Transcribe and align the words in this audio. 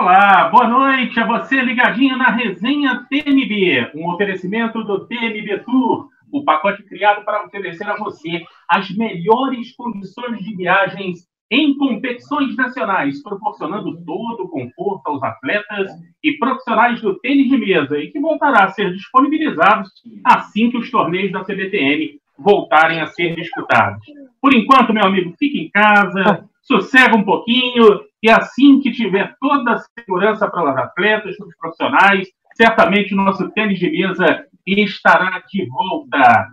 Olá, 0.00 0.48
boa 0.48 0.66
noite 0.66 1.20
a 1.20 1.26
você 1.26 1.60
ligadinho 1.60 2.16
na 2.16 2.30
resenha 2.30 3.06
TMB, 3.10 3.90
um 3.94 4.10
oferecimento 4.10 4.82
do 4.82 5.06
TMB 5.06 5.62
Tour, 5.62 6.08
o 6.32 6.42
pacote 6.42 6.82
criado 6.84 7.22
para 7.22 7.44
oferecer 7.44 7.86
a 7.86 7.98
você 7.98 8.42
as 8.66 8.88
melhores 8.96 9.76
condições 9.76 10.38
de 10.38 10.56
viagens 10.56 11.28
em 11.50 11.76
competições 11.76 12.56
nacionais, 12.56 13.22
proporcionando 13.22 14.02
todo 14.02 14.44
o 14.44 14.48
conforto 14.48 15.02
aos 15.04 15.22
atletas 15.22 15.90
e 16.24 16.32
profissionais 16.38 17.02
do 17.02 17.18
tênis 17.18 17.50
de 17.50 17.58
mesa 17.58 17.98
e 17.98 18.10
que 18.10 18.18
voltará 18.18 18.64
a 18.64 18.70
ser 18.70 18.94
disponibilizado 18.94 19.86
assim 20.24 20.70
que 20.70 20.78
os 20.78 20.90
torneios 20.90 21.30
da 21.30 21.44
CBTN 21.44 22.18
voltarem 22.38 23.02
a 23.02 23.06
ser 23.08 23.36
disputados. 23.36 24.02
Por 24.40 24.54
enquanto, 24.54 24.94
meu 24.94 25.04
amigo, 25.04 25.34
fique 25.38 25.60
em 25.60 25.68
casa, 25.68 26.48
sossega 26.62 27.14
um 27.14 27.22
pouquinho 27.22 28.08
e 28.22 28.30
assim 28.30 28.80
que 28.80 28.92
tiver 28.92 29.34
toda 29.40 29.72
a 29.72 29.78
segurança 29.98 30.48
para 30.48 30.70
os 30.70 30.76
atletas, 30.76 31.36
para 31.36 31.46
os 31.46 31.56
profissionais, 31.56 32.28
certamente 32.54 33.14
o 33.14 33.16
nosso 33.16 33.50
tênis 33.50 33.78
de 33.78 33.90
mesa 33.90 34.44
estará 34.66 35.42
de 35.50 35.66
volta. 35.66 36.48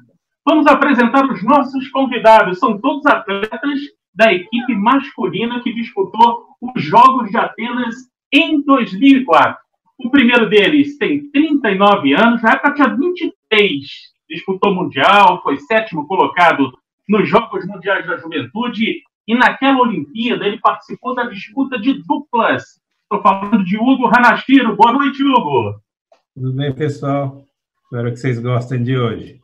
Vamos 0.46 0.66
apresentar 0.66 1.26
os 1.26 1.44
nossos 1.44 1.90
convidados. 1.90 2.60
São 2.60 2.80
todos 2.80 3.06
atletas 3.06 3.82
da 4.16 4.34
equipe 4.34 4.74
masculina 4.76 5.62
que 5.62 5.74
disputou 5.74 6.46
os 6.62 6.82
Jogos 6.82 7.30
de 7.30 7.38
Atenas 7.38 7.96
em 8.32 8.64
2004. 8.64 9.58
O 10.00 10.10
primeiro 10.10 10.50
deles 10.50 10.98
tem 10.98 11.30
39 11.32 12.14
anos, 12.14 12.44
época 12.44 12.74
tinha 12.74 12.96
23. 12.96 13.82
Disputou 14.30 14.74
Mundial, 14.74 15.42
foi 15.44 15.58
sétimo 15.58 16.08
colocado 16.08 16.72
nos 17.08 17.28
Jogos 17.28 17.66
Mundiais 17.68 18.06
da 18.06 18.18
Juventude 18.18 19.02
e 19.28 19.36
naquela 19.36 19.82
Olimpíada 19.82 20.48
ele 20.48 20.60
participou 20.60 21.14
da 21.14 21.24
disputa 21.24 21.78
de 21.78 22.02
duplas. 22.04 22.80
Estou 23.04 23.22
falando 23.22 23.64
de 23.64 23.78
Hugo 23.78 24.08
Hanashiro. 24.08 24.76
Boa 24.76 24.94
noite, 24.94 25.22
Hugo. 25.22 25.76
Tudo 26.34 26.54
bem, 26.54 26.74
pessoal? 26.74 27.44
Espero 27.84 28.12
que 28.12 28.18
vocês 28.18 28.40
gostem 28.40 28.84
de 28.84 28.98
hoje. 28.98 29.42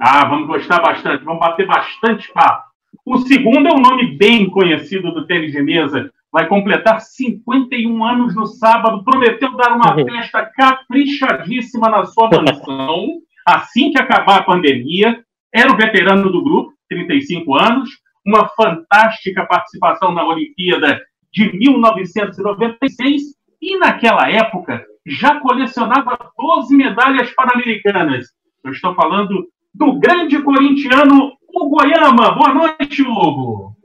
Ah, 0.00 0.26
vamos 0.26 0.46
gostar 0.46 0.80
bastante, 0.80 1.24
vamos 1.24 1.40
bater 1.40 1.66
bastante 1.66 2.32
papo. 2.32 2.64
O 3.04 3.18
segundo 3.18 3.68
é 3.68 3.72
um 3.72 3.80
nome 3.80 4.16
bem 4.16 4.48
conhecido 4.48 5.12
do 5.12 5.26
tênis 5.26 5.52
de 5.52 5.62
mesa. 5.62 6.10
Vai 6.32 6.48
completar 6.48 7.00
51 7.00 8.04
anos 8.04 8.34
no 8.34 8.46
sábado. 8.46 9.04
Prometeu 9.04 9.56
dar 9.56 9.76
uma 9.76 9.96
uhum. 9.96 10.04
festa 10.04 10.44
caprichadíssima 10.46 11.88
na 11.88 12.04
sua 12.06 12.28
mansão 12.30 13.20
assim 13.46 13.90
que 13.90 14.00
acabar 14.00 14.38
a 14.38 14.44
pandemia. 14.44 15.22
Era 15.52 15.72
o 15.72 15.76
veterano 15.76 16.30
do 16.32 16.42
grupo, 16.42 16.72
35 16.88 17.54
anos 17.54 18.03
uma 18.26 18.48
fantástica 18.48 19.44
participação 19.46 20.12
na 20.12 20.26
Olimpíada 20.26 21.00
de 21.32 21.52
1996 21.56 23.22
e, 23.60 23.78
naquela 23.78 24.30
época, 24.30 24.84
já 25.06 25.40
colecionava 25.40 26.18
12 26.38 26.76
medalhas 26.76 27.30
pan-americanas. 27.34 28.28
Eu 28.64 28.72
estou 28.72 28.94
falando 28.94 29.46
do 29.74 29.98
grande 29.98 30.40
corintiano 30.42 31.32
Hugo 31.48 31.82
Oyama. 31.82 32.32
Boa 32.32 32.54
noite, 32.54 33.02
Hugo. 33.02 33.76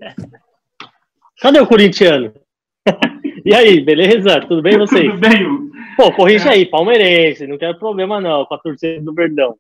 Cadê 1.42 1.60
o 1.60 1.67
corintiano? 1.67 2.34
e 3.45 3.54
aí, 3.54 3.82
beleza? 3.82 4.40
Tudo 4.42 4.62
bem 4.62 4.78
vocês? 4.78 5.12
Tudo 5.12 5.20
bem. 5.20 5.70
Pô, 5.98 6.12
corrige 6.14 6.48
é. 6.48 6.52
aí, 6.52 6.66
palmeirense, 6.66 7.45
não 7.45 7.58
quero 7.58 7.78
problema 7.78 8.22
não, 8.22 8.45
com 8.45 8.54
a 8.54 8.60
torcida 8.60 9.02
do 9.02 9.14
Verdão. 9.14 9.56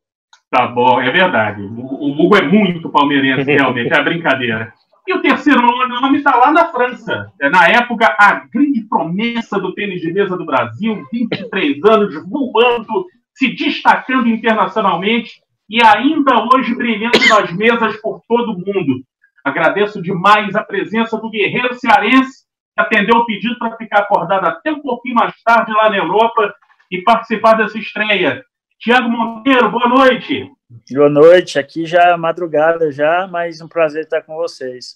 Tá 0.51 0.67
bom, 0.67 0.99
é 0.99 1.11
verdade. 1.11 1.61
O, 1.61 2.11
Hugo 2.11 2.35
é 2.35 2.41
muito 2.41 2.89
palmeirense, 2.89 3.43
realmente, 3.53 3.93
é 3.93 4.03
brincadeira. 4.03 4.73
E 5.07 5.13
o 5.13 5.21
terceiro 5.21 5.61
nome 5.61 6.17
está 6.17 6.35
lá 6.35 6.51
na 6.51 6.71
França. 6.71 7.31
É, 7.41 7.49
na 7.49 7.67
época, 7.67 8.15
a 8.19 8.45
grande 8.51 8.81
promessa 8.87 9.59
do 9.59 9.73
tênis 9.73 10.01
de 10.01 10.11
mesa 10.11 10.37
do 10.37 10.45
Brasil, 10.45 11.03
23 11.11 11.83
anos, 11.85 12.15
voando, 12.27 13.05
se 13.33 13.55
destacando 13.55 14.27
internacionalmente 14.27 15.41
e 15.69 15.83
ainda 15.83 16.45
hoje 16.51 16.75
brilhando 16.75 17.19
nas 17.29 17.51
mesas 17.55 17.95
por 18.01 18.21
todo 18.27 18.51
o 18.51 18.57
mundo. 18.57 19.03
Agradeço 19.43 20.01
demais 20.01 20.55
a 20.55 20.63
presença 20.63 21.17
do 21.17 21.29
guerreiro 21.29 21.73
cearense, 21.75 22.43
que 22.75 22.81
atendeu 22.81 23.17
o 23.17 23.25
pedido 23.25 23.57
para 23.57 23.77
ficar 23.77 23.99
acordado 23.99 24.45
até 24.45 24.71
um 24.71 24.81
pouquinho 24.81 25.15
mais 25.15 25.33
tarde 25.43 25.71
lá 25.71 25.89
na 25.89 25.97
Europa 25.97 26.53
e 26.91 27.01
participar 27.01 27.53
dessa 27.53 27.77
estreia. 27.77 28.43
Tiago 28.79 29.09
Monteiro, 29.09 29.69
boa 29.69 29.89
noite. 29.89 30.49
Boa 30.93 31.09
noite, 31.09 31.59
aqui 31.59 31.85
já 31.85 32.01
é 32.11 32.15
madrugada 32.15 32.89
já, 32.93 33.27
mas 33.27 33.59
um 33.59 33.67
prazer 33.67 34.03
estar 34.03 34.21
com 34.21 34.37
vocês. 34.37 34.95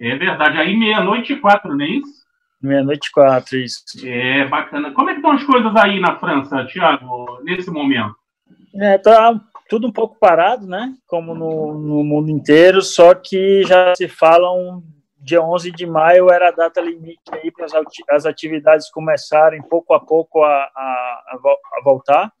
É 0.00 0.16
verdade, 0.16 0.56
aí 0.56 0.74
meia-noite 0.74 1.34
e 1.34 1.36
quatro, 1.38 1.76
não 1.76 1.84
é 1.84 1.88
isso? 1.90 2.24
Meia-noite 2.62 3.08
e 3.08 3.12
quatro, 3.12 3.58
isso. 3.58 3.82
É, 4.02 4.46
bacana. 4.46 4.92
Como 4.92 5.10
é 5.10 5.12
que 5.12 5.18
estão 5.18 5.32
as 5.32 5.44
coisas 5.44 5.76
aí 5.76 6.00
na 6.00 6.18
França, 6.18 6.64
Tiago, 6.64 7.42
nesse 7.42 7.70
momento? 7.70 8.16
É, 8.74 8.96
tá 8.96 9.38
tudo 9.68 9.88
um 9.88 9.92
pouco 9.92 10.18
parado, 10.18 10.66
né, 10.66 10.94
como 11.06 11.34
no, 11.34 11.74
no 11.74 12.02
mundo 12.02 12.30
inteiro, 12.30 12.80
só 12.80 13.14
que 13.14 13.62
já 13.64 13.94
se 13.94 14.08
falam 14.08 14.82
dia 15.20 15.42
11 15.42 15.70
de 15.72 15.84
maio 15.84 16.30
era 16.30 16.48
a 16.48 16.52
data 16.52 16.80
limite 16.80 17.20
aí 17.32 17.50
para 17.50 17.66
as 18.16 18.24
atividades 18.24 18.90
começarem 18.90 19.60
pouco 19.60 19.92
a 19.92 20.00
pouco 20.00 20.42
a, 20.42 20.48
a, 20.48 21.22
a 21.34 21.82
voltar 21.84 22.32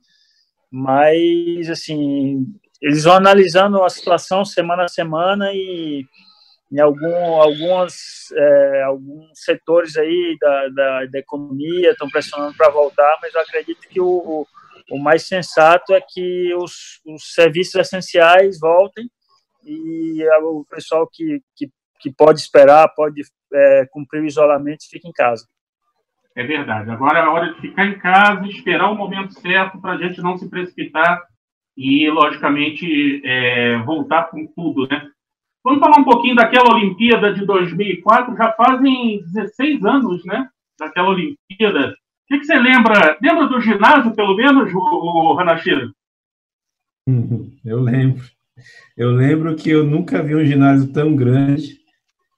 mas 0.70 1.68
assim 1.70 2.46
eles 2.80 3.04
vão 3.04 3.14
analisando 3.14 3.82
a 3.82 3.88
situação 3.88 4.44
semana 4.44 4.84
a 4.84 4.88
semana 4.88 5.50
e 5.52 6.04
em 6.70 6.80
algum, 6.80 7.40
algumas, 7.40 8.30
é, 8.32 8.82
alguns 8.82 9.30
setores 9.34 9.96
aí 9.96 10.36
da, 10.38 10.68
da, 10.68 11.06
da 11.06 11.18
economia 11.18 11.92
estão 11.92 12.08
pressionando 12.08 12.54
para 12.56 12.70
voltar, 12.70 13.18
mas 13.22 13.34
eu 13.34 13.40
acredito 13.40 13.88
que 13.88 14.00
o, 14.00 14.46
o, 14.90 14.98
mais 14.98 15.26
sensato 15.26 15.94
é 15.94 16.00
que 16.00 16.54
os, 16.54 17.00
os 17.06 17.32
serviços 17.32 17.74
essenciais 17.74 18.58
voltem 18.60 19.10
e 19.64 20.22
o 20.42 20.64
pessoal 20.70 21.08
que, 21.10 21.40
que, 21.56 21.70
que 22.00 22.12
pode 22.12 22.40
esperar, 22.40 22.94
pode 22.94 23.22
é, 23.52 23.86
cumprir 23.90 24.22
o 24.22 24.26
isolamento, 24.26 24.88
fique 24.90 25.08
em 25.08 25.12
casa. 25.12 25.46
É 26.38 26.44
verdade. 26.44 26.88
Agora 26.88 27.18
é 27.18 27.22
a 27.22 27.32
hora 27.32 27.52
de 27.52 27.60
ficar 27.60 27.84
em 27.84 27.98
casa, 27.98 28.46
esperar 28.46 28.92
o 28.92 28.94
momento 28.94 29.32
certo 29.40 29.80
para 29.80 29.94
a 29.94 29.96
gente 29.96 30.22
não 30.22 30.38
se 30.38 30.48
precipitar 30.48 31.20
e, 31.76 32.08
logicamente, 32.08 33.20
é, 33.24 33.76
voltar 33.78 34.30
com 34.30 34.46
tudo, 34.46 34.86
né? 34.86 35.10
Vamos 35.64 35.80
falar 35.80 35.98
um 35.98 36.04
pouquinho 36.04 36.36
daquela 36.36 36.72
Olimpíada 36.72 37.34
de 37.34 37.44
2004. 37.44 38.36
Já 38.36 38.52
fazem 38.52 39.20
16 39.32 39.84
anos, 39.84 40.24
né? 40.24 40.48
Daquela 40.78 41.08
Olimpíada. 41.08 41.88
O 41.90 41.94
que, 42.28 42.38
que 42.38 42.44
você 42.44 42.56
lembra? 42.56 43.18
Lembra 43.20 43.48
do 43.48 43.60
ginásio, 43.60 44.14
pelo 44.14 44.36
menos, 44.36 44.72
o, 44.72 44.78
o? 44.78 45.36
Eu 47.64 47.80
lembro. 47.80 48.22
Eu 48.96 49.10
lembro 49.10 49.56
que 49.56 49.70
eu 49.70 49.84
nunca 49.84 50.22
vi 50.22 50.36
um 50.36 50.44
ginásio 50.44 50.92
tão 50.92 51.16
grande 51.16 51.77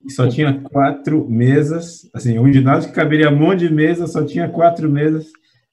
só 0.08 0.26
tinha 0.28 0.60
quatro 0.60 1.28
mesas, 1.28 2.08
assim, 2.14 2.38
um 2.38 2.50
ginásio 2.52 2.90
que 2.90 2.96
caberia 2.96 3.30
um 3.30 3.36
monte 3.36 3.68
de 3.68 3.74
mesas, 3.74 4.12
só 4.12 4.24
tinha 4.24 4.48
quatro 4.48 4.90
mesas. 4.90 5.26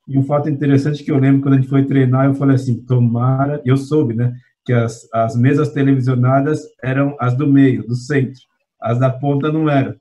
E 0.07 0.17
um 0.17 0.23
fato 0.23 0.49
interessante 0.49 1.03
que 1.03 1.11
eu 1.11 1.17
lembro 1.17 1.41
quando 1.41 1.55
a 1.55 1.57
gente 1.57 1.69
foi 1.69 1.85
treinar, 1.85 2.25
eu 2.25 2.33
falei 2.33 2.55
assim, 2.55 2.83
tomara, 2.85 3.61
eu 3.65 3.77
soube, 3.77 4.13
né, 4.13 4.33
que 4.65 4.73
as, 4.73 5.07
as 5.13 5.35
mesas 5.35 5.71
televisionadas 5.71 6.61
eram 6.83 7.15
as 7.19 7.35
do 7.35 7.47
meio, 7.47 7.85
do 7.85 7.95
centro, 7.95 8.39
as 8.81 8.99
da 8.99 9.09
ponta 9.09 9.51
não 9.51 9.69
eram. 9.69 9.95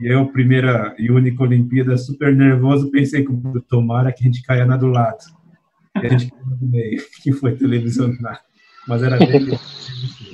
E 0.00 0.06
eu, 0.06 0.26
primeira 0.32 0.94
e 0.98 1.10
única 1.10 1.42
Olimpíada, 1.42 1.96
super 1.96 2.34
nervoso, 2.34 2.90
pensei 2.90 3.26
tomara 3.68 4.12
que 4.12 4.22
a 4.22 4.26
gente 4.26 4.42
caia 4.42 4.64
na 4.64 4.76
do 4.76 4.86
lado. 4.86 5.24
E 5.96 6.06
a 6.06 6.08
gente 6.08 6.30
caiu 6.30 6.46
no 6.46 6.68
meio, 6.68 7.02
que 7.22 7.32
foi 7.32 7.54
televisionado. 7.54 8.38
Mas 8.86 9.02
era 9.02 9.18
bem 9.18 9.58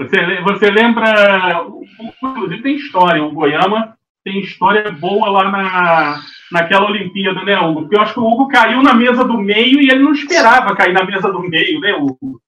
você, 0.00 0.40
você 0.40 0.70
lembra, 0.70 1.66
inclusive 2.00 2.62
tem 2.62 2.76
história, 2.76 3.22
o 3.22 3.32
Goiama 3.32 3.96
tem 4.24 4.40
história 4.40 4.90
boa 4.90 5.28
lá 5.28 5.50
na, 5.50 6.22
naquela 6.50 6.86
Olimpíada, 6.86 7.42
né, 7.44 7.58
Hugo? 7.58 7.82
Porque 7.82 7.96
eu 7.96 8.00
acho 8.00 8.14
que 8.14 8.20
o 8.20 8.26
Hugo 8.26 8.48
caiu 8.48 8.82
na 8.82 8.94
mesa 8.94 9.24
do 9.24 9.38
meio 9.38 9.80
e 9.80 9.90
ele 9.90 10.02
não 10.02 10.12
esperava 10.12 10.74
cair 10.74 10.94
na 10.94 11.04
mesa 11.04 11.30
do 11.30 11.40
meio, 11.40 11.80
né, 11.80 11.94
Hugo? 11.94 12.40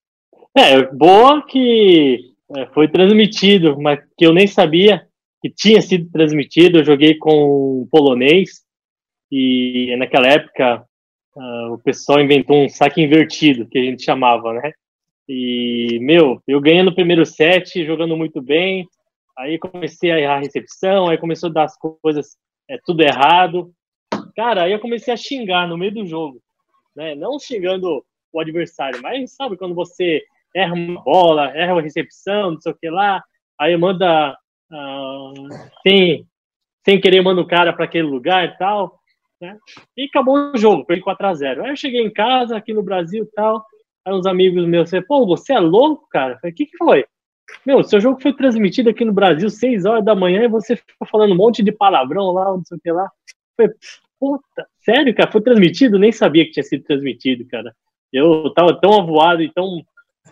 É, 0.57 0.83
boa 0.95 1.43
que 1.47 2.33
é, 2.57 2.67
foi 2.67 2.89
transmitido, 2.89 3.79
mas 3.81 4.01
que 4.17 4.27
eu 4.27 4.33
nem 4.33 4.47
sabia 4.47 5.07
que 5.43 5.51
tinha 5.51 5.83
sido 5.83 6.11
transmitido. 6.11 6.79
Eu 6.79 6.85
joguei 6.85 7.17
com 7.17 7.83
um 7.83 7.89
polonês 7.91 8.63
e 9.31 9.95
naquela 9.99 10.29
época 10.29 10.85
uh, 11.37 11.73
o 11.73 11.79
pessoal 11.79 12.21
inventou 12.21 12.65
um 12.65 12.69
saque 12.69 13.03
invertido, 13.03 13.67
que 13.67 13.79
a 13.79 13.83
gente 13.83 14.05
chamava, 14.05 14.53
né? 14.55 14.73
E, 15.29 15.99
meu, 16.01 16.43
eu 16.47 16.61
ganhei 16.61 16.83
no 16.83 16.95
primeiro 16.95 17.25
set, 17.25 17.85
jogando 17.85 18.17
muito 18.17 18.41
bem. 18.41 18.87
Aí 19.37 19.59
comecei 19.59 20.11
a 20.11 20.21
errar 20.21 20.37
a 20.37 20.41
recepção, 20.41 21.09
aí 21.09 21.17
começou 21.17 21.49
a 21.49 21.53
dar 21.53 21.65
as 21.65 21.77
coisas 21.77 22.37
é, 22.69 22.79
tudo 22.85 23.03
errado. 23.03 23.73
Cara, 24.37 24.65
aí 24.65 24.73
eu 24.73 24.81
comecei 24.81 25.13
a 25.13 25.17
xingar 25.17 25.67
no 25.67 25.79
meio 25.79 25.95
do 25.95 26.07
jogo. 26.07 26.41
Né? 26.95 27.15
Não 27.15 27.39
xingando 27.39 28.05
o 28.33 28.41
adversário, 28.41 29.01
mas 29.03 29.35
sabe 29.35 29.57
quando 29.57 29.75
você 29.75 30.23
erra 30.55 30.75
uma 30.75 31.03
bola, 31.03 31.57
erra 31.57 31.75
uma 31.75 31.83
recepção, 31.83 32.53
não 32.53 32.61
sei 32.61 32.73
o 32.73 32.77
que 32.77 32.91
lá, 32.91 33.23
aí 33.59 33.77
manda. 33.77 34.37
Uh, 34.71 35.49
tem 35.83 36.27
sem 36.85 37.01
querer 37.01 37.23
manda 37.23 37.41
o 37.41 37.47
cara 37.47 37.73
para 37.73 37.85
aquele 37.85 38.09
lugar 38.09 38.45
e 38.45 38.57
tal. 38.59 39.01
Né? 39.41 39.59
E 39.97 40.05
acabou 40.05 40.53
o 40.53 40.59
jogo, 40.59 40.85
perdi 40.85 41.03
4x0. 41.03 41.63
Aí 41.63 41.71
eu 41.71 41.77
cheguei 41.77 42.01
em 42.01 42.13
casa, 42.13 42.57
aqui 42.57 42.73
no 42.73 42.83
Brasil 42.83 43.25
e 43.25 43.35
tal. 43.35 43.65
Aí 44.05 44.13
uns 44.13 44.27
amigos 44.27 44.67
meus 44.67 44.85
disseram, 44.85 45.07
pô, 45.07 45.27
você 45.27 45.53
é 45.53 45.59
louco, 45.59 46.09
cara? 46.11 46.35
Eu 46.35 46.39
falei, 46.39 46.53
o 46.53 46.57
que, 46.57 46.67
que 46.67 46.77
foi? 46.77 47.05
Meu, 47.65 47.83
seu 47.85 48.01
jogo 48.01 48.21
foi 48.21 48.33
transmitido 48.33 48.91
aqui 48.91 49.05
no 49.05 49.13
Brasil 49.13 49.49
6 49.49 49.85
horas 49.85 50.05
da 50.05 50.15
manhã 50.15 50.43
e 50.43 50.49
você 50.49 50.77
ficou 50.77 51.07
falando 51.07 51.33
um 51.33 51.37
monte 51.37 51.63
de 51.63 51.73
palavrão 51.73 52.33
lá, 52.33 52.47
não 52.47 52.65
sei 52.65 52.79
o 52.79 52.81
que 52.81 52.91
lá. 52.91 53.05
Eu 53.05 53.09
falei, 53.57 53.73
puta, 54.19 54.67
sério, 54.79 55.15
cara? 55.15 55.31
Foi 55.31 55.41
transmitido? 55.41 55.99
Nem 55.99 56.13
sabia 56.13 56.45
que 56.45 56.53
tinha 56.53 56.63
sido 56.63 56.85
transmitido, 56.85 57.47
cara. 57.49 57.75
Eu 58.13 58.53
tava 58.55 58.79
tão 58.81 59.01
avoado 59.01 59.43
e 59.43 59.53
tão 59.53 59.83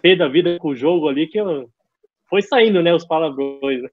pé 0.03 0.17
da 0.17 0.29
vida 0.29 0.59
com 0.59 0.69
o 0.69 0.77
jogo 0.77 1.09
ali 1.09 1.27
que 1.27 1.39
eu... 1.39 1.69
foi 2.29 2.43
saindo, 2.43 2.83
né, 2.83 2.95
os 2.95 3.05
palavrões. 3.05 3.83
Né? 3.83 3.89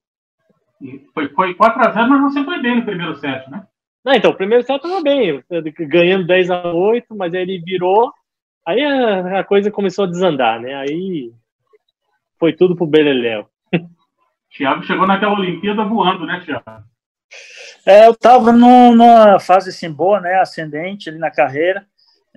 Foi, 1.14 1.28
foi 1.28 1.54
4x0, 1.54 2.08
mas 2.08 2.32
se 2.32 2.44
foi 2.44 2.60
bem 2.60 2.76
no 2.76 2.84
primeiro 2.84 3.16
set, 3.16 3.48
né? 3.50 3.66
Não, 4.04 4.14
então, 4.14 4.30
o 4.30 4.36
primeiro 4.36 4.64
set 4.64 4.80
tava 4.80 5.02
bem, 5.02 5.42
ganhando 5.80 6.26
10 6.26 6.50
a 6.50 6.72
8 6.72 7.14
mas 7.16 7.34
aí 7.34 7.42
ele 7.42 7.58
virou, 7.58 8.12
aí 8.68 8.84
a, 8.84 9.40
a 9.40 9.44
coisa 9.44 9.70
começou 9.70 10.04
a 10.04 10.08
desandar, 10.08 10.60
né? 10.60 10.74
Aí 10.74 11.32
foi 12.38 12.52
tudo 12.52 12.76
pro 12.76 12.86
Beleléu. 12.86 13.48
Thiago 14.54 14.82
chegou 14.82 15.06
naquela 15.06 15.32
Olimpíada 15.32 15.84
voando, 15.84 16.26
né, 16.26 16.42
Thiago? 16.44 16.84
É, 17.86 18.06
eu 18.06 18.14
tava 18.14 18.52
no, 18.52 18.94
numa 18.94 19.40
fase 19.40 19.70
assim 19.70 19.90
boa, 19.90 20.20
né, 20.20 20.34
ascendente 20.40 21.08
ali 21.08 21.18
na 21.18 21.30
carreira. 21.30 21.86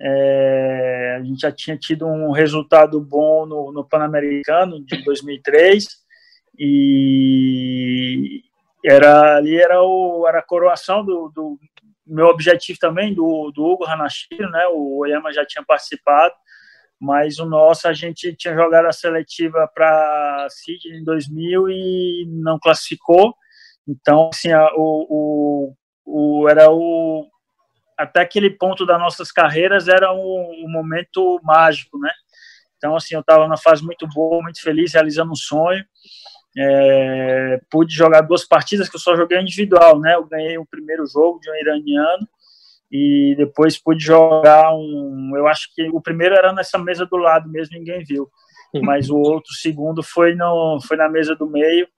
É, 0.00 1.18
a 1.20 1.22
gente 1.22 1.40
já 1.40 1.52
tinha 1.52 1.76
tido 1.76 2.06
um 2.06 2.32
resultado 2.32 3.00
bom 3.00 3.44
no, 3.44 3.70
no 3.70 3.84
Pan-Americano 3.84 4.82
de 4.84 5.04
2003 5.04 5.86
e 6.58 8.42
era 8.84 9.36
ali 9.36 9.56
era 9.56 9.82
o 9.82 10.26
era 10.26 10.38
a 10.40 10.42
coroação 10.42 11.04
do, 11.04 11.28
do 11.28 11.58
meu 12.14 12.26
objetivo 12.26 12.78
também 12.78 13.14
do, 13.14 13.50
do 13.54 13.64
Hugo 13.64 13.84
Hanashiro, 13.84 14.50
né? 14.50 14.66
O 14.72 14.98
Oyama 14.98 15.32
já 15.32 15.44
tinha 15.44 15.64
participado, 15.64 16.34
mas 17.00 17.38
o 17.38 17.46
nosso 17.46 17.88
a 17.88 17.92
gente 17.92 18.34
tinha 18.36 18.54
jogado 18.54 18.86
a 18.86 18.92
seletiva 18.92 19.68
para 19.74 20.46
Sydney 20.50 21.00
em 21.00 21.04
2000 21.04 21.68
e 21.70 22.26
não 22.28 22.58
classificou. 22.58 23.34
Então, 23.86 24.30
assim, 24.32 24.52
a, 24.52 24.68
o, 24.76 25.74
o, 26.06 26.42
o, 26.42 26.48
era 26.48 26.70
o 26.70 27.26
até 27.98 28.20
aquele 28.20 28.50
ponto 28.50 28.84
das 28.84 28.98
nossas 28.98 29.30
carreiras 29.30 29.88
era 29.88 30.12
um, 30.12 30.64
um 30.64 30.70
momento 30.70 31.40
mágico, 31.42 31.98
né? 31.98 32.10
Então, 32.76 32.96
assim, 32.96 33.14
eu 33.14 33.20
estava 33.20 33.44
numa 33.44 33.56
fase 33.56 33.84
muito 33.84 34.08
boa, 34.08 34.42
muito 34.42 34.60
feliz, 34.60 34.92
realizando 34.92 35.30
um 35.30 35.36
sonho. 35.36 35.84
É, 36.56 37.60
pude 37.70 37.94
jogar 37.94 38.20
duas 38.22 38.44
partidas 38.44 38.88
que 38.88 38.96
eu 38.96 39.00
só 39.00 39.16
joguei 39.16 39.40
individual, 39.40 39.98
né? 39.98 40.14
Eu 40.14 40.26
ganhei 40.26 40.58
o 40.58 40.66
primeiro 40.66 41.06
jogo 41.06 41.40
de 41.40 41.50
um 41.50 41.54
iraniano 41.54 42.28
e 42.90 43.34
depois 43.38 43.82
pude 43.82 44.04
jogar 44.04 44.74
um. 44.74 45.32
Eu 45.34 45.46
acho 45.46 45.74
que 45.74 45.88
o 45.88 46.00
primeiro 46.00 46.34
era 46.34 46.52
nessa 46.52 46.78
mesa 46.78 47.06
do 47.06 47.16
lado 47.16 47.48
mesmo, 47.48 47.78
ninguém 47.78 48.04
viu, 48.04 48.28
mas 48.82 49.08
o 49.08 49.16
outro, 49.16 49.52
segundo, 49.54 50.02
foi 50.02 50.34
no 50.34 50.78
foi 50.86 50.98
na 50.98 51.08
mesa 51.08 51.34
do 51.34 51.48
meio 51.48 51.88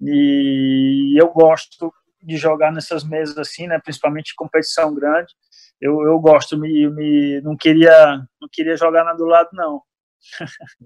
e 0.00 1.20
eu 1.20 1.28
gosto 1.28 1.92
de 2.22 2.36
jogar 2.36 2.72
nessas 2.72 3.04
mesas 3.04 3.36
assim, 3.36 3.66
né? 3.66 3.78
Principalmente 3.78 4.34
competição 4.34 4.94
grande. 4.94 5.34
Eu, 5.80 6.00
eu 6.02 6.18
gosto, 6.18 6.56
me, 6.56 6.88
me 6.88 7.40
não 7.42 7.56
queria 7.56 8.16
não 8.40 8.48
queria 8.50 8.76
jogar 8.76 9.04
na 9.04 9.12
do 9.12 9.26
lado 9.26 9.50
não. 9.52 9.82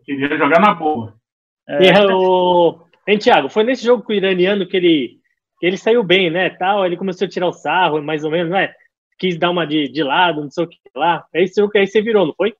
Queria 0.04 0.36
jogar 0.36 0.60
na 0.60 0.74
boa. 0.74 1.14
É, 1.68 1.84
e 1.84 2.06
o, 2.12 2.85
Hein, 3.06 3.18
Thiago, 3.18 3.48
foi 3.48 3.62
nesse 3.62 3.84
jogo 3.84 4.02
com 4.02 4.12
o 4.12 4.16
iraniano 4.16 4.66
que 4.66 4.76
ele, 4.76 5.20
que 5.60 5.66
ele 5.66 5.76
saiu 5.76 6.02
bem, 6.02 6.30
né? 6.30 6.50
Tal, 6.50 6.84
ele 6.84 6.96
começou 6.96 7.26
a 7.26 7.30
tirar 7.30 7.46
o 7.46 7.52
sarro, 7.52 8.02
mais 8.02 8.24
ou 8.24 8.30
menos, 8.30 8.50
né? 8.50 8.74
Quis 9.18 9.38
dar 9.38 9.50
uma 9.50 9.66
de, 9.66 9.88
de 9.88 10.02
lado, 10.02 10.42
não 10.42 10.50
sei 10.50 10.64
o 10.64 10.68
que 10.68 10.78
lá. 10.94 11.24
É 11.32 11.42
esse 11.42 11.60
jogo 11.60 11.70
que 11.70 11.78
aí 11.78 11.86
você 11.86 12.02
virou, 12.02 12.26
não 12.26 12.34
foi? 12.34 12.54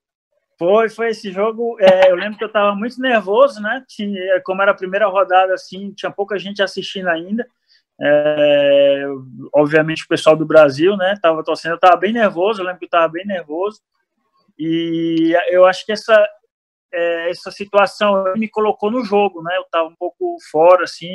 Foi, 0.59 0.89
foi 0.89 1.09
esse 1.09 1.31
jogo. 1.33 1.77
É, 1.81 2.11
eu 2.11 2.17
lembro 2.17 2.39
que 2.39 2.45
eu 2.45 2.49
estava 2.49 2.75
muito 2.75 3.01
nervoso, 3.01 3.61
né? 3.61 3.85
Tinha, 3.89 4.41
como 4.43 4.63
era 4.63 4.71
a 4.71 4.77
primeira 4.77 5.07
rodada, 5.07 5.53
assim, 5.53 5.93
tinha 5.93 6.11
pouca 6.11 6.39
gente 6.39 6.63
assistindo 6.63 7.09
ainda. 7.09 7.47
É, 8.01 9.05
obviamente 9.53 10.05
o 10.05 10.09
pessoal 10.09 10.37
do 10.37 10.47
Brasil, 10.47 10.97
né? 10.97 11.15
Tava 11.21 11.43
torcendo, 11.45 11.73
eu 11.73 11.77
estava 11.77 11.97
bem 11.97 12.13
nervoso. 12.13 12.61
Eu 12.61 12.67
lembro 12.67 12.79
que 12.79 12.85
eu 12.85 12.89
estava 12.89 13.09
bem 13.09 13.27
nervoso. 13.27 13.81
E 14.59 15.37
eu 15.51 15.67
acho 15.67 15.85
que 15.85 15.93
essa 15.93 16.27
é, 16.97 17.31
essa 17.31 17.51
situação 17.51 18.33
me 18.37 18.49
colocou 18.49 18.91
no 18.91 19.05
jogo, 19.05 19.43
né? 19.43 19.55
Eu 19.57 19.63
estava 19.63 19.87
um 19.87 19.95
pouco 19.95 20.37
fora, 20.51 20.85
assim, 20.85 21.11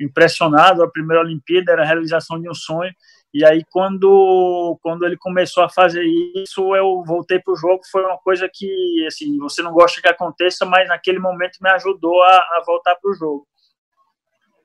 impressionado. 0.00 0.82
A 0.82 0.90
primeira 0.90 1.22
Olimpíada 1.22 1.72
era 1.72 1.82
a 1.82 1.86
realização 1.86 2.40
de 2.40 2.48
um 2.48 2.54
sonho. 2.54 2.92
E 3.32 3.44
aí, 3.44 3.64
quando, 3.70 4.78
quando 4.80 5.04
ele 5.04 5.16
começou 5.16 5.62
a 5.64 5.68
fazer 5.68 6.04
isso, 6.04 6.74
eu 6.74 7.02
voltei 7.04 7.38
para 7.38 7.52
o 7.52 7.56
jogo. 7.56 7.82
Foi 7.90 8.02
uma 8.04 8.16
coisa 8.18 8.48
que, 8.52 9.04
assim, 9.06 9.36
você 9.38 9.60
não 9.62 9.72
gosta 9.72 10.00
que 10.00 10.08
aconteça, 10.08 10.64
mas 10.64 10.88
naquele 10.88 11.18
momento 11.18 11.58
me 11.60 11.68
ajudou 11.70 12.22
a, 12.22 12.36
a 12.36 12.62
voltar 12.64 12.94
para 12.94 13.10
o 13.10 13.14
jogo. 13.14 13.46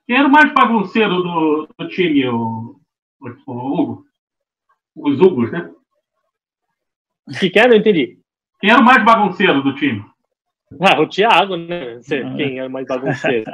Quem 0.07 0.17
era 0.17 0.27
o 0.27 0.31
mais 0.31 0.53
bagunceiro 0.53 1.21
do, 1.21 1.69
do 1.77 1.87
time, 1.89 2.27
o, 2.27 2.79
o, 3.19 3.29
o 3.47 3.81
Hugo? 3.81 4.05
Os 4.95 5.19
Hugos, 5.19 5.51
né? 5.51 5.71
Que 7.39 7.49
quer? 7.49 7.67
Não 7.67 7.75
entendi. 7.75 8.19
Quem 8.59 8.69
era 8.69 8.79
o 8.79 8.85
mais 8.85 9.03
bagunceiro 9.03 9.61
do 9.61 9.73
time? 9.75 10.03
Ah, 10.79 11.01
o 11.01 11.07
Thiago, 11.07 11.55
né? 11.55 11.95
Você, 11.95 12.17
ah. 12.17 12.33
Quem 12.35 12.59
é 12.59 12.67
mais 12.67 12.85
bagunceiro? 12.85 13.51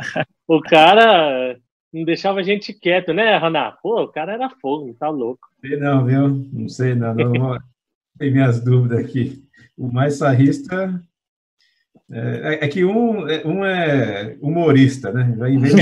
o 0.47 0.59
cara 0.61 1.57
não 1.93 2.03
deixava 2.03 2.39
a 2.39 2.43
gente 2.43 2.73
quieto, 2.73 3.13
né, 3.13 3.37
Raná? 3.37 3.71
Pô, 3.81 4.03
o 4.03 4.07
cara 4.07 4.33
era 4.33 4.49
fogo, 4.49 4.93
tá 4.99 5.09
louco. 5.09 5.47
Sei 5.61 5.77
não, 5.77 6.05
viu? 6.05 6.27
Não 6.51 6.67
sei 6.67 6.93
não. 6.93 7.13
não 7.13 7.59
tem 8.19 8.31
minhas 8.31 8.63
dúvidas 8.63 8.99
aqui. 8.99 9.43
O 9.77 9.91
mais 9.91 10.17
sarrista 10.17 11.01
é, 12.11 12.65
é, 12.65 12.67
que 12.67 12.85
um, 12.85 13.27
é, 13.27 13.45
um 13.45 13.65
é 13.65 14.37
humorista, 14.41 15.11
né? 15.11 15.33
Vai 15.37 15.57
ver. 15.57 15.71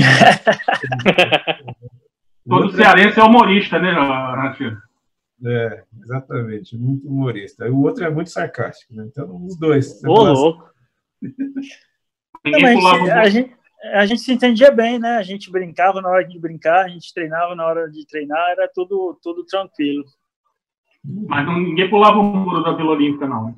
Todo 2.46 2.72
cearense 2.72 3.18
é 3.18 3.22
humorista, 3.22 3.78
né, 3.78 3.90
Ratinho? 3.92 4.76
É, 5.44 5.82
exatamente, 6.02 6.76
muito 6.76 7.08
humorista. 7.08 7.70
O 7.70 7.82
outro 7.82 8.04
é 8.04 8.10
muito 8.10 8.30
sarcástico, 8.30 8.94
né? 8.94 9.04
Então, 9.06 9.44
os 9.44 9.58
dois. 9.58 10.02
Ô, 10.04 10.22
louco. 10.22 10.73
Não, 12.44 13.12
a, 13.12 13.28
gente, 13.28 13.56
a 13.94 14.06
gente 14.06 14.20
se 14.20 14.32
entendia 14.32 14.70
bem, 14.70 14.98
né? 14.98 15.16
A 15.16 15.22
gente 15.22 15.50
brincava 15.50 16.02
na 16.02 16.08
hora 16.08 16.26
de 16.26 16.38
brincar, 16.38 16.84
a 16.84 16.88
gente 16.88 17.12
treinava 17.14 17.54
na 17.54 17.64
hora 17.64 17.90
de 17.90 18.06
treinar, 18.06 18.50
era 18.50 18.70
tudo, 18.72 19.18
tudo 19.22 19.44
tranquilo. 19.44 20.04
Mas 21.04 21.46
não, 21.46 21.58
ninguém 21.58 21.88
pulava 21.88 22.18
o 22.18 22.22
muro 22.22 22.62
da 22.62 22.72
Vila 22.72 22.92
Olímpica, 22.92 23.26
não. 23.26 23.56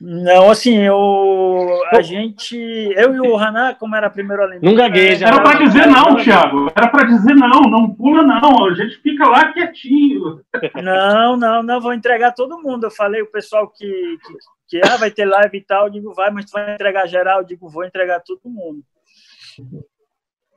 Não, 0.00 0.48
assim, 0.48 0.76
eu, 0.76 1.82
a 1.92 2.00
gente, 2.00 2.56
eu 2.56 3.16
e 3.16 3.20
o 3.20 3.36
Haná, 3.36 3.74
como 3.74 3.96
era 3.96 4.06
a 4.06 4.10
primeira 4.10 4.44
Olimpíada... 4.44 4.66
Não 4.66 4.76
gagueja. 4.76 5.26
Era 5.26 5.42
para 5.42 5.58
dizer 5.58 5.86
não, 5.88 6.16
Thiago. 6.16 6.70
Era 6.76 6.88
para 6.88 7.04
dizer 7.04 7.34
não, 7.34 7.62
não 7.62 7.92
pula 7.92 8.22
não. 8.22 8.66
A 8.66 8.74
gente 8.74 8.96
fica 8.98 9.28
lá 9.28 9.52
quietinho. 9.52 10.40
Não, 10.80 11.36
não, 11.36 11.62
não, 11.64 11.80
vou 11.80 11.92
entregar 11.92 12.32
todo 12.32 12.62
mundo. 12.62 12.84
Eu 12.84 12.92
falei 12.92 13.22
o 13.22 13.30
pessoal 13.30 13.68
que, 13.68 13.84
que, 14.24 14.32
que 14.68 14.80
ah, 14.84 14.96
vai 14.96 15.10
ter 15.10 15.24
live 15.24 15.56
e 15.56 15.64
tal, 15.64 15.86
eu 15.86 15.92
digo, 15.92 16.14
vai, 16.14 16.30
mas 16.30 16.44
tu 16.44 16.52
vai 16.52 16.74
entregar 16.74 17.06
geral? 17.06 17.40
Eu 17.40 17.46
digo, 17.46 17.68
vou 17.68 17.84
entregar 17.84 18.20
todo 18.20 18.40
mundo. 18.44 18.82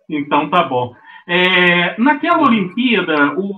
Então 0.10 0.50
tá 0.50 0.64
bom. 0.64 0.94
É, 1.28 1.98
naquela 2.00 2.42
Olimpíada, 2.42 3.34
o, 3.38 3.52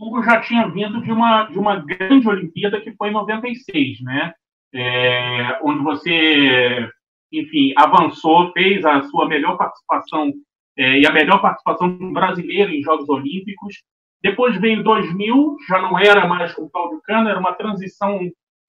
Hugo 0.00 0.22
já 0.22 0.40
tinha 0.40 0.68
vindo 0.68 1.02
de 1.02 1.12
uma, 1.12 1.44
de 1.44 1.58
uma 1.58 1.76
grande 1.76 2.26
Olimpíada 2.26 2.80
que 2.80 2.94
foi 2.96 3.08
em 3.10 3.12
96, 3.12 4.00
né? 4.00 4.32
é, 4.74 5.58
onde 5.62 5.82
você, 5.82 6.88
enfim, 7.32 7.72
avançou, 7.76 8.52
fez 8.52 8.84
a 8.84 9.02
sua 9.02 9.26
melhor 9.28 9.56
participação 9.56 10.32
é, 10.76 10.98
e 10.98 11.06
a 11.06 11.12
melhor 11.12 11.40
participação 11.40 12.12
brasileira 12.12 12.72
em 12.72 12.82
Jogos 12.82 13.08
Olímpicos. 13.08 13.82
Depois 14.22 14.56
veio 14.60 14.82
2000, 14.82 15.56
já 15.68 15.80
não 15.80 15.98
era 15.98 16.26
mais 16.26 16.56
o 16.58 16.68
Claudio 16.68 17.00
Cano, 17.04 17.28
era 17.28 17.38
uma 17.38 17.54
transição, 17.54 18.20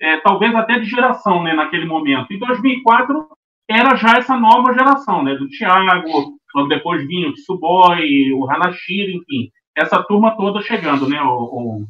é, 0.02 0.18
talvez 0.18 0.54
até 0.56 0.80
de 0.80 0.86
geração, 0.86 1.44
né, 1.44 1.54
naquele 1.54 1.86
momento. 1.86 2.34
Em 2.34 2.40
2004 2.40 3.28
era 3.70 3.96
já 3.96 4.18
essa 4.18 4.36
nova 4.36 4.74
geração, 4.74 5.24
né, 5.24 5.36
do 5.36 5.48
Thiago, 5.48 6.34
quando 6.52 6.68
depois 6.68 7.08
vinha 7.08 7.30
o 7.30 7.34
Tsuboi, 7.34 8.34
o 8.34 8.50
Hanashiro, 8.50 9.12
enfim, 9.12 9.50
essa 9.76 10.02
turma 10.04 10.36
toda 10.36 10.62
chegando, 10.62 11.08
né, 11.08 11.22
o, 11.22 11.28
o 11.28 11.86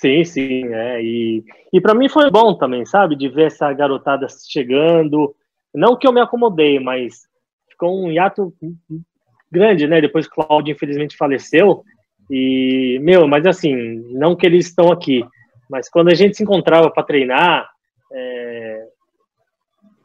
Sim, 0.00 0.24
sim, 0.24 0.64
é. 0.72 1.02
E, 1.02 1.44
e 1.74 1.78
para 1.78 1.94
mim 1.94 2.08
foi 2.08 2.30
bom 2.30 2.54
também, 2.54 2.86
sabe? 2.86 3.14
De 3.14 3.28
ver 3.28 3.48
essa 3.48 3.70
garotada 3.70 4.26
chegando. 4.50 5.34
Não 5.74 5.94
que 5.94 6.08
eu 6.08 6.12
me 6.12 6.22
acomodei, 6.22 6.80
mas 6.80 7.28
ficou 7.68 8.02
um 8.02 8.10
hiato 8.10 8.50
grande, 9.52 9.86
né? 9.86 10.00
Depois 10.00 10.26
que 10.26 10.40
o 10.40 10.46
Claudio 10.46 10.72
infelizmente 10.72 11.18
faleceu. 11.18 11.84
E, 12.30 12.98
meu, 13.02 13.28
mas 13.28 13.44
assim, 13.44 13.74
não 14.14 14.34
que 14.34 14.46
eles 14.46 14.68
estão 14.68 14.90
aqui, 14.90 15.22
mas 15.70 15.88
quando 15.88 16.08
a 16.08 16.14
gente 16.14 16.36
se 16.36 16.42
encontrava 16.42 16.90
para 16.90 17.04
treinar, 17.04 17.70
é, 18.12 18.86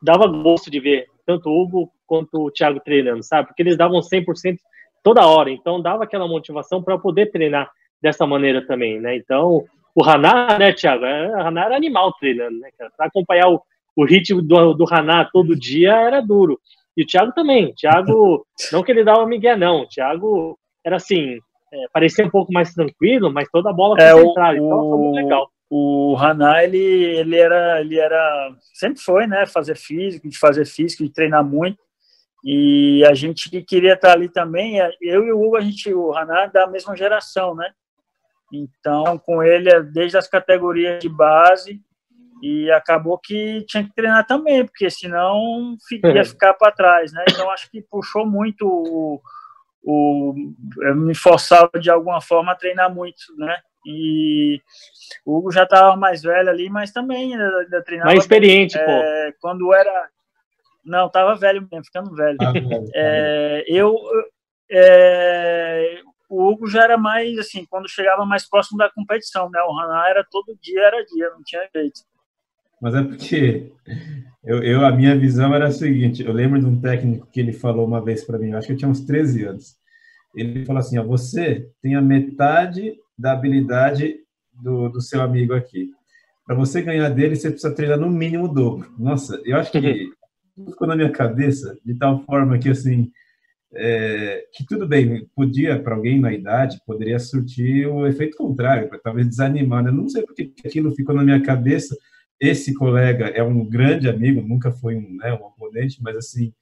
dava 0.02 0.28
gosto 0.28 0.70
de 0.70 0.80
ver 0.80 1.08
tanto 1.26 1.50
o 1.50 1.62
Hugo 1.62 1.92
quanto 2.06 2.46
o 2.46 2.52
Thiago 2.52 2.80
treinando, 2.80 3.24
sabe? 3.24 3.48
Porque 3.48 3.64
eles 3.64 3.76
davam 3.76 4.00
100% 4.00 4.58
toda 5.04 5.26
hora, 5.26 5.50
então 5.50 5.82
dava 5.82 6.04
aquela 6.04 6.28
motivação 6.28 6.84
para 6.84 6.98
poder 6.98 7.32
treinar 7.32 7.70
dessa 8.02 8.28
maneira 8.28 8.66
também, 8.66 9.00
né? 9.00 9.16
Então, 9.16 9.66
o 9.96 10.04
Haná, 10.04 10.58
né, 10.60 10.72
Thiago? 10.72 11.04
É, 11.04 11.32
o 11.32 11.40
Haná 11.40 11.66
era 11.66 11.76
animal 11.76 12.14
treinando, 12.14 12.60
né, 12.60 12.70
Para 12.96 13.08
acompanhar 13.08 13.50
o, 13.50 13.62
o 13.96 14.06
ritmo 14.06 14.42
do, 14.42 14.74
do 14.74 14.86
Haná 14.94 15.26
todo 15.26 15.56
dia 15.56 15.94
era 15.96 16.22
duro. 16.22 16.60
E 16.96 17.04
o 17.04 17.08
Thiago 17.08 17.34
também. 17.34 17.66
O 17.66 17.76
Thiago, 17.76 18.46
não 18.72 18.84
que 18.84 18.92
ele 18.92 19.04
dava 19.04 19.26
migué, 19.26 19.56
não. 19.56 19.82
O 19.82 19.88
Thiago 19.88 20.60
era 20.84 20.98
assim, 20.98 21.40
é, 21.74 21.86
parecia 21.92 22.26
um 22.26 22.30
pouco 22.30 22.54
mais 22.54 22.74
tranquilo, 22.74 23.32
mas 23.32 23.50
toda 23.50 23.70
a 23.70 23.74
bola 23.74 23.96
é, 24.00 24.12
concentrada. 24.12 24.62
O, 24.62 24.66
então 24.66 24.90
foi 24.90 24.98
muito 25.00 25.16
legal. 25.16 25.50
O 25.70 26.16
Haná, 26.18 26.64
ele, 26.64 26.78
ele, 26.78 27.38
era, 27.38 27.82
ele 27.82 28.00
era. 28.00 28.56
Sempre 28.74 29.02
foi, 29.02 29.28
né? 29.28 29.46
Fazer 29.46 29.76
físico, 29.76 30.30
de 30.30 30.38
fazer 30.38 30.66
físico, 30.66 31.04
de 31.04 31.12
treinar 31.12 31.44
muito. 31.44 31.80
E 32.44 33.04
a 33.06 33.14
gente 33.16 33.50
que 33.50 33.64
queria 33.64 33.94
estar 33.94 34.14
ali 34.14 34.30
também, 34.30 34.80
é, 34.80 34.92
eu 35.02 35.26
e 35.26 35.32
o 35.32 35.42
Hugo, 35.42 35.58
a 35.58 35.62
gente, 35.62 35.92
o 35.92 36.16
Haná, 36.16 36.44
é 36.44 36.50
da 36.50 36.68
mesma 36.68 36.96
geração, 36.96 37.56
né? 37.56 37.72
Então, 38.54 39.18
com 39.18 39.42
ele, 39.42 39.70
é 39.70 39.82
desde 39.82 40.18
as 40.18 40.28
categorias 40.28 41.00
de 41.00 41.10
base, 41.10 41.82
e 42.42 42.70
acabou 42.72 43.18
que 43.18 43.66
tinha 43.68 43.84
que 43.84 43.94
treinar 43.94 44.26
também, 44.28 44.66
porque 44.66 44.90
senão 44.90 45.76
ia 46.04 46.24
ficar 46.24 46.54
para 46.54 46.72
trás, 46.72 47.12
né? 47.12 47.26
Então, 47.30 47.50
acho 47.50 47.70
que 47.72 47.82
puxou 47.82 48.26
muito 48.26 48.68
o, 48.68 49.22
o, 49.84 50.34
me 50.96 51.16
forçava 51.16 51.72
de 51.80 51.90
alguma 51.90 52.22
forma 52.22 52.52
a 52.52 52.56
treinar 52.56 52.94
muito, 52.94 53.36
né? 53.38 53.58
E 53.86 54.60
o 55.26 55.38
Hugo 55.38 55.52
já 55.52 55.64
estava 55.64 55.96
mais 55.96 56.24
velho 56.24 56.50
ali, 56.50 56.70
mas 56.70 56.92
também 56.92 57.34
ainda, 57.34 57.84
treinava. 57.84 58.10
Mais 58.10 58.20
experiente, 58.20 58.78
é, 58.78 59.32
pô. 59.32 59.38
Quando 59.42 59.74
era. 59.74 60.10
Não, 60.84 61.10
tava 61.10 61.36
velho 61.36 61.68
mesmo, 61.72 61.86
ficando 61.86 62.16
velho. 62.16 62.38
Ah, 62.42 62.54
é, 62.94 63.64
eu. 63.68 63.96
É, 64.70 66.02
o 66.28 66.50
Hugo 66.50 66.68
já 66.68 66.84
era 66.84 66.98
mais 66.98 67.38
assim, 67.38 67.66
quando 67.70 67.88
chegava 67.88 68.26
mais 68.26 68.50
próximo 68.50 68.80
da 68.80 68.90
competição, 68.90 69.50
né? 69.50 69.60
O 69.62 69.78
Haná 69.78 70.10
era 70.10 70.26
todo 70.30 70.58
dia, 70.60 70.82
era 70.82 71.06
dia, 71.06 71.30
não 71.30 71.44
tinha 71.44 71.68
jeito. 71.74 72.02
Mas 72.82 72.96
é 72.96 73.04
porque 73.04 73.72
eu, 74.44 74.64
eu, 74.64 74.86
a 74.86 74.92
minha 74.92 75.18
visão 75.18 75.54
era 75.54 75.68
a 75.68 75.72
seguinte: 75.72 76.24
eu 76.24 76.34
lembro 76.34 76.60
de 76.60 76.66
um 76.66 76.80
técnico 76.80 77.28
que 77.32 77.40
ele 77.40 77.54
falou 77.54 77.86
uma 77.86 78.04
vez 78.04 78.24
para 78.24 78.38
mim, 78.38 78.54
acho 78.54 78.68
que 78.68 78.74
eu 78.74 78.78
tinha 78.78 78.90
uns 78.90 79.02
13 79.02 79.46
anos. 79.46 79.76
Ele 80.36 80.66
falou 80.66 80.80
assim: 80.80 80.98
ó, 80.98 81.04
você 81.04 81.70
tem 81.82 81.96
a 81.96 82.02
metade 82.02 82.96
da 83.18 83.32
habilidade 83.34 84.18
do, 84.54 84.90
do 84.90 85.02
seu 85.02 85.22
amigo 85.22 85.54
aqui. 85.54 85.92
Para 86.46 86.56
você 86.56 86.82
ganhar 86.82 87.10
dele, 87.10 87.36
você 87.36 87.50
precisa 87.50 87.74
treinar 87.74 88.00
no 88.00 88.10
mínimo 88.10 88.46
o 88.46 88.54
dobro. 88.54 88.94
Nossa, 88.98 89.42
eu 89.44 89.58
acho 89.58 89.72
que 89.72 89.80
ficou 90.70 90.88
na 90.88 90.96
minha 90.96 91.12
cabeça 91.12 91.78
de 91.84 91.96
tal 91.96 92.24
forma 92.24 92.58
que 92.58 92.70
assim 92.70 93.12
é, 93.74 94.46
que 94.54 94.66
tudo 94.66 94.88
bem, 94.88 95.28
podia 95.36 95.78
para 95.82 95.96
alguém 95.96 96.20
na 96.20 96.34
idade 96.34 96.80
poderia 96.86 97.20
surtir 97.20 97.86
o 97.88 98.08
efeito 98.08 98.38
contrário, 98.38 98.88
para 98.88 99.00
talvez 99.00 99.28
desanimar. 99.28 99.84
Né? 99.84 99.92
Não 99.92 100.08
sei 100.08 100.24
porque 100.24 100.54
aquilo 100.66 100.96
ficou 100.96 101.14
na 101.14 101.24
minha 101.24 101.42
cabeça. 101.42 101.96
Esse 102.40 102.74
colega 102.74 103.28
é 103.28 103.44
um 103.44 103.66
grande 103.66 104.10
amigo, 104.10 104.42
nunca 104.42 104.72
foi 104.72 104.96
um, 104.96 105.16
né, 105.18 105.34
um 105.34 105.46
oponente, 105.46 106.02
mas 106.02 106.16
assim, 106.18 106.54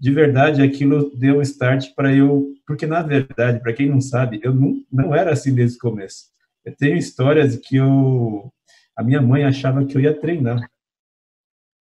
de 0.00 0.12
verdade, 0.12 0.62
aquilo 0.62 1.10
deu 1.16 1.38
um 1.38 1.42
start 1.42 1.94
para 1.94 2.14
eu, 2.14 2.54
porque 2.66 2.86
na 2.86 3.02
verdade, 3.02 3.60
para 3.60 3.72
quem 3.72 3.88
não 3.88 4.00
sabe, 4.00 4.40
eu 4.42 4.54
não, 4.54 4.80
não 4.90 5.14
era 5.14 5.32
assim 5.32 5.54
desde 5.54 5.76
o 5.76 5.80
começo. 5.80 6.26
Eu 6.64 6.74
tenho 6.76 6.96
histórias 6.96 7.56
que 7.56 7.76
eu, 7.76 8.52
a 8.96 9.02
minha 9.02 9.20
mãe 9.20 9.44
achava 9.44 9.84
que 9.84 9.96
eu 9.96 10.00
ia 10.00 10.18
treinar. 10.18 10.70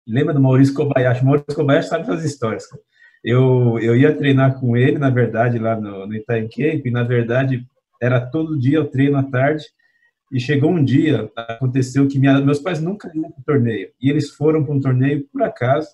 Lembra 0.08 0.34
do 0.34 0.40
Maurício 0.40 0.74
Kobayashi? 0.74 1.26
Maurício 1.26 1.56
Kobayashi 1.56 1.90
sabe 1.90 2.06
fazer 2.06 2.26
histórias. 2.26 2.66
Eu, 3.24 3.80
eu 3.80 3.96
ia 3.96 4.16
treinar 4.16 4.60
com 4.60 4.78
ele, 4.78 4.98
na 5.00 5.10
verdade, 5.10 5.58
lá 5.58 5.76
no, 5.76 6.06
no 6.06 6.16
Itaim 6.16 6.48
Cape, 6.48 6.84
e 6.86 6.92
na 6.92 7.04
verdade 7.04 7.66
era 8.02 8.22
todo 8.24 8.60
dia 8.60 8.78
eu 8.78 8.88
treino 8.88 9.18
à 9.18 9.24
tarde, 9.24 9.66
e 10.32 10.40
chegou 10.40 10.72
um 10.72 10.84
dia, 10.84 11.32
aconteceu 11.36 12.08
que 12.08 12.20
minha, 12.20 12.40
meus 12.40 12.60
pais 12.60 12.80
nunca 12.80 13.12
iam 13.16 13.32
para 13.32 13.42
o 13.42 13.44
torneio, 13.44 13.90
e 14.00 14.10
eles 14.10 14.30
foram 14.30 14.64
para 14.64 14.74
um 14.74 14.80
torneio 14.80 15.28
por 15.32 15.42
acaso, 15.44 15.90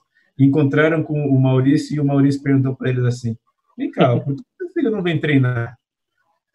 encontraram 0.45 1.03
com 1.03 1.27
o 1.27 1.39
Maurício, 1.39 1.95
e 1.95 1.99
o 1.99 2.05
Maurício 2.05 2.41
perguntou 2.41 2.75
para 2.75 2.89
eles 2.89 3.03
assim, 3.05 3.35
vem 3.77 3.91
cá, 3.91 4.17
por 4.19 4.35
que 4.35 4.43
seu 4.57 4.69
filho 4.69 4.91
não 4.91 5.01
vem 5.01 5.19
treinar? 5.19 5.77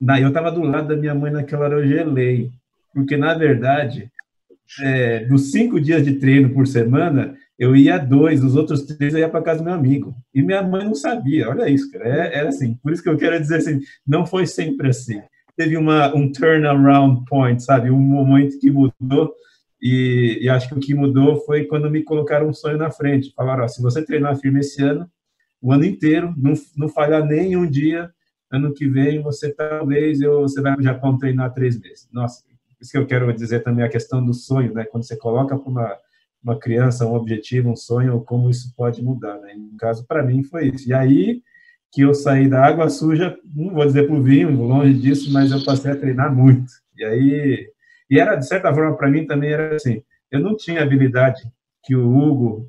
Na, 0.01 0.21
eu 0.21 0.29
estava 0.29 0.51
do 0.53 0.63
lado 0.63 0.89
da 0.89 0.97
minha 0.97 1.15
mãe 1.15 1.31
naquela 1.31 1.65
hora, 1.65 1.79
eu 1.79 1.89
gelei, 1.89 2.51
porque 2.93 3.17
na 3.17 3.35
verdade, 3.35 4.11
é, 4.81 5.25
dos 5.25 5.51
cinco 5.51 5.81
dias 5.81 6.05
de 6.05 6.15
treino 6.15 6.51
por 6.51 6.67
semana, 6.67 7.35
eu 7.59 7.75
ia 7.75 7.97
dois, 7.97 8.45
os 8.45 8.55
outros 8.55 8.83
três 8.83 9.15
eu 9.15 9.21
ia 9.21 9.29
para 9.29 9.43
casa 9.43 9.61
do 9.61 9.65
meu 9.65 9.73
amigo. 9.75 10.15
E 10.35 10.43
minha 10.43 10.63
mãe 10.63 10.85
não 10.85 10.95
sabia, 10.95 11.49
olha 11.49 11.69
isso, 11.69 11.91
cara. 11.91 12.07
Era, 12.07 12.25
é, 12.25 12.39
era 12.39 12.49
assim, 12.49 12.75
por 12.83 12.93
isso 12.93 13.03
que 13.03 13.09
eu 13.09 13.17
quero 13.17 13.39
dizer 13.41 13.57
assim, 13.57 13.81
não 14.07 14.27
foi 14.27 14.47
sempre 14.47 14.89
assim. 14.89 15.23
Teve 15.57 15.77
uma, 15.77 16.15
um 16.15 16.31
turnaround 16.31 17.25
point, 17.27 17.63
sabe? 17.63 17.91
Um 17.91 17.99
momento 17.99 18.59
que 18.59 18.71
mudou. 18.71 19.35
E, 19.81 20.39
e, 20.43 20.49
acho 20.49 20.69
que 20.69 20.75
o 20.75 20.81
que 20.81 20.95
mudou 20.95 21.37
foi 21.45 21.65
quando 21.65 21.91
me 21.91 22.03
colocaram 22.03 22.49
um 22.49 22.55
sonho 22.55 22.79
na 22.79 22.91
frente. 22.91 23.33
Falaram: 23.35 23.65
ó, 23.65 23.69
se 23.69 23.83
você 23.83 24.05
treinar 24.05 24.37
firme 24.37 24.61
esse 24.61 24.83
ano, 24.83 25.11
o 25.61 25.73
ano 25.73 25.85
inteiro, 25.85 26.35
não, 26.37 26.55
não 26.77 26.89
falhar 26.89 27.25
nem 27.25 27.57
um 27.57 27.69
dia, 27.69 28.11
ano 28.51 28.73
que 28.73 28.89
vem 28.89 29.23
você 29.23 29.53
talvez 29.53 30.21
eu, 30.21 30.43
você 30.43 30.61
vai 30.63 30.75
para 30.75 30.83
Japão 30.83 31.19
treinar 31.19 31.53
três 31.53 31.79
meses. 31.79 32.09
Nossa, 32.13 32.43
isso 32.81 32.91
que 32.91 32.99
eu 32.99 33.07
quero 33.07 33.33
dizer 33.35 33.61
também 33.61 33.85
a 33.85 33.89
questão 33.89 34.25
do 34.25 34.33
sonho, 34.33 34.73
né? 34.73 34.85
Quando 34.85 35.07
você 35.07 35.17
coloca 35.17 35.59
para 35.59 35.71
uma 35.71 35.97
uma 36.47 36.57
criança 36.57 37.05
um 37.05 37.15
objetivo, 37.15 37.71
um 37.71 37.75
sonho, 37.75 38.21
como 38.21 38.49
isso 38.49 38.73
pode 38.77 39.03
mudar, 39.03 39.37
né? 39.41 39.55
No 39.55 39.77
caso, 39.77 40.07
para 40.07 40.23
mim, 40.23 40.45
foi 40.45 40.69
isso. 40.69 40.89
E 40.89 40.95
aí 40.95 41.43
que 41.91 42.03
eu 42.03 42.15
saí 42.15 42.49
da 42.49 42.65
água 42.65 42.89
suja, 42.89 43.37
não 43.55 43.73
vou 43.73 43.85
dizer 43.85 44.07
para 44.07 44.15
o 44.15 44.23
vinho, 44.23 44.51
longe 44.51 44.95
disso, 44.95 45.33
mas 45.33 45.51
eu 45.51 45.65
passei 45.65 45.91
a 45.91 45.97
treinar 45.97 46.35
muito. 46.35 46.71
E 46.97 47.05
aí, 47.05 47.69
e 48.11 48.19
era, 48.19 48.37
de 48.37 48.47
certa 48.47 48.73
forma, 48.75 48.97
para 48.97 49.11
mim 49.11 49.27
também 49.27 49.51
era 49.53 49.75
assim, 49.75 50.03
eu 50.31 50.41
não 50.41 50.57
tinha 50.57 50.81
a 50.81 50.83
habilidade 50.83 51.43
que 51.85 51.95
o 51.95 52.09
Hugo 52.09 52.69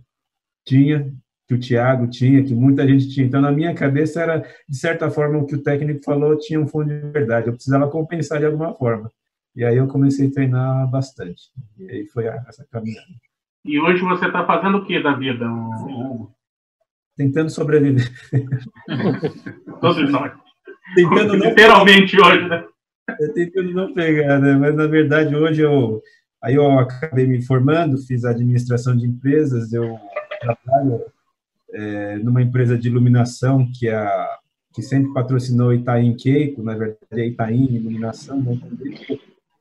tinha, 0.66 1.12
que 1.48 1.54
o 1.54 1.60
Thiago 1.60 2.08
tinha, 2.08 2.44
que 2.44 2.54
muita 2.54 2.88
gente 2.88 3.10
tinha. 3.10 3.26
Então, 3.26 3.42
na 3.42 3.52
minha 3.52 3.74
cabeça, 3.74 4.22
era, 4.22 4.46
de 4.68 4.78
certa 4.78 5.10
forma, 5.10 5.40
o 5.40 5.46
que 5.46 5.56
o 5.56 5.64
técnico 5.64 6.04
falou 6.04 6.38
tinha 6.38 6.60
um 6.60 6.68
fundo 6.68 6.90
de 6.90 7.10
verdade. 7.10 7.48
Eu 7.48 7.54
precisava 7.54 7.90
compensar 7.90 8.40
de 8.40 8.46
alguma 8.46 8.74
forma. 8.74 9.12
E 9.56 9.64
aí 9.64 9.78
eu 9.78 9.88
comecei 9.88 10.28
a 10.28 10.32
treinar 10.32 10.90
bastante. 10.90 11.44
E 11.80 11.90
aí 11.90 12.06
foi 12.06 12.26
essa 12.26 12.66
caminhada. 12.70 13.08
E 13.66 13.80
hoje 13.80 14.04
você 14.04 14.28
está 14.28 14.46
fazendo 14.46 14.78
o 14.78 14.86
que 14.86 15.02
da 15.02 15.14
vida, 15.14 15.46
Hugo? 15.50 16.32
Tentando 17.16 17.50
sobreviver. 17.50 18.08
Todos 19.82 20.12
nós. 20.12 20.32
Tentando 20.94 21.38
não 21.38 21.50
Literalmente 21.50 22.22
hoje, 22.22 22.48
né? 22.48 22.64
É, 23.10 23.28
tentando 23.30 23.74
não 23.74 23.94
pegar, 23.94 24.40
né? 24.40 24.54
Mas, 24.54 24.76
na 24.76 24.88
verdade, 24.88 25.36
hoje 25.36 25.62
eu... 25.62 26.02
Aí 26.42 26.54
eu 26.54 26.80
acabei 26.80 27.26
me 27.26 27.42
formando, 27.42 27.98
fiz 27.98 28.24
administração 28.24 28.96
de 28.96 29.08
empresas, 29.08 29.74
eu 29.74 29.98
trabalho 30.40 31.04
é, 31.74 32.18
numa 32.18 32.42
empresa 32.42 32.78
de 32.78 32.88
iluminação 32.88 33.68
que, 33.74 33.88
é 33.88 33.96
a, 33.96 34.40
que 34.74 34.82
sempre 34.84 35.14
patrocinou 35.14 35.74
Itaim 35.74 36.16
Keiko, 36.16 36.62
na 36.62 36.76
verdade 36.76 37.00
é 37.12 37.28
Itaim 37.28 37.66
Iluminação, 37.66 38.40
né? 38.42 38.60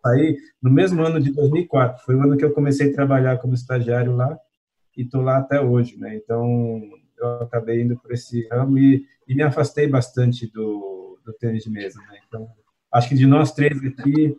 Aí, 0.04 0.38
no 0.62 0.70
mesmo 0.70 1.02
ano 1.02 1.20
de 1.20 1.32
2004, 1.32 2.04
foi 2.04 2.14
o 2.14 2.22
ano 2.22 2.36
que 2.36 2.44
eu 2.44 2.52
comecei 2.52 2.90
a 2.90 2.94
trabalhar 2.94 3.38
como 3.38 3.54
estagiário 3.54 4.14
lá 4.14 4.38
e 4.96 5.02
estou 5.02 5.20
lá 5.20 5.38
até 5.38 5.60
hoje, 5.60 5.98
né? 5.98 6.14
Então, 6.14 6.80
eu 7.18 7.28
acabei 7.42 7.82
indo 7.82 7.96
por 7.96 8.12
esse 8.12 8.46
ramo 8.48 8.78
e, 8.78 9.04
e 9.26 9.34
me 9.34 9.42
afastei 9.42 9.88
bastante 9.88 10.46
do, 10.46 11.18
do 11.24 11.32
tênis 11.32 11.64
de 11.64 11.70
mesa, 11.70 11.98
né? 12.02 12.18
Então, 12.26 12.48
acho 12.96 13.08
que 13.08 13.14
de 13.14 13.26
nós 13.26 13.52
três 13.52 13.78
aqui, 13.84 14.34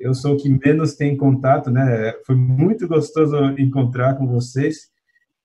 eu 0.00 0.14
sou 0.14 0.34
o 0.34 0.36
que 0.36 0.48
menos 0.48 0.94
tem 0.94 1.16
contato, 1.16 1.70
né? 1.70 2.12
Foi 2.26 2.34
muito 2.34 2.88
gostoso 2.88 3.36
encontrar 3.58 4.16
com 4.16 4.26
vocês, 4.26 4.90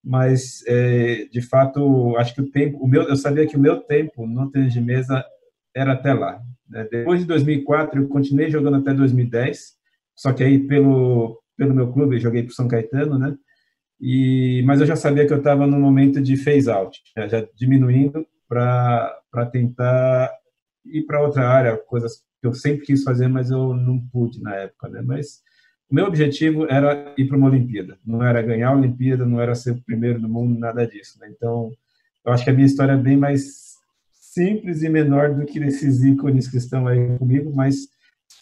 mas 0.04 0.64
é, 0.66 1.26
de 1.32 1.42
fato, 1.42 2.18
acho 2.18 2.34
que 2.34 2.42
o 2.42 2.50
tempo, 2.50 2.78
o 2.80 2.88
meu, 2.88 3.04
eu 3.04 3.16
sabia 3.16 3.46
que 3.46 3.56
o 3.56 3.60
meu 3.60 3.82
tempo 3.82 4.26
no 4.26 4.50
tênis 4.50 4.74
de 4.74 4.82
mesa 4.82 5.24
era 5.76 5.94
até 5.94 6.14
lá. 6.14 6.42
Né? 6.68 6.88
Depois 6.90 7.20
de 7.20 7.28
2004, 7.28 8.02
eu 8.02 8.08
continuei 8.08 8.50
jogando 8.50 8.78
até 8.78 8.94
2010, 8.94 9.76
só 10.16 10.34
que 10.34 10.44
aí 10.44 10.60
pelo, 10.60 11.40
pelo 11.56 11.76
meu 11.76 11.92
clube, 11.94 12.20
joguei 12.20 12.42
para 12.42 12.54
São 12.54 12.68
Caetano, 12.68 13.20
né? 13.20 13.36
E, 14.00 14.64
mas 14.66 14.80
eu 14.80 14.88
já 14.88 14.96
sabia 14.96 15.26
que 15.26 15.34
eu 15.34 15.40
estava 15.40 15.68
no 15.68 15.80
momento 15.80 16.22
de 16.22 16.38
phase 16.38 16.70
out, 16.70 17.00
já, 17.16 17.28
já 17.28 17.48
diminuindo 17.56 18.26
para 18.48 19.46
tentar 19.52 20.32
ir 20.86 21.04
para 21.06 21.22
outra 21.22 21.48
área, 21.48 21.78
coisas 21.78 22.27
que 22.40 22.48
eu 22.48 22.54
sempre 22.54 22.86
quis 22.86 23.04
fazer, 23.04 23.28
mas 23.28 23.50
eu 23.50 23.74
não 23.74 24.00
pude 24.00 24.42
na 24.42 24.56
época, 24.56 24.90
né? 24.90 25.02
Mas 25.02 25.42
o 25.90 25.96
meu 25.96 26.06
objetivo 26.06 26.66
era 26.70 27.14
ir 27.18 27.28
para 27.28 27.38
uma 27.38 27.48
Olimpíada, 27.48 27.98
não 28.06 28.24
era 28.24 28.42
ganhar 28.42 28.70
a 28.70 28.76
Olimpíada, 28.76 29.26
não 29.26 29.40
era 29.40 29.56
ser 29.56 29.72
o 29.72 29.82
primeiro 29.82 30.20
do 30.20 30.28
mundo, 30.28 30.60
nada 30.60 30.86
disso, 30.86 31.18
né? 31.20 31.30
Então, 31.36 31.72
eu 32.26 32.34
acho 32.34 32.44
que 32.44 32.50
a 32.50 32.54
minha 32.54 32.66
história 32.66 32.92
é 32.92 32.98
bem 32.98 33.16
mais 33.16 33.76
simples 34.12 34.84
e 34.84 34.90
menor 34.90 35.34
do 35.34 35.46
que 35.46 35.60
esses 35.60 36.04
ícones 36.04 36.48
que 36.48 36.58
estão 36.58 36.88
aí 36.88 37.18
comigo, 37.18 37.52
mas 37.56 37.88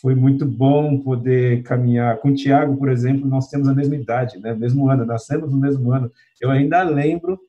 foi 0.02 0.16
muito 0.16 0.46
bom 0.46 1.00
poder 1.00 1.64
caminhar. 1.64 2.18
Com 2.18 2.30
o 2.30 2.36
Tiago, 2.36 2.76
por 2.78 2.90
exemplo, 2.90 3.28
nós 3.28 3.48
temos 3.48 3.68
a 3.68 3.74
mesma 3.74 3.96
idade, 3.96 4.40
né? 4.40 4.54
mesmo 4.54 4.90
ano, 4.90 5.06
nascemos 5.06 5.52
no 5.52 5.58
mesmo 5.60 5.92
ano. 5.92 6.12
Eu 6.42 6.50
ainda 6.50 6.84
lembro 6.84 7.40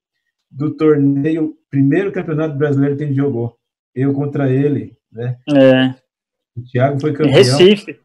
do 0.50 0.76
torneio, 0.76 1.54
primeiro 1.70 2.12
campeonato 2.12 2.56
brasileiro 2.56 2.96
que 2.96 3.04
a 3.04 3.06
gente 3.06 3.16
jogou. 3.16 3.56
eu 3.94 4.12
contra 4.12 4.50
ele, 4.50 4.96
né? 5.10 5.36
É. 5.50 6.05
O 6.56 6.62
Thiago 6.62 7.00
foi 7.00 7.10
Em 7.10 7.14
campeão 7.14 7.34
Recife, 7.34 8.00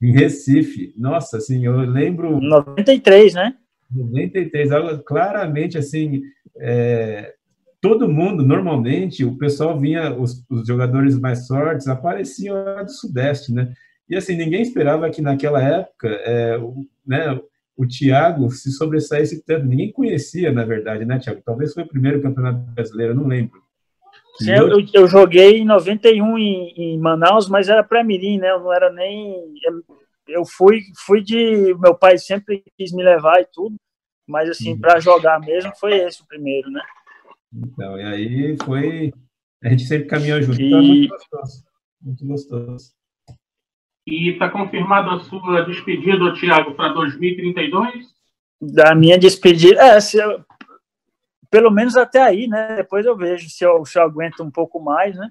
em 0.00 0.12
Recife. 0.12 0.94
Nossa, 0.96 1.38
assim, 1.38 1.64
eu 1.64 1.76
lembro 1.76 2.40
93, 2.40 3.34
né? 3.34 3.54
93, 3.90 4.72
algo 4.72 5.02
claramente 5.02 5.78
assim, 5.78 6.22
é, 6.58 7.34
todo 7.80 8.08
mundo, 8.08 8.44
normalmente, 8.44 9.24
o 9.24 9.36
pessoal 9.36 9.78
vinha, 9.78 10.14
os, 10.14 10.44
os 10.50 10.66
jogadores 10.66 11.18
mais 11.18 11.46
fortes 11.46 11.86
apareciam 11.86 12.64
lá 12.64 12.82
do 12.82 12.90
Sudeste, 12.90 13.52
né? 13.52 13.72
E 14.08 14.16
assim, 14.16 14.36
ninguém 14.36 14.62
esperava 14.62 15.10
que 15.10 15.20
naquela 15.20 15.62
época, 15.62 16.08
é, 16.08 16.56
o, 16.58 16.84
né, 17.06 17.40
o 17.76 17.86
Thiago 17.86 18.50
se 18.50 18.70
sobressaísse 18.72 19.44
tanto. 19.44 19.66
Ninguém 19.66 19.92
conhecia, 19.92 20.52
na 20.52 20.64
verdade, 20.64 21.04
né, 21.04 21.18
Thiago? 21.18 21.42
Talvez 21.44 21.74
foi 21.74 21.82
o 21.82 21.88
primeiro 21.88 22.22
campeonato 22.22 22.58
brasileiro, 22.72 23.14
não 23.14 23.26
lembro. 23.26 23.60
Sim, 24.38 24.50
eu, 24.52 24.80
eu- 24.92 25.08
joguei 25.08 25.58
em 25.58 25.64
91 25.64 26.36
em, 26.38 26.68
em 26.76 26.98
Manaus, 26.98 27.48
mas 27.48 27.68
era 27.68 27.82
pré-mirim, 27.82 28.38
né? 28.38 28.50
Eu 28.50 28.60
não 28.60 28.72
era 28.72 28.92
nem. 28.92 29.34
Eu 30.28 30.44
fui, 30.44 30.80
fui 31.06 31.22
de. 31.22 31.74
Meu 31.80 31.94
pai 31.94 32.18
sempre 32.18 32.62
quis 32.76 32.92
me 32.92 33.02
levar 33.02 33.40
e 33.40 33.46
tudo, 33.52 33.76
mas 34.26 34.48
assim, 34.50 34.72
Uhum. 34.72 34.80
para 34.80 35.00
jogar 35.00 35.40
mesmo 35.40 35.72
foi 35.78 35.94
esse 35.98 36.22
o 36.22 36.26
primeiro, 36.26 36.70
né? 36.70 36.82
Então, 37.54 37.98
e 37.98 38.02
aí 38.04 38.56
foi. 38.64 39.12
A 39.64 39.68
gente 39.70 39.84
sempre 39.84 40.06
caminhou 40.08 40.42
junto. 40.42 40.60
E- 40.60 40.66
Então, 40.66 40.78
é 40.78 40.82
muito 40.82 41.08
gostoso. 41.10 41.64
Muito 42.02 42.26
gostoso. 42.26 42.92
E 44.06 44.30
está 44.30 44.48
confirmada 44.48 45.14
a 45.14 45.20
sua 45.20 45.62
despedida, 45.62 46.32
Thiago, 46.34 46.74
para 46.74 46.92
2032? 46.92 48.04
Da 48.60 48.94
minha 48.94 49.18
despedida. 49.18 49.80
É, 49.82 50.00
se 50.00 50.18
eu- 50.18 50.44
pelo 51.56 51.70
menos 51.70 51.96
até 51.96 52.22
aí, 52.22 52.46
né? 52.46 52.76
Depois 52.76 53.06
eu 53.06 53.16
vejo 53.16 53.48
se 53.48 53.64
eu, 53.64 53.82
se 53.86 53.98
eu 53.98 54.02
aguento 54.02 54.42
um 54.42 54.50
pouco 54.50 54.78
mais, 54.78 55.16
né? 55.16 55.30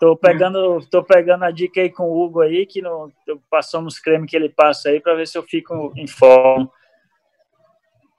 Tô 0.00 0.16
pegando, 0.16 0.84
tô 0.90 1.04
pegando 1.04 1.44
a 1.44 1.52
dica 1.52 1.80
aí 1.80 1.88
com 1.88 2.02
o 2.02 2.20
Hugo 2.20 2.40
aí, 2.40 2.66
que 2.66 2.82
no, 2.82 3.12
eu 3.28 3.40
passando 3.48 3.86
os 3.86 4.00
cremes 4.00 4.28
que 4.28 4.34
ele 4.34 4.48
passa 4.48 4.88
aí, 4.88 4.98
para 5.00 5.14
ver 5.14 5.28
se 5.28 5.38
eu 5.38 5.44
fico 5.44 5.92
em 5.94 6.08
forma. 6.08 6.68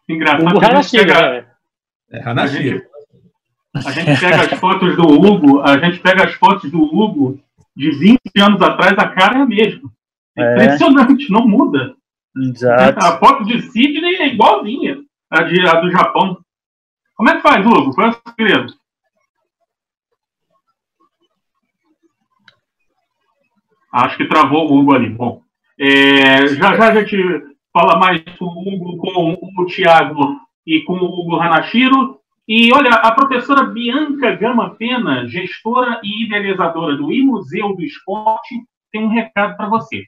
Engraçado 0.07 0.55
Hugo 0.55 0.63
a 0.63 0.69
Hanashiro, 0.69 1.05
pega-? 1.05 1.47
É 2.13 2.23
A 2.23 2.29
Hanashiro. 2.29 2.77
gente, 2.77 2.87
a 3.75 3.91
gente 3.91 4.19
pega 4.21 4.41
as 4.43 4.53
fotos 4.57 4.95
do 4.95 5.03
Hugo, 5.03 5.61
a 5.63 5.77
gente 5.79 5.99
pega 5.99 6.23
as 6.23 6.33
fotos 6.35 6.71
do 6.71 6.81
Hugo 6.81 7.41
de 7.75 7.91
20 7.91 8.19
anos 8.39 8.61
atrás, 8.61 8.97
a 8.97 9.09
cara 9.09 9.39
é 9.39 9.41
a 9.41 9.45
mesma. 9.45 9.91
É 10.37 10.43
É. 10.43 10.51
Impressionante, 10.53 11.29
não 11.29 11.45
muda. 11.45 11.93
Exato. 12.37 13.05
A 13.05 13.17
foto 13.17 13.43
de 13.43 13.61
Sidney 13.63 14.15
é 14.15 14.27
igualzinha 14.27 14.97
a, 15.29 15.43
de, 15.43 15.59
a 15.67 15.73
do 15.81 15.91
Japão. 15.91 16.41
Como 17.21 17.29
é 17.29 17.35
que 17.35 17.43
faz, 17.43 17.63
Hugo? 17.63 17.93
Qual 17.93 18.07
é 18.07 18.09
o 18.09 18.29
segredo? 18.31 18.73
Acho 23.93 24.17
que 24.17 24.25
travou 24.25 24.67
o 24.67 24.79
Hugo 24.79 24.95
ali. 24.95 25.11
Bom, 25.11 25.43
é, 25.79 26.47
já 26.47 26.75
já 26.75 26.87
a 26.89 26.99
gente 26.99 27.15
fala 27.71 27.99
mais 27.99 28.23
com 28.39 28.45
o 28.45 28.73
Hugo, 28.73 28.97
com 28.97 29.61
o 29.61 29.65
Thiago 29.67 30.39
e 30.65 30.81
com 30.81 30.93
o 30.93 31.19
Hugo 31.19 31.35
Hanashiro. 31.35 32.17
E 32.47 32.73
olha, 32.73 32.89
a 32.89 33.11
professora 33.11 33.65
Bianca 33.65 34.35
Gama 34.35 34.73
Pena, 34.73 35.27
gestora 35.27 36.01
e 36.03 36.25
idealizadora 36.25 36.95
do 36.97 37.11
I-Museu 37.11 37.75
do 37.75 37.83
Esporte, 37.83 38.55
tem 38.91 39.05
um 39.05 39.09
recado 39.09 39.55
para 39.55 39.69
você. 39.69 40.07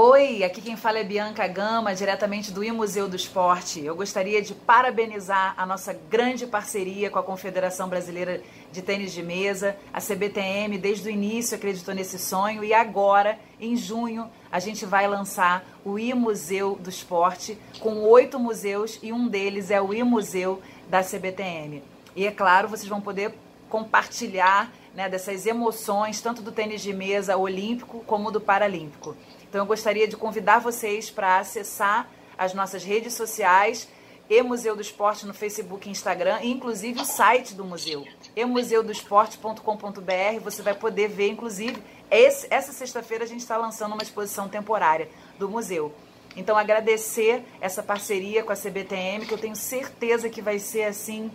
Oi, 0.00 0.44
aqui 0.44 0.62
quem 0.62 0.76
fala 0.76 1.00
é 1.00 1.02
Bianca 1.02 1.44
Gama, 1.48 1.92
diretamente 1.92 2.52
do 2.52 2.62
I-Museu 2.62 3.08
do 3.08 3.16
Esporte. 3.16 3.84
Eu 3.84 3.96
gostaria 3.96 4.40
de 4.40 4.54
parabenizar 4.54 5.54
a 5.56 5.66
nossa 5.66 5.92
grande 5.92 6.46
parceria 6.46 7.10
com 7.10 7.18
a 7.18 7.22
Confederação 7.24 7.88
Brasileira 7.88 8.40
de 8.70 8.80
Tênis 8.80 9.12
de 9.12 9.24
Mesa. 9.24 9.76
A 9.92 10.00
CBTM, 10.00 10.78
desde 10.78 11.08
o 11.08 11.10
início, 11.10 11.56
acreditou 11.56 11.92
nesse 11.96 12.16
sonho 12.16 12.62
e 12.62 12.72
agora, 12.72 13.40
em 13.60 13.74
junho, 13.74 14.30
a 14.52 14.60
gente 14.60 14.86
vai 14.86 15.08
lançar 15.08 15.64
o 15.84 15.98
I-Museu 15.98 16.76
do 16.76 16.88
Esporte 16.88 17.58
com 17.80 18.04
oito 18.04 18.38
museus 18.38 19.00
e 19.02 19.12
um 19.12 19.26
deles 19.26 19.68
é 19.68 19.82
o 19.82 19.92
I-Museu 19.92 20.62
da 20.88 21.02
CBTM. 21.02 21.82
E 22.14 22.24
é 22.24 22.30
claro, 22.30 22.68
vocês 22.68 22.88
vão 22.88 23.00
poder 23.00 23.34
compartilhar 23.68 24.72
né, 24.94 25.08
dessas 25.08 25.44
emoções, 25.44 26.20
tanto 26.20 26.40
do 26.40 26.52
tênis 26.52 26.82
de 26.82 26.92
mesa 26.92 27.36
olímpico 27.36 28.04
como 28.06 28.30
do 28.30 28.40
paralímpico. 28.40 29.16
Então 29.48 29.62
eu 29.62 29.66
gostaria 29.66 30.06
de 30.06 30.16
convidar 30.16 30.58
vocês 30.58 31.10
para 31.10 31.38
acessar 31.38 32.08
as 32.36 32.54
nossas 32.54 32.84
redes 32.84 33.14
sociais, 33.14 33.88
e 34.30 34.42
Museu 34.42 34.76
do 34.76 34.82
Esporte 34.82 35.24
no 35.24 35.32
Facebook 35.32 35.88
e 35.88 35.90
Instagram, 35.90 36.40
e 36.42 36.50
inclusive 36.50 37.00
o 37.00 37.04
site 37.04 37.54
do 37.54 37.64
museu, 37.64 38.04
emuseudoesporte.com.br. 38.36 40.40
Você 40.44 40.60
vai 40.60 40.74
poder 40.74 41.08
ver, 41.08 41.30
inclusive, 41.30 41.82
esse, 42.10 42.46
essa 42.50 42.70
sexta-feira 42.72 43.24
a 43.24 43.26
gente 43.26 43.40
está 43.40 43.56
lançando 43.56 43.94
uma 43.94 44.02
exposição 44.02 44.46
temporária 44.46 45.08
do 45.38 45.48
museu. 45.48 45.94
Então 46.36 46.58
agradecer 46.58 47.42
essa 47.60 47.82
parceria 47.82 48.44
com 48.44 48.52
a 48.52 48.56
CBTM, 48.56 49.24
que 49.24 49.32
eu 49.32 49.38
tenho 49.38 49.56
certeza 49.56 50.28
que 50.28 50.42
vai 50.42 50.58
ser 50.58 50.84
assim 50.84 51.30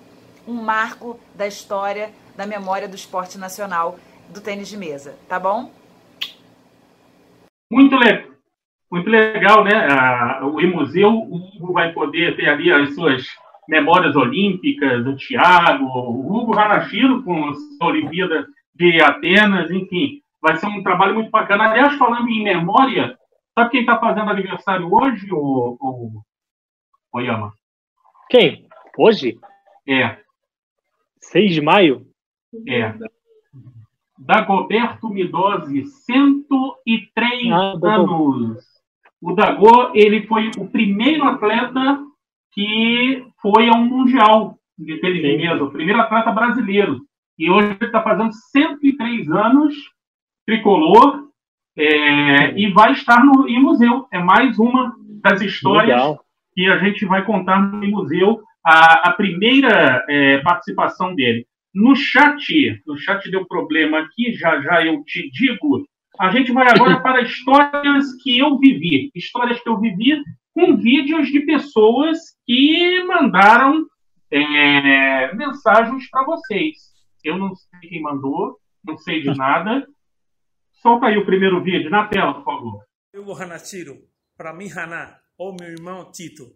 um 0.48 0.54
marco 0.54 1.20
da 1.34 1.48
história, 1.48 2.14
da 2.36 2.46
memória 2.46 2.88
do 2.88 2.96
esporte 2.96 3.40
nacional 3.40 3.98
do 4.30 4.40
tênis 4.40 4.68
de 4.68 4.78
mesa, 4.78 5.16
tá 5.28 5.40
bom? 5.40 5.72
Muito, 7.74 7.96
le 7.96 8.32
muito 8.92 9.10
legal, 9.10 9.64
né? 9.64 9.72
Ah, 9.90 10.42
o 10.44 10.62
museu, 10.68 11.10
o 11.10 11.38
Hugo 11.38 11.74
vai 11.74 11.92
poder 11.92 12.36
ter 12.36 12.48
ali 12.48 12.72
as 12.72 12.94
suas 12.94 13.26
memórias 13.68 14.16
olímpicas, 14.16 15.04
o 15.08 15.16
Thiago, 15.16 15.86
o 15.86 16.38
Hugo 16.38 16.58
Hanashiro 16.58 17.24
com 17.24 17.50
a 17.50 17.54
sua 17.56 17.88
Olimpíada 17.88 18.46
de 18.76 19.02
Atenas, 19.02 19.72
enfim, 19.72 20.22
vai 20.40 20.56
ser 20.58 20.68
um 20.68 20.84
trabalho 20.84 21.16
muito 21.16 21.32
bacana. 21.32 21.72
Aliás, 21.72 21.96
falando 21.96 22.30
em 22.30 22.44
memória, 22.44 23.18
sabe 23.58 23.72
quem 23.72 23.80
está 23.80 24.00
fazendo 24.00 24.30
aniversário 24.30 24.88
hoje, 24.94 25.28
o, 25.32 25.78
o, 25.80 26.22
Oyama? 27.12 27.54
Quem? 28.30 28.68
Hoje? 28.96 29.40
É, 29.88 30.18
6 31.22 31.56
de 31.56 31.62
maio? 31.62 32.06
é. 32.68 32.94
Dagoberto 34.26 35.10
Midose, 35.10 35.86
103 35.86 37.52
Ah, 37.52 37.74
anos. 37.84 38.64
O 39.22 39.34
Dagô, 39.34 39.92
ele 39.94 40.26
foi 40.28 40.50
o 40.58 40.68
primeiro 40.68 41.26
atleta 41.26 42.00
que 42.54 43.26
foi 43.42 43.68
a 43.68 43.74
um 43.74 43.86
mundial 43.86 44.58
de 44.78 45.00
tênis 45.00 45.22
de 45.22 45.38
mesa, 45.38 45.64
o 45.64 45.72
primeiro 45.72 46.00
atleta 46.00 46.32
brasileiro. 46.32 47.02
E 47.38 47.50
hoje 47.50 47.68
ele 47.68 47.86
está 47.86 48.02
fazendo 48.02 48.32
103 48.32 49.30
anos, 49.32 49.76
tricolor, 50.46 51.28
é, 51.76 52.58
e 52.58 52.72
vai 52.72 52.92
estar 52.92 53.24
no 53.26 53.48
em 53.48 53.60
museu. 53.60 54.08
É 54.12 54.20
mais 54.20 54.60
uma 54.60 54.94
das 55.22 55.42
histórias 55.42 55.98
Legal. 55.98 56.20
que 56.54 56.68
a 56.68 56.78
gente 56.78 57.06
vai 57.06 57.26
contar 57.26 57.60
no 57.62 57.88
museu 57.90 58.42
a, 58.64 59.10
a 59.10 59.14
primeira 59.14 60.06
é, 60.08 60.38
participação 60.40 61.16
dele. 61.16 61.46
No 61.74 61.96
chat, 61.96 62.84
no 62.86 62.98
chat 62.98 63.30
deu 63.32 63.46
problema 63.48 64.00
aqui, 64.00 64.34
já 64.34 64.62
já 64.62 64.86
eu 64.86 65.04
te 65.04 65.30
digo. 65.32 65.86
A 66.20 66.30
gente 66.30 66.52
vai 66.52 66.68
agora 66.68 67.02
para 67.02 67.24
histórias 67.24 68.14
que 68.22 68.38
eu 68.38 68.60
vivi, 68.60 69.10
histórias 69.16 69.60
que 69.60 69.68
eu 69.68 69.80
vivi 69.80 70.22
com 70.54 70.78
vídeos 70.78 71.28
de 71.30 71.40
pessoas 71.40 72.20
que 72.46 73.04
mandaram 73.06 73.86
é, 74.30 75.34
mensagens 75.34 76.08
para 76.10 76.24
vocês. 76.26 76.94
Eu 77.24 77.38
não 77.38 77.56
sei 77.56 77.90
quem 77.90 78.02
mandou, 78.02 78.60
não 78.84 78.98
sei 78.98 79.22
de 79.22 79.36
nada. 79.36 79.88
Solta 80.74 81.08
aí 81.08 81.18
o 81.18 81.26
primeiro 81.26 81.64
vídeo 81.64 81.90
na 81.90 82.08
tela, 82.08 82.34
por 82.36 82.44
favor. 82.44 82.84
Hugo 83.16 83.34
Hanashiro, 83.34 83.98
para 84.38 84.54
mim, 84.54 84.70
Haná, 84.70 85.18
ou 85.38 85.56
meu 85.60 85.70
irmão 85.70 86.12
Tito, 86.12 86.54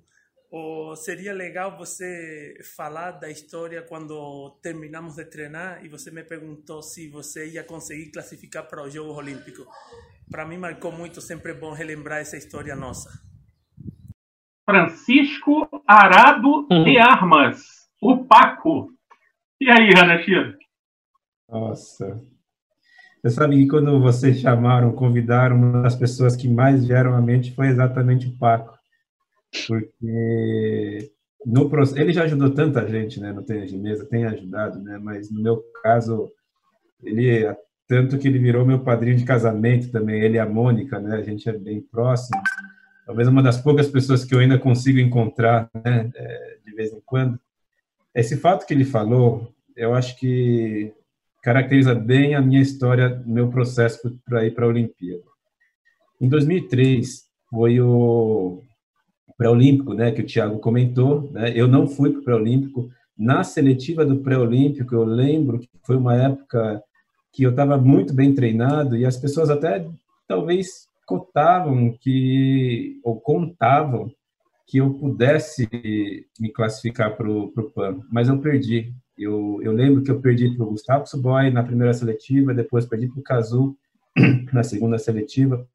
ou 0.49 0.95
seria 0.95 1.33
legal 1.33 1.77
você 1.77 2.57
falar 2.75 3.11
da 3.11 3.29
história 3.29 3.81
quando 3.81 4.57
terminamos 4.61 5.15
de 5.15 5.25
treinar 5.25 5.83
e 5.83 5.89
você 5.89 6.09
me 6.09 6.23
perguntou 6.23 6.81
se 6.81 7.09
você 7.09 7.49
ia 7.49 7.63
conseguir 7.63 8.11
classificar 8.11 8.67
para 8.67 8.83
os 8.83 8.93
Jogos 8.93 9.17
Olímpicos. 9.17 9.65
Para 10.29 10.45
mim 10.45 10.57
marcou 10.57 10.91
muito, 10.91 11.21
sempre 11.21 11.51
é 11.51 11.55
bom 11.55 11.73
relembrar 11.73 12.19
essa 12.19 12.37
história 12.37 12.75
nossa. 12.75 13.09
Francisco 14.69 15.67
Arado 15.87 16.67
Hum. 16.71 16.83
de 16.83 16.97
Armas, 16.97 17.63
o 18.01 18.25
Paco. 18.25 18.89
E 19.59 19.69
aí, 19.69 19.89
Hanashiro? 19.97 20.57
Nossa. 21.49 22.21
Você 23.21 23.29
sabe 23.31 23.55
que 23.57 23.67
quando 23.67 23.99
vocês 23.99 24.39
chamaram, 24.39 24.91
convidaram, 24.91 25.55
uma 25.55 25.81
das 25.81 25.95
pessoas 25.95 26.35
que 26.35 26.47
mais 26.47 26.85
vieram 26.85 27.15
à 27.15 27.21
mente 27.21 27.55
foi 27.55 27.67
exatamente 27.67 28.27
o 28.27 28.37
Paco. 28.37 28.76
Porque 29.65 31.11
no, 31.45 31.69
ele 31.95 32.11
já 32.11 32.23
ajudou 32.23 32.49
tanta 32.49 32.85
gente, 32.87 33.19
né, 33.19 33.31
no 33.31 33.43
tênis 33.43 33.71
de 33.71 33.77
mesa, 33.77 34.05
tem 34.05 34.25
ajudado, 34.25 34.79
né, 34.81 34.99
mas 35.01 35.31
no 35.31 35.41
meu 35.41 35.63
caso, 35.81 36.29
ele, 37.01 37.55
tanto 37.87 38.17
que 38.17 38.27
ele 38.27 38.39
virou 38.39 38.65
meu 38.65 38.79
padrinho 38.79 39.17
de 39.17 39.23
casamento 39.23 39.91
também, 39.91 40.21
ele 40.21 40.35
e 40.35 40.39
a 40.39 40.45
Mônica, 40.45 40.99
né, 40.99 41.15
a 41.15 41.23
gente 41.23 41.47
é 41.47 41.53
bem 41.53 41.81
próximo. 41.81 42.41
Talvez 43.05 43.27
uma 43.29 43.41
das 43.41 43.61
poucas 43.61 43.87
pessoas 43.87 44.25
que 44.25 44.35
eu 44.35 44.39
ainda 44.39 44.59
consigo 44.59 44.99
encontrar, 44.99 45.69
né, 45.85 46.11
é, 46.13 46.57
de 46.65 46.75
vez 46.75 46.91
em 46.91 47.01
quando. 47.05 47.39
Esse 48.13 48.35
fato 48.35 48.65
que 48.65 48.73
ele 48.73 48.83
falou, 48.83 49.53
eu 49.75 49.93
acho 49.93 50.19
que 50.19 50.91
caracteriza 51.41 51.95
bem 51.95 52.35
a 52.35 52.41
minha 52.41 52.61
história, 52.61 53.23
meu 53.25 53.49
processo 53.49 54.19
para 54.25 54.45
ir 54.45 54.53
para 54.53 54.65
a 54.65 54.67
Olimpíada. 54.67 55.23
Em 56.19 56.27
2003, 56.27 57.27
foi 57.49 57.79
o 57.79 58.61
pré-olímpico, 59.37 59.93
né, 59.93 60.11
que 60.11 60.21
o 60.21 60.25
Thiago 60.25 60.59
comentou, 60.59 61.29
né? 61.31 61.53
Eu 61.55 61.67
não 61.67 61.87
fui 61.87 62.11
para 62.11 62.19
o 62.19 62.23
pré-olímpico. 62.23 62.89
Na 63.17 63.43
seletiva 63.43 64.05
do 64.05 64.17
pré-olímpico, 64.17 64.95
eu 64.95 65.03
lembro 65.03 65.59
que 65.59 65.69
foi 65.83 65.95
uma 65.95 66.15
época 66.15 66.81
que 67.31 67.43
eu 67.43 67.51
estava 67.51 67.77
muito 67.77 68.13
bem 68.13 68.33
treinado 68.33 68.97
e 68.97 69.05
as 69.05 69.17
pessoas 69.17 69.49
até 69.49 69.87
talvez 70.27 70.87
cotavam 71.05 71.95
que 72.01 72.99
ou 73.03 73.19
contavam 73.19 74.11
que 74.67 74.79
eu 74.79 74.93
pudesse 74.93 75.69
me 76.39 76.51
classificar 76.51 77.15
para 77.15 77.29
o 77.29 77.71
PAN, 77.73 78.01
mas 78.11 78.27
eu 78.27 78.37
perdi. 78.39 78.93
Eu, 79.17 79.59
eu 79.63 79.71
lembro 79.71 80.03
que 80.03 80.11
eu 80.11 80.19
perdi 80.19 80.55
para 80.55 80.65
o 80.65 80.69
Gustavo 80.69 81.07
Suboy 81.07 81.49
na 81.49 81.63
primeira 81.63 81.93
seletiva, 81.93 82.53
depois 82.53 82.85
perdi 82.85 83.07
para 83.07 83.19
o 83.19 83.23
Cazu 83.23 83.77
na 84.51 84.63
segunda 84.63 84.97
seletiva. 84.97 85.65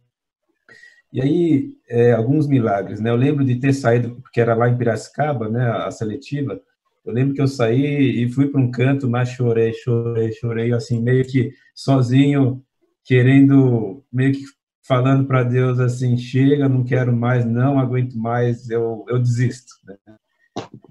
E 1.13 1.21
aí, 1.21 1.77
é, 1.89 2.13
alguns 2.13 2.47
milagres, 2.47 2.99
né? 2.99 3.11
Eu 3.11 3.17
lembro 3.17 3.45
de 3.45 3.57
ter 3.57 3.75
saído, 3.75 4.17
porque 4.23 4.41
era 4.41 4.55
lá 4.55 4.69
em 4.69 4.79
Piracicaba, 4.79 5.49
né, 5.49 5.71
a 5.71 5.91
seletiva. 5.91 6.59
Eu 7.05 7.13
lembro 7.13 7.35
que 7.35 7.43
eu 7.43 7.49
saí 7.49 8.25
e 8.25 8.31
fui 8.31 8.49
para 8.49 8.61
um 8.61 8.71
canto, 8.71 9.11
mas 9.11 9.29
chorei, 9.29 9.75
chorei, 9.75 10.33
chorei, 10.33 10.73
assim, 10.73 11.03
meio 11.03 11.25
que 11.27 11.53
sozinho, 11.75 12.65
querendo, 13.05 14.03
meio 14.11 14.33
que 14.33 14.45
falando 14.87 15.27
para 15.27 15.43
Deus 15.43 15.79
assim, 15.79 16.17
chega, 16.17 16.69
não 16.69 16.85
quero 16.85 17.15
mais, 17.15 17.45
não 17.45 17.79
aguento 17.79 18.15
mais, 18.17 18.71
eu, 18.71 19.05
eu 19.09 19.19
desisto. 19.19 19.73
Né? 19.85 19.97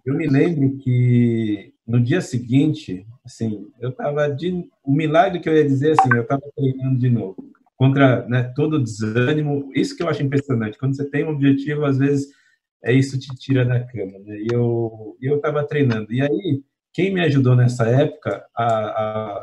Eu 0.05 0.15
me 0.15 0.27
lembro 0.27 0.77
que 0.77 1.73
no 1.87 1.99
dia 1.99 2.21
seguinte, 2.21 3.07
assim, 3.25 3.67
eu 3.79 3.89
estava 3.89 4.29
de, 4.29 4.69
o 4.83 4.93
milagre 4.93 5.39
que 5.39 5.49
eu 5.49 5.55
ia 5.55 5.65
dizer 5.65 5.95
assim, 5.99 6.09
eu 6.13 6.23
estava 6.23 6.41
treinando 6.55 6.99
de 6.99 7.09
novo 7.09 7.51
contra 7.81 8.27
né, 8.27 8.43
todo 8.55 8.75
o 8.75 8.83
desânimo. 8.83 9.71
Isso 9.73 9.97
que 9.97 10.03
eu 10.03 10.07
acho 10.07 10.21
impressionante. 10.21 10.77
Quando 10.77 10.95
você 10.95 11.09
tem 11.09 11.25
um 11.25 11.31
objetivo, 11.31 11.83
às 11.83 11.97
vezes 11.97 12.27
é 12.83 12.93
isso 12.93 13.17
te 13.17 13.35
tira 13.37 13.65
da 13.65 13.79
cama. 13.79 14.19
Né? 14.19 14.37
E 14.41 14.47
eu 14.53 15.17
eu 15.19 15.37
estava 15.37 15.65
treinando. 15.65 16.13
E 16.13 16.21
aí 16.21 16.61
quem 16.93 17.11
me 17.11 17.21
ajudou 17.21 17.55
nessa 17.55 17.87
época, 17.87 18.45
a, 18.55 18.65
a, 18.65 19.37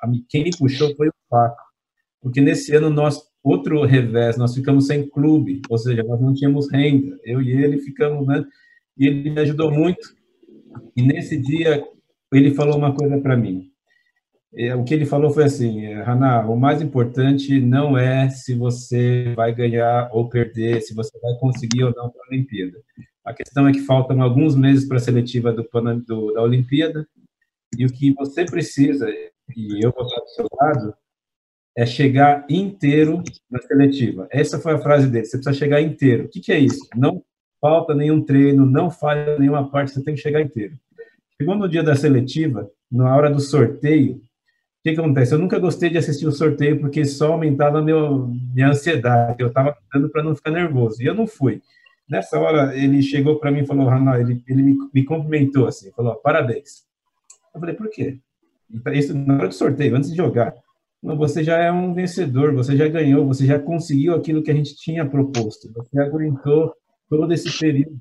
a, 0.00 0.12
quem 0.26 0.44
me 0.44 0.56
puxou 0.56 0.96
foi 0.96 1.08
o 1.08 1.14
Paco, 1.28 1.62
porque 2.22 2.40
nesse 2.40 2.74
ano 2.74 2.88
nós 2.88 3.20
outro 3.44 3.84
revés, 3.84 4.38
nós 4.38 4.54
ficamos 4.54 4.86
sem 4.86 5.06
clube, 5.06 5.60
ou 5.68 5.76
seja, 5.76 6.02
nós 6.02 6.18
não 6.18 6.32
tínhamos 6.32 6.72
renda. 6.72 7.18
Eu 7.22 7.42
e 7.42 7.50
ele 7.50 7.76
ficamos, 7.78 8.26
né? 8.26 8.42
E 8.96 9.06
ele 9.06 9.28
me 9.28 9.40
ajudou 9.40 9.70
muito. 9.70 10.16
E 10.96 11.02
nesse 11.02 11.36
dia 11.36 11.84
ele 12.32 12.54
falou 12.54 12.78
uma 12.78 12.94
coisa 12.94 13.20
para 13.20 13.36
mim. 13.36 13.70
É, 14.54 14.74
o 14.74 14.84
que 14.84 14.92
ele 14.92 15.06
falou 15.06 15.30
foi 15.30 15.44
assim, 15.44 15.86
Haná, 15.94 16.46
o 16.46 16.56
mais 16.56 16.82
importante 16.82 17.58
não 17.58 17.96
é 17.96 18.28
se 18.28 18.54
você 18.54 19.32
vai 19.34 19.54
ganhar 19.54 20.10
ou 20.12 20.28
perder, 20.28 20.82
se 20.82 20.94
você 20.94 21.18
vai 21.20 21.34
conseguir 21.38 21.84
ou 21.84 21.94
não 21.94 22.10
para 22.10 22.22
a 22.22 22.28
Olimpíada. 22.30 22.78
A 23.24 23.32
questão 23.32 23.66
é 23.66 23.72
que 23.72 23.80
faltam 23.80 24.20
alguns 24.20 24.54
meses 24.54 24.86
para 24.86 24.98
a 24.98 25.00
seletiva 25.00 25.52
do, 25.52 25.66
do, 26.06 26.32
da 26.32 26.42
Olimpíada 26.42 27.06
e 27.78 27.86
o 27.86 27.88
que 27.88 28.12
você 28.12 28.44
precisa, 28.44 29.08
e 29.56 29.82
eu 29.82 29.90
vou 29.90 30.04
estar 30.06 30.20
do 30.20 30.28
seu 30.28 30.46
lado, 30.60 30.94
é 31.74 31.86
chegar 31.86 32.44
inteiro 32.50 33.22
na 33.50 33.58
seletiva. 33.60 34.28
Essa 34.30 34.58
foi 34.58 34.74
a 34.74 34.78
frase 34.78 35.08
dele, 35.08 35.24
você 35.24 35.38
precisa 35.38 35.58
chegar 35.58 35.80
inteiro. 35.80 36.24
O 36.24 36.28
que, 36.28 36.40
que 36.40 36.52
é 36.52 36.58
isso? 36.58 36.86
Não 36.94 37.22
falta 37.58 37.94
nenhum 37.94 38.22
treino, 38.22 38.66
não 38.66 38.90
falha 38.90 39.38
nenhuma 39.38 39.70
parte, 39.70 39.92
você 39.92 40.02
tem 40.02 40.14
que 40.14 40.20
chegar 40.20 40.42
inteiro. 40.42 40.76
Chegou 41.40 41.56
no 41.56 41.68
dia 41.68 41.82
da 41.82 41.96
seletiva, 41.96 42.70
na 42.90 43.16
hora 43.16 43.30
do 43.30 43.40
sorteio, 43.40 44.20
o 44.82 44.84
que, 44.84 44.94
que 44.94 45.00
acontece? 45.00 45.32
Eu 45.32 45.38
nunca 45.38 45.60
gostei 45.60 45.90
de 45.90 45.96
assistir 45.96 46.26
o 46.26 46.32
sorteio 46.32 46.80
porque 46.80 47.04
só 47.04 47.34
aumentava 47.34 47.80
meu, 47.80 48.26
minha 48.52 48.70
ansiedade. 48.70 49.40
Eu 49.40 49.46
estava 49.46 49.76
dando 49.94 50.08
para 50.08 50.24
não 50.24 50.34
ficar 50.34 50.50
nervoso. 50.50 51.00
E 51.00 51.06
eu 51.06 51.14
não 51.14 51.24
fui. 51.24 51.62
Nessa 52.10 52.36
hora, 52.36 52.76
ele 52.76 53.00
chegou 53.00 53.38
para 53.38 53.52
mim 53.52 53.60
e 53.60 53.66
falou: 53.66 53.86
Rana, 53.86 54.18
ele, 54.18 54.42
ele 54.48 54.60
me, 54.60 54.76
me 54.92 55.04
cumprimentou 55.04 55.68
assim, 55.68 55.92
falou: 55.92 56.16
parabéns. 56.16 56.84
Eu 57.54 57.60
falei: 57.60 57.76
por 57.76 57.88
quê? 57.90 58.18
Isso 58.92 59.16
na 59.16 59.34
hora 59.34 59.48
do 59.48 59.54
sorteio, 59.54 59.94
antes 59.94 60.10
de 60.10 60.16
jogar. 60.16 60.52
Não, 61.00 61.16
você 61.16 61.44
já 61.44 61.58
é 61.58 61.70
um 61.70 61.94
vencedor, 61.94 62.52
você 62.52 62.76
já 62.76 62.88
ganhou, 62.88 63.24
você 63.24 63.46
já 63.46 63.60
conseguiu 63.60 64.16
aquilo 64.16 64.42
que 64.42 64.50
a 64.50 64.54
gente 64.54 64.74
tinha 64.74 65.08
proposto. 65.08 65.72
Você 65.74 66.00
aguentou 66.00 66.74
todo 67.08 67.32
esse 67.32 67.56
período. 67.56 68.00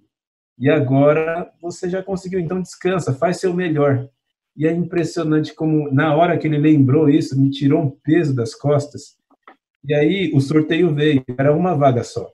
E 0.58 0.68
agora 0.68 1.52
você 1.62 1.88
já 1.88 2.02
conseguiu, 2.02 2.40
então 2.40 2.60
descansa, 2.60 3.14
faz 3.14 3.38
seu 3.38 3.54
melhor. 3.54 4.10
E 4.56 4.68
é 4.68 4.72
impressionante 4.72 5.54
como, 5.54 5.92
na 5.92 6.16
hora 6.16 6.38
que 6.38 6.48
ele 6.48 6.58
lembrou 6.58 7.10
isso, 7.10 7.40
me 7.40 7.50
tirou 7.50 7.82
um 7.82 7.90
peso 7.90 8.36
das 8.36 8.54
costas. 8.54 9.16
E 9.84 9.94
aí 9.94 10.32
o 10.34 10.40
sorteio 10.40 10.94
veio, 10.94 11.24
era 11.38 11.56
uma 11.56 11.76
vaga 11.76 12.04
só. 12.04 12.30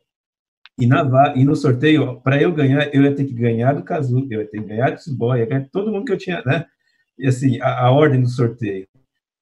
E, 0.80 0.86
na, 0.86 1.34
e 1.36 1.44
no 1.44 1.56
sorteio, 1.56 2.22
para 2.22 2.42
eu 2.42 2.54
ganhar, 2.54 2.94
eu 2.94 3.04
ia 3.04 3.16
ter 3.16 3.26
que 3.26 3.34
ganhar 3.34 3.74
do 3.74 3.84
Cazu, 3.84 4.28
eu 4.30 4.42
ia 4.42 4.48
ter 4.48 4.62
que 4.62 4.68
ganhar 4.68 4.92
do 4.92 5.02
Suboy, 5.02 5.40
ia 5.40 5.46
ganhar 5.46 5.68
todo 5.72 5.92
mundo 5.92 6.06
que 6.06 6.12
eu 6.12 6.18
tinha, 6.18 6.42
né? 6.46 6.66
E 7.18 7.28
assim, 7.28 7.60
a, 7.62 7.86
a 7.86 7.92
ordem 7.92 8.22
do 8.22 8.30
sorteio. 8.30 8.88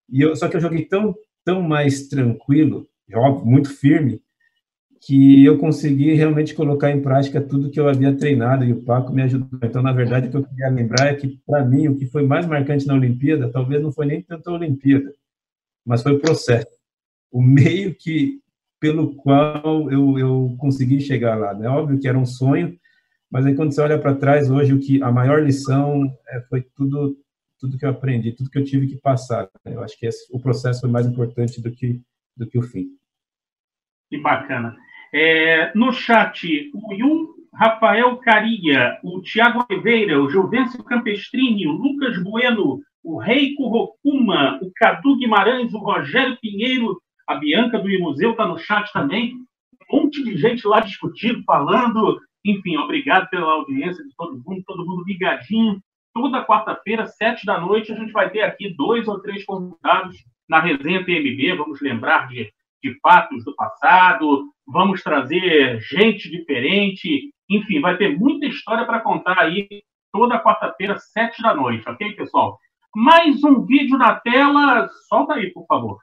E 0.09 0.21
eu, 0.21 0.35
só 0.35 0.47
que 0.47 0.55
eu 0.55 0.61
joguei 0.61 0.85
tão, 0.85 1.13
tão 1.43 1.61
mais 1.61 2.07
tranquilo, 2.07 2.87
óbvio, 3.13 3.45
muito 3.45 3.69
firme, 3.69 4.21
que 5.05 5.45
eu 5.45 5.59
consegui 5.59 6.13
realmente 6.13 6.55
colocar 6.55 6.89
em 6.89 6.99
prática 6.99 7.39
tudo 7.39 7.69
que 7.69 7.79
eu 7.79 7.87
havia 7.87 8.15
treinado 8.15 8.65
e 8.65 8.71
o 8.71 8.81
Paco 8.81 9.13
me 9.13 9.21
ajudou. 9.21 9.59
Então, 9.61 9.83
na 9.83 9.91
verdade, 9.91 10.27
o 10.27 10.31
que 10.31 10.37
eu 10.37 10.43
queria 10.43 10.67
lembrar 10.69 11.07
é 11.07 11.13
que, 11.13 11.39
para 11.45 11.63
mim, 11.63 11.87
o 11.87 11.95
que 11.95 12.07
foi 12.07 12.25
mais 12.25 12.47
marcante 12.47 12.87
na 12.87 12.95
Olimpíada, 12.95 13.51
talvez 13.51 13.83
não 13.83 13.91
foi 13.91 14.07
nem 14.07 14.23
tanto 14.23 14.49
a 14.49 14.53
Olimpíada, 14.53 15.13
mas 15.85 16.01
foi 16.01 16.13
o 16.13 16.19
processo, 16.19 16.67
o 17.31 17.39
meio 17.39 17.93
que 17.93 18.39
pelo 18.79 19.15
qual 19.15 19.91
eu, 19.91 20.17
eu 20.17 20.55
consegui 20.57 20.99
chegar 20.99 21.35
lá. 21.35 21.51
É 21.51 21.59
né? 21.59 21.69
óbvio 21.69 21.99
que 21.99 22.07
era 22.07 22.17
um 22.17 22.25
sonho, 22.25 22.75
mas 23.29 23.45
aí 23.45 23.53
quando 23.53 23.73
você 23.73 23.81
olha 23.81 23.99
para 23.99 24.15
trás 24.15 24.49
hoje, 24.49 24.73
o 24.73 24.79
que 24.79 25.03
a 25.03 25.11
maior 25.11 25.43
lição 25.43 26.03
é, 26.29 26.41
foi 26.49 26.65
tudo 26.75 27.15
tudo 27.59 27.77
que 27.77 27.85
eu 27.85 27.89
aprendi, 27.89 28.33
tudo 28.33 28.49
que 28.49 28.59
eu 28.59 28.65
tive 28.65 28.85
que 28.85 28.97
passar. 28.97 29.49
Né? 29.63 29.75
Eu 29.75 29.81
acho 29.81 29.97
que 29.97 30.05
esse, 30.05 30.27
o 30.31 30.39
processo 30.39 30.81
foi 30.81 30.89
mais 30.89 31.07
importante 31.07 31.61
do 31.61 31.71
que 31.71 32.01
do 32.35 32.45
que 32.47 32.57
o 32.57 32.61
fim. 32.61 32.87
Que 34.09 34.19
bacana. 34.19 34.75
É, 35.17 35.71
no 35.73 35.93
chat, 35.93 36.69
o 36.73 36.93
Yun 36.93 37.27
Rafael 37.53 38.17
Caria, 38.17 38.99
o 39.01 39.21
Tiago 39.21 39.65
Oliveira, 39.69 40.21
o 40.21 40.29
Juvencio 40.29 40.83
Campestrini, 40.83 41.65
o 41.65 41.71
Lucas 41.71 42.21
Bueno, 42.21 42.81
o 43.01 43.17
Reiko 43.17 43.65
Rokuma, 43.69 44.59
o 44.61 44.69
Cadu 44.75 45.15
Guimarães, 45.15 45.73
o 45.73 45.77
Rogério 45.77 46.37
Pinheiro, 46.41 46.99
a 47.25 47.35
Bianca 47.35 47.79
do 47.79 47.87
Museu 47.97 48.31
está 48.31 48.45
no 48.45 48.57
chat 48.57 48.91
também. 48.91 49.35
Um 49.89 50.01
monte 50.01 50.21
de 50.21 50.35
gente 50.35 50.67
lá 50.67 50.81
discutindo, 50.81 51.41
falando. 51.45 52.19
Enfim, 52.43 52.75
obrigado 52.75 53.29
pela 53.29 53.53
audiência 53.53 54.03
de 54.03 54.13
todo 54.17 54.43
mundo, 54.45 54.63
todo 54.67 54.85
mundo 54.85 55.05
ligadinho. 55.07 55.79
Toda 56.13 56.45
quarta-feira, 56.45 57.07
sete 57.07 57.45
da 57.45 57.57
noite, 57.57 57.93
a 57.93 57.95
gente 57.95 58.11
vai 58.11 58.29
ter 58.29 58.41
aqui 58.41 58.75
dois 58.75 59.07
ou 59.07 59.21
três 59.21 59.45
convidados 59.45 60.17
na 60.49 60.59
resenha 60.59 61.05
TMB. 61.05 61.55
Vamos 61.55 61.79
lembrar 61.79 62.27
de 62.27 62.51
de 62.85 62.99
fatos 62.99 63.43
do 63.43 63.55
passado, 63.55 64.45
vamos 64.67 65.01
trazer 65.01 65.79
gente 65.81 66.29
diferente, 66.29 67.31
enfim, 67.49 67.81
vai 67.81 67.97
ter 67.97 68.15
muita 68.15 68.45
história 68.45 68.85
para 68.85 69.01
contar 69.01 69.39
aí 69.39 69.67
toda 70.13 70.41
quarta-feira, 70.41 70.99
sete 70.99 71.41
da 71.41 71.55
noite, 71.55 71.89
ok, 71.89 72.13
pessoal? 72.13 72.59
Mais 72.95 73.43
um 73.43 73.65
vídeo 73.65 73.97
na 73.97 74.19
tela, 74.19 74.87
solta 75.09 75.33
aí, 75.33 75.51
por 75.51 75.65
favor. 75.65 75.97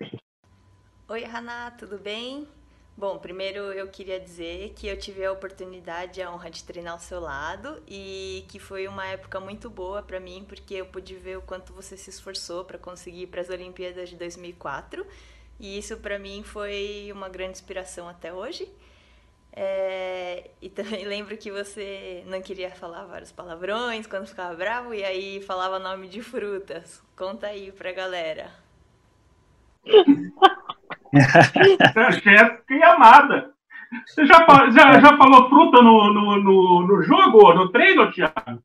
Oi, 1.09 1.25
Haná, 1.25 1.71
tudo 1.71 1.99
bem? 1.99 2.49
Bom, 2.97 3.17
primeiro 3.17 3.73
eu 3.73 3.89
queria 3.89 4.21
dizer 4.21 4.75
que 4.77 4.87
eu 4.87 4.99
tive 4.99 5.25
a 5.25 5.33
oportunidade, 5.33 6.21
a 6.21 6.31
honra 6.31 6.51
de 6.51 6.63
treinar 6.63 6.93
ao 6.93 6.99
seu 6.99 7.21
lado 7.21 7.83
e 7.89 8.45
que 8.49 8.59
foi 8.59 8.87
uma 8.87 9.07
época 9.07 9.41
muito 9.41 9.71
boa 9.71 10.03
para 10.03 10.21
mim, 10.21 10.45
porque 10.47 10.75
eu 10.75 10.87
pude 10.87 11.15
ver 11.15 11.39
o 11.39 11.43
quanto 11.43 11.73
você 11.73 11.97
se 11.97 12.11
esforçou 12.11 12.65
para 12.65 12.77
conseguir 12.77 13.23
ir 13.23 13.27
para 13.29 13.41
as 13.41 13.49
Olimpíadas 13.49 14.11
de 14.11 14.17
2004 14.17 15.07
e 15.63 15.79
isso 15.79 15.97
para 15.99 16.19
mim 16.19 16.43
foi 16.43 17.11
uma 17.15 17.29
grande 17.29 17.53
inspiração 17.53 18.09
até 18.09 18.33
hoje. 18.33 18.69
É, 19.55 20.51
e 20.61 20.69
também 20.69 21.05
lembro 21.07 21.37
que 21.37 21.53
você 21.53 22.25
não 22.27 22.43
queria 22.43 22.71
falar 22.71 23.05
vários 23.05 23.31
palavrões 23.31 24.09
quando 24.09 24.27
ficava 24.27 24.57
bravo 24.57 24.93
e 24.93 25.05
aí 25.05 25.41
falava 25.41 25.79
nome 25.79 26.09
de 26.09 26.21
frutas. 26.21 27.01
Conta 27.17 27.47
aí 27.47 27.71
pra 27.71 27.93
galera. 27.93 28.51
que 32.67 32.83
amada. 32.83 33.53
Você 34.07 34.27
já, 34.27 34.45
já, 34.71 35.01
já 35.01 35.17
falou 35.17 35.49
fruta 35.49 35.81
no, 35.81 36.13
no, 36.13 36.43
no, 36.43 36.87
no 36.89 37.03
jogo, 37.03 37.55
no 37.55 37.71
treino, 37.71 38.11
Thiago? 38.11 38.61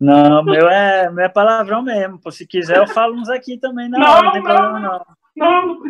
Não, 0.00 0.42
meu 0.42 0.66
é, 0.70 1.10
meu 1.10 1.24
é 1.24 1.28
palavrão 1.28 1.82
mesmo. 1.82 2.18
Se 2.30 2.46
quiser, 2.46 2.78
eu 2.78 2.86
falo 2.86 3.14
uns 3.14 3.28
aqui 3.28 3.58
também. 3.58 3.90
Não, 3.90 3.98
não, 3.98 4.22
não 4.22 4.32
tem 4.32 4.42
problema, 4.42 4.80
não. 4.80 5.06
Não, 5.36 5.82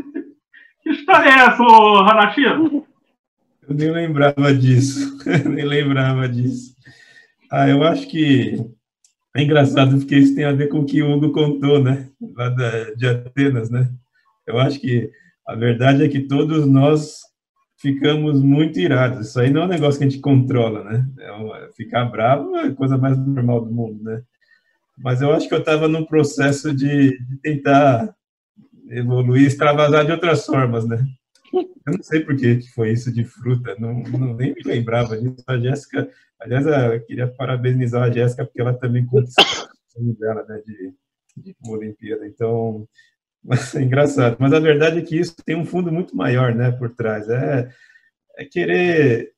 que 0.82 0.90
história 0.90 1.28
é 1.28 1.46
essa, 1.46 1.62
Hanashiro? 1.62 2.86
Eu 3.68 3.74
nem 3.74 3.90
lembrava 3.90 4.54
disso. 4.54 5.18
nem 5.48 5.64
lembrava 5.64 6.28
disso. 6.28 6.74
Ah, 7.50 7.68
eu 7.68 7.82
acho 7.82 8.08
que 8.08 8.56
É 9.34 9.42
engraçado 9.42 9.96
porque 9.98 10.16
isso 10.16 10.34
tem 10.34 10.44
a 10.44 10.52
ver 10.52 10.68
com 10.68 10.80
o 10.80 10.84
que 10.84 11.02
o 11.02 11.12
Hugo 11.12 11.32
contou, 11.32 11.82
né? 11.82 12.08
Lá 12.36 12.48
da, 12.48 12.90
de 12.94 13.06
Atenas, 13.06 13.70
né? 13.70 13.88
Eu 14.46 14.58
acho 14.58 14.80
que 14.80 15.10
a 15.46 15.54
verdade 15.54 16.04
é 16.04 16.08
que 16.08 16.20
todos 16.20 16.66
nós 16.66 17.20
ficamos 17.80 18.42
muito 18.42 18.78
irados. 18.78 19.28
Isso 19.28 19.40
aí 19.40 19.50
não 19.50 19.62
é 19.62 19.64
um 19.64 19.68
negócio 19.68 19.98
que 19.98 20.04
a 20.04 20.08
gente 20.08 20.20
controla, 20.20 20.84
né? 20.84 21.06
É 21.20 21.32
uma, 21.32 21.68
ficar 21.76 22.04
bravo 22.06 22.56
é 22.56 22.66
a 22.66 22.74
coisa 22.74 22.98
mais 22.98 23.16
normal 23.18 23.64
do 23.64 23.72
mundo, 23.72 24.02
né? 24.02 24.22
Mas 24.98 25.22
eu 25.22 25.32
acho 25.32 25.48
que 25.48 25.54
eu 25.54 25.60
estava 25.60 25.88
num 25.88 26.04
processo 26.04 26.74
de, 26.74 27.18
de, 27.26 27.36
tentar 27.40 28.14
evoluir, 28.90 29.46
extravasar 29.46 30.04
de 30.04 30.12
outras 30.12 30.44
formas, 30.44 30.86
né? 30.86 30.98
Eu 31.52 31.94
não 31.94 32.02
sei 32.02 32.20
por 32.20 32.36
que 32.36 32.60
foi 32.74 32.92
isso 32.92 33.12
de 33.12 33.24
fruta, 33.24 33.74
não, 33.78 34.02
não 34.02 34.34
nem 34.34 34.54
me 34.54 34.62
lembrava 34.64 35.16
disso. 35.16 35.42
A 35.46 35.58
Jéssica, 35.58 36.08
aliás, 36.40 36.66
eu 36.66 37.00
queria 37.04 37.26
parabenizar 37.26 38.02
a 38.02 38.10
Jéssica 38.10 38.44
porque 38.44 38.60
ela 38.60 38.74
também 38.74 39.04
conquistou 39.06 39.44
o 39.96 40.14
dela, 40.14 40.44
né, 40.48 40.62
de, 40.64 40.94
de 41.36 41.56
Olimpíada. 41.66 42.26
Então, 42.26 42.86
mas 43.42 43.74
é 43.74 43.82
engraçado. 43.82 44.36
Mas 44.38 44.52
a 44.52 44.60
verdade 44.60 44.98
é 44.98 45.02
que 45.02 45.18
isso 45.18 45.34
tem 45.44 45.56
um 45.56 45.64
fundo 45.64 45.90
muito 45.90 46.16
maior, 46.16 46.54
né, 46.54 46.70
por 46.70 46.94
trás. 46.94 47.28
É, 47.28 47.68
é 48.36 48.44
querer 48.44 49.32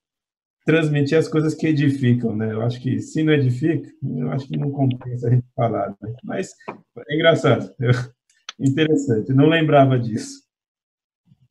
transmitir 0.65 1.19
as 1.19 1.29
coisas 1.29 1.55
que 1.55 1.67
edificam, 1.67 2.37
né? 2.37 2.53
Eu 2.53 2.63
acho 2.63 2.81
que 2.81 3.01
se 3.01 3.23
não 3.23 3.33
edifica, 3.33 3.91
eu 4.17 4.31
acho 4.31 4.47
que 4.47 4.57
não 4.57 4.71
compensa 4.71 5.27
a 5.27 5.31
gente 5.31 5.47
falar. 5.57 5.91
Né? 6.01 6.15
Mas 6.23 6.51
é 7.09 7.15
engraçado, 7.15 7.75
interessante. 8.59 9.33
Não 9.33 9.49
lembrava 9.49 9.99
disso. 9.99 10.43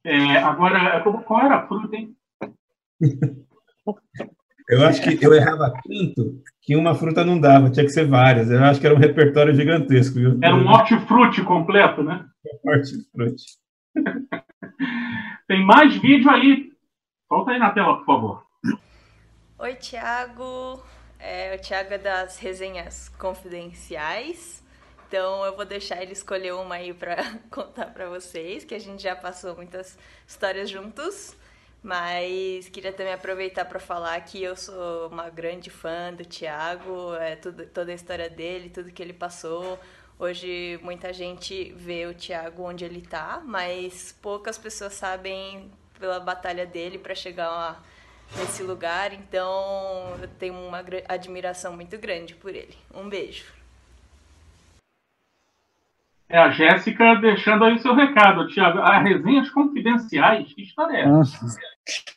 É, 0.03 0.37
agora, 0.37 1.01
qual 1.25 1.41
era 1.41 1.55
a 1.57 1.67
fruta, 1.67 1.95
hein? 1.95 2.15
Eu 4.69 4.85
acho 4.85 5.01
que 5.01 5.25
eu 5.25 5.33
errava 5.33 5.73
tanto 5.83 6.41
que 6.61 6.75
uma 6.75 6.95
fruta 6.95 7.25
não 7.25 7.39
dava, 7.39 7.69
tinha 7.69 7.85
que 7.85 7.91
ser 7.91 8.07
várias. 8.07 8.49
Eu 8.49 8.63
acho 8.63 8.79
que 8.79 8.85
era 8.85 8.95
um 8.95 8.99
repertório 8.99 9.53
gigantesco. 9.53 10.15
Viu? 10.15 10.39
Era 10.41 10.55
um 10.55 10.67
hortifruti 10.67 11.43
completo, 11.43 12.03
né? 12.03 12.25
Hortifruti. 12.63 13.43
Tem 15.47 15.65
mais 15.65 15.95
vídeo 15.97 16.29
aí. 16.29 16.71
Volta 17.29 17.51
aí 17.51 17.59
na 17.59 17.71
tela, 17.71 17.97
por 17.97 18.05
favor. 18.05 18.43
Oi, 19.59 19.75
Tiago. 19.75 20.81
É, 21.19 21.55
o 21.55 21.61
Tiago 21.61 21.93
é 21.93 21.97
das 21.97 22.39
resenhas 22.39 23.09
confidenciais. 23.09 24.63
Então 25.11 25.45
eu 25.45 25.53
vou 25.57 25.65
deixar 25.65 26.01
ele 26.01 26.13
escolher 26.13 26.53
uma 26.53 26.75
aí 26.75 26.93
para 26.93 27.17
contar 27.51 27.87
para 27.87 28.07
vocês, 28.07 28.63
que 28.63 28.73
a 28.73 28.79
gente 28.79 29.03
já 29.03 29.13
passou 29.13 29.53
muitas 29.57 29.97
histórias 30.25 30.69
juntos. 30.69 31.35
Mas 31.83 32.69
queria 32.69 32.93
também 32.93 33.11
aproveitar 33.11 33.65
para 33.65 33.77
falar 33.77 34.21
que 34.21 34.41
eu 34.41 34.55
sou 34.55 35.09
uma 35.09 35.29
grande 35.29 35.69
fã 35.69 36.13
do 36.13 36.23
Tiago, 36.23 37.13
é, 37.15 37.35
tudo, 37.35 37.65
toda 37.65 37.91
a 37.91 37.95
história 37.95 38.29
dele, 38.29 38.69
tudo 38.69 38.89
que 38.89 39.01
ele 39.01 39.11
passou. 39.11 39.77
Hoje 40.17 40.79
muita 40.81 41.11
gente 41.11 41.73
vê 41.73 42.05
o 42.05 42.13
Tiago 42.13 42.63
onde 42.63 42.85
ele 42.85 42.99
está, 42.99 43.41
mas 43.43 44.15
poucas 44.21 44.57
pessoas 44.57 44.93
sabem 44.93 45.69
pela 45.99 46.21
batalha 46.21 46.65
dele 46.65 46.97
para 46.97 47.13
chegar 47.13 47.49
lá 47.49 47.83
nesse 48.37 48.63
lugar. 48.63 49.11
Então 49.11 50.15
eu 50.21 50.27
tenho 50.39 50.53
uma 50.53 50.81
admiração 51.09 51.75
muito 51.75 51.97
grande 51.97 52.33
por 52.33 52.55
ele. 52.55 52.77
Um 52.93 53.09
beijo. 53.09 53.60
É 56.31 56.37
a 56.37 56.49
Jéssica 56.49 57.15
deixando 57.15 57.65
aí 57.65 57.75
o 57.75 57.79
seu 57.79 57.93
recado, 57.93 58.47
Tiago. 58.47 58.79
As 58.79 59.03
resenhas 59.03 59.49
confidenciais, 59.49 60.53
que 60.53 60.61
história 60.61 60.97
é 60.97 61.01
essa? 61.01 61.45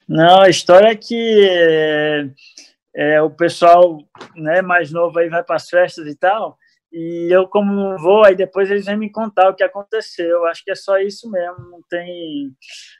Não, 0.08 0.42
a 0.42 0.48
história 0.48 0.88
é 0.88 0.94
que 0.94 1.48
é, 1.50 2.28
é, 2.94 3.22
o 3.22 3.30
pessoal 3.30 3.98
né, 4.36 4.62
mais 4.62 4.92
novo 4.92 5.18
aí 5.18 5.28
vai 5.28 5.42
para 5.42 5.56
as 5.56 5.68
festas 5.68 6.06
e 6.06 6.16
tal, 6.16 6.56
e 6.92 7.28
eu, 7.28 7.48
como 7.48 7.98
vou, 7.98 8.24
aí 8.24 8.36
depois 8.36 8.70
eles 8.70 8.86
vêm 8.86 8.96
me 8.96 9.10
contar 9.10 9.50
o 9.50 9.54
que 9.54 9.64
aconteceu. 9.64 10.46
Acho 10.46 10.62
que 10.62 10.70
é 10.70 10.76
só 10.76 10.96
isso 10.98 11.28
mesmo. 11.28 11.58
Não 11.68 11.80
tem. 11.90 12.52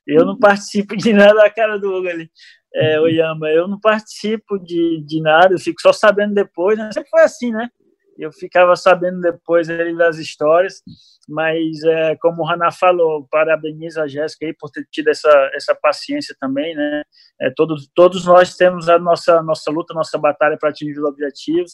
Eu 0.05 0.27
não 0.27 0.37
participo 0.37 0.97
de 0.97 1.13
nada 1.13 1.35
da 1.35 1.49
cara 1.49 1.79
do 1.79 1.95
Hugo 1.95 2.09
ali. 2.09 2.29
É, 2.75 2.99
o 3.01 3.07
Yama, 3.07 3.49
eu 3.51 3.69
não 3.69 3.79
participo 3.79 4.59
de, 4.59 5.01
de 5.07 5.23
nada, 5.23 5.55
eu 5.55 5.61
fico 5.61 5.81
só 5.81 5.93
sabendo 5.93 6.35
depois. 6.35 6.77
Né? 6.77 6.91
Sempre 6.91 7.09
foi 7.09 7.23
assim, 7.23 7.53
né? 7.53 7.71
Eu 8.19 8.33
ficava 8.33 8.77
sabendo 8.77 9.21
depois 9.21 9.67
das 9.97 10.19
histórias, 10.19 10.83
mas 11.29 11.83
é, 11.85 12.17
como 12.17 12.43
o 12.43 12.49
Haná 12.49 12.71
falou, 12.71 13.27
parabenizo 13.31 14.01
a 14.01 14.07
Jéssica 14.07 14.47
aí 14.47 14.55
por 14.55 14.71
ter 14.71 14.87
tido 14.91 15.09
essa, 15.09 15.31
essa 15.55 15.75
paciência 15.75 16.35
também, 16.39 16.75
né? 16.75 17.03
É, 17.41 17.51
todos, 17.51 17.89
todos 17.95 18.25
nós 18.25 18.57
temos 18.57 18.89
a 18.89 18.99
nossa, 18.99 19.43
nossa 19.43 19.71
luta, 19.71 19.95
nossa 19.95 20.19
batalha 20.19 20.57
para 20.59 20.69
atingir 20.69 20.99
os 20.99 21.05
objetivos. 21.05 21.73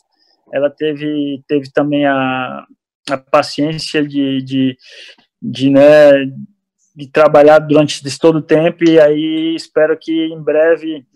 Ela 0.53 0.71
teve, 0.71 1.43
teve 1.47 1.71
também 1.73 2.07
a, 2.07 2.67
a 3.11 3.19
paciência 3.19 4.07
de, 4.07 4.43
de, 4.43 4.77
de, 5.41 5.71
né, 5.71 6.27
de 6.95 7.09
trabalhar 7.13 7.59
durante 7.59 8.03
todo 8.19 8.37
o 8.37 8.43
tempo 8.43 8.85
e 8.89 8.99
aí 9.01 9.55
espero 9.55 9.97
que 9.99 10.13
em 10.13 10.43
breve, 10.43 11.07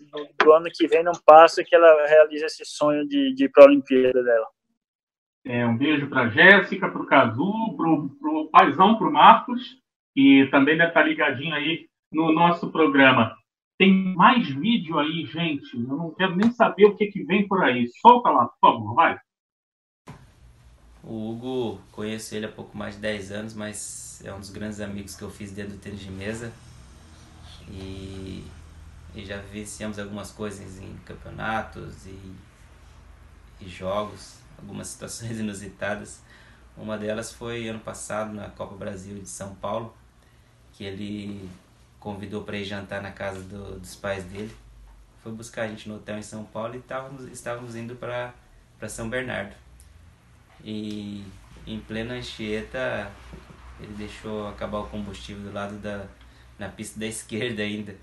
do 0.41 0.51
ano 0.53 0.69
que 0.73 0.87
vem, 0.87 1.03
não 1.03 1.13
passe 1.25 1.63
que 1.63 1.75
ela 1.75 2.07
realize 2.07 2.45
esse 2.45 2.63
sonho 2.65 3.07
de, 3.07 3.33
de 3.33 3.45
ir 3.45 3.49
para 3.49 3.63
a 3.63 3.67
Olimpíada 3.67 4.23
dela. 4.23 4.54
É, 5.45 5.63
um 5.63 5.77
beijo 5.77 6.07
para 6.07 6.29
Jéssica, 6.29 6.89
para 6.89 7.01
o 7.01 7.05
Cazu, 7.05 7.75
para 7.77 7.87
o 7.87 8.49
Paizão, 8.51 8.97
para 8.97 9.07
o 9.07 9.13
Marcos, 9.13 9.77
que 10.15 10.47
também 10.49 10.75
deve 10.75 10.89
estar 10.89 11.03
ligadinho 11.03 11.53
aí 11.53 11.87
no 12.11 12.31
nosso 12.33 12.71
programa. 12.71 13.37
Tem 13.77 13.93
mais 14.15 14.49
vídeo 14.49 14.97
aí, 14.97 15.23
gente. 15.27 15.75
Eu 15.75 15.95
não 15.95 16.11
quero 16.15 16.35
nem 16.35 16.51
saber 16.51 16.85
o 16.85 16.95
que, 16.95 17.07
que 17.07 17.23
vem 17.23 17.47
por 17.47 17.63
aí. 17.63 17.87
Solta 18.01 18.29
lá, 18.29 18.47
por 18.47 18.57
favor, 18.59 18.95
vai. 18.95 19.19
O 21.03 21.29
Hugo, 21.29 21.79
conheço 21.91 22.33
ele 22.33 22.47
há 22.47 22.51
pouco 22.51 22.75
mais 22.75 22.95
de 22.95 23.01
10 23.01 23.31
anos, 23.31 23.53
mas 23.53 24.23
é 24.25 24.33
um 24.33 24.39
dos 24.39 24.49
grandes 24.49 24.81
amigos 24.81 25.15
que 25.15 25.21
eu 25.21 25.29
fiz 25.29 25.51
dentro 25.51 25.73
do 25.73 25.79
tênis 25.79 25.99
de 25.99 26.09
mesa. 26.09 26.51
E, 27.69 28.43
e 29.13 29.23
já 29.23 29.37
vivenciamos 29.37 29.99
algumas 29.99 30.31
coisas 30.31 30.81
em 30.81 30.95
campeonatos 31.05 32.07
e, 32.07 32.35
e 33.61 33.69
jogos 33.69 34.43
algumas 34.57 34.87
situações 34.87 35.37
inusitadas. 35.39 36.21
Uma 36.77 36.97
delas 36.97 37.31
foi 37.31 37.67
ano 37.67 37.79
passado 37.79 38.33
na 38.33 38.49
Copa 38.49 38.75
Brasil 38.75 39.17
de 39.19 39.29
São 39.29 39.55
Paulo, 39.55 39.95
que 40.73 40.83
ele 40.83 41.49
convidou 41.99 42.43
para 42.43 42.57
ir 42.57 42.65
jantar 42.65 43.01
na 43.01 43.11
casa 43.11 43.41
do, 43.41 43.79
dos 43.79 43.95
pais 43.95 44.23
dele. 44.25 44.53
Foi 45.23 45.31
buscar 45.31 45.63
a 45.63 45.67
gente 45.67 45.87
no 45.87 45.95
hotel 45.95 46.17
em 46.17 46.21
São 46.21 46.43
Paulo 46.43 46.75
e 46.75 46.79
estávamos, 46.79 47.31
estávamos 47.31 47.75
indo 47.75 47.95
para 47.95 48.33
São 48.89 49.09
Bernardo. 49.09 49.55
E 50.63 51.25
em 51.65 51.79
plena 51.79 52.15
Anchieta, 52.15 53.11
ele 53.79 53.93
deixou 53.93 54.47
acabar 54.47 54.79
o 54.79 54.87
combustível 54.87 55.43
do 55.43 55.53
lado 55.53 55.77
da 55.77 56.05
na 56.59 56.69
pista 56.69 56.99
da 56.99 57.05
esquerda 57.07 57.63
ainda. 57.63 57.95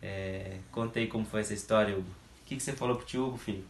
É, 0.00 0.58
contei 0.70 1.06
como 1.06 1.24
foi 1.24 1.40
essa 1.40 1.54
história, 1.54 1.96
Hugo. 1.96 2.10
O 2.42 2.46
que, 2.46 2.56
que 2.56 2.62
você 2.62 2.72
falou 2.72 2.96
pro 2.96 3.06
tio 3.06 3.26
Hugo, 3.26 3.38
filho? 3.38 3.64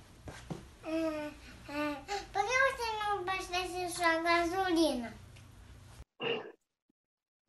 sua 3.94 4.13
gasolina. 4.24 5.12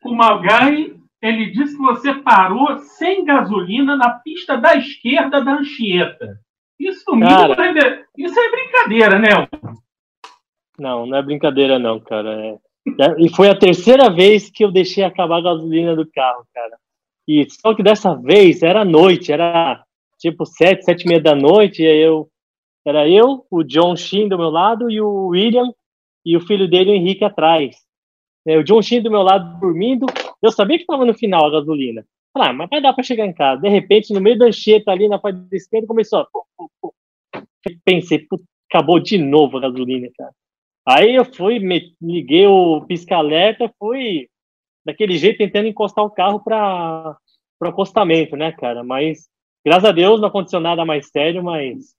O 0.03 0.13
Malgai, 0.13 0.93
ele 1.21 1.51
disse 1.51 1.75
que 1.75 1.81
você 1.81 2.13
parou 2.13 2.77
sem 2.79 3.23
gasolina 3.23 3.95
na 3.95 4.19
pista 4.19 4.57
da 4.57 4.75
esquerda 4.75 5.41
da 5.41 5.53
Anchieta. 5.53 6.39
Isso, 6.77 7.05
cara, 7.19 7.53
é, 7.79 8.03
isso 8.17 8.37
é 8.37 8.51
brincadeira, 8.51 9.17
né? 9.17 9.29
Não, 10.77 11.05
não 11.05 11.17
é 11.17 11.23
brincadeira 11.23 11.79
não, 11.79 11.99
cara. 12.01 12.29
É, 12.29 12.49
é... 12.99 13.15
E 13.19 13.33
foi 13.33 13.49
a 13.49 13.57
terceira 13.57 14.09
vez 14.09 14.51
que 14.51 14.65
eu 14.65 14.71
deixei 14.71 15.05
acabar 15.05 15.37
a 15.37 15.43
gasolina 15.43 15.95
do 15.95 16.05
carro, 16.11 16.45
cara. 16.53 16.77
E 17.25 17.49
só 17.49 17.73
que 17.73 17.81
dessa 17.81 18.13
vez 18.13 18.61
era 18.61 18.83
noite, 18.83 19.31
era 19.31 19.83
tipo 20.19 20.45
sete, 20.45 20.83
sete 20.83 21.03
e 21.03 21.07
meia 21.07 21.21
da 21.21 21.33
noite, 21.33 21.81
e 21.81 21.87
aí 21.87 21.99
eu 21.99 22.29
era 22.85 23.09
eu, 23.09 23.47
o 23.49 23.63
John 23.63 23.95
Shin 23.95 24.27
do 24.27 24.37
meu 24.37 24.49
lado 24.49 24.91
e 24.91 25.01
o 25.01 25.27
William 25.27 25.73
e 26.25 26.35
o 26.35 26.41
filho 26.41 26.67
dele, 26.67 26.91
o 26.91 26.95
Henrique, 26.95 27.23
atrás. 27.23 27.75
É, 28.47 28.57
o 28.57 28.63
John 28.63 28.81
Sheen 28.81 29.01
do 29.01 29.11
meu 29.11 29.21
lado 29.21 29.59
dormindo. 29.59 30.05
Eu 30.41 30.51
sabia 30.51 30.77
que 30.77 30.83
estava 30.83 31.05
no 31.05 31.13
final 31.13 31.45
a 31.45 31.51
gasolina. 31.51 32.05
Ah, 32.33 32.51
mas 32.51 32.69
vai 32.69 32.81
dar 32.81 32.93
para 32.93 33.03
chegar 33.03 33.25
em 33.25 33.33
casa. 33.33 33.61
De 33.61 33.69
repente, 33.69 34.13
no 34.13 34.19
meio 34.19 34.37
da 34.37 34.45
anchieta 34.45 34.91
ali 34.91 35.07
na 35.07 35.17
parte 35.17 35.39
esquerda, 35.53 35.87
começou 35.87 36.19
a... 36.19 36.27
Pensei, 37.83 38.27
acabou 38.69 38.99
de 38.99 39.17
novo 39.17 39.57
a 39.57 39.61
gasolina, 39.61 40.09
cara. 40.17 40.31
Aí 40.87 41.15
eu 41.15 41.25
fui, 41.25 41.59
me, 41.59 41.95
liguei 41.99 42.45
o 42.45 42.81
pisca-alerta, 42.81 43.73
fui 43.79 44.27
daquele 44.85 45.17
jeito 45.17 45.39
tentando 45.39 45.67
encostar 45.67 46.05
o 46.05 46.11
carro 46.11 46.43
para 46.43 47.17
o 47.61 47.67
acostamento, 47.67 48.35
né, 48.35 48.51
cara? 48.51 48.83
Mas, 48.83 49.27
graças 49.65 49.85
a 49.85 49.91
Deus, 49.91 50.21
não 50.21 50.27
aconteceu 50.27 50.59
nada 50.59 50.85
mais 50.85 51.09
sério, 51.09 51.43
mas 51.43 51.95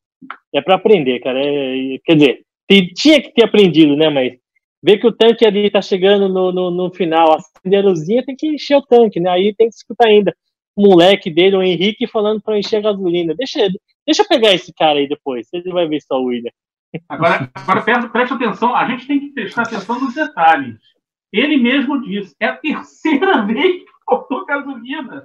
é 0.55 0.61
para 0.61 0.77
aprender, 0.77 1.19
cara. 1.19 1.41
É, 1.45 1.99
quer 2.05 2.15
dizer, 2.15 2.46
tinha 2.95 3.21
que 3.21 3.33
ter 3.33 3.45
aprendido, 3.45 3.97
né? 3.97 4.09
Mas 4.09 4.35
ver 4.83 4.99
que 4.99 5.07
o 5.07 5.13
tanque 5.13 5.45
ali 5.45 5.71
tá 5.71 5.81
chegando 5.81 6.29
no, 6.29 6.53
no, 6.53 6.71
no 6.71 6.95
final, 6.95 7.33
acender 7.33 7.85
a 7.85 7.89
luzinha, 7.89 8.25
tem 8.25 8.37
que 8.37 8.47
encher 8.49 8.77
o 8.77 8.83
tanque, 8.83 9.21
né? 9.21 9.31
Aí 9.31 9.55
tem 9.55 9.69
que 9.69 9.75
escutar 9.75 10.07
ainda 10.07 10.35
o 10.77 10.83
moleque 10.83 11.31
dele, 11.31 11.57
o 11.57 11.63
Henrique, 11.63 12.07
falando 12.07 12.41
para 12.43 12.59
encher 12.59 12.77
a 12.77 12.93
gasolina. 12.93 13.35
Deixa, 13.35 13.59
deixa 14.07 14.23
eu 14.23 14.29
pegar 14.29 14.53
esse 14.53 14.73
cara 14.75 14.99
aí 14.99 15.09
depois, 15.09 15.49
ele 15.53 15.73
vai 15.73 15.89
ver 15.89 16.01
só 16.03 16.21
o 16.21 16.27
William. 16.27 16.51
Agora, 17.09 17.51
agora 17.55 17.83
preste, 17.83 18.09
preste 18.09 18.35
atenção, 18.35 18.75
a 18.75 18.87
gente 18.89 19.07
tem 19.07 19.21
que 19.21 19.33
prestar 19.33 19.63
atenção 19.63 20.01
nos 20.01 20.15
detalhes. 20.15 20.77
Ele 21.33 21.57
mesmo 21.57 22.01
disse, 22.03 22.35
é 22.41 22.47
a 22.47 22.57
terceira 22.57 23.43
vez 23.47 23.83
que 23.83 23.87
faltou 24.09 24.47
gasolina. 24.47 25.25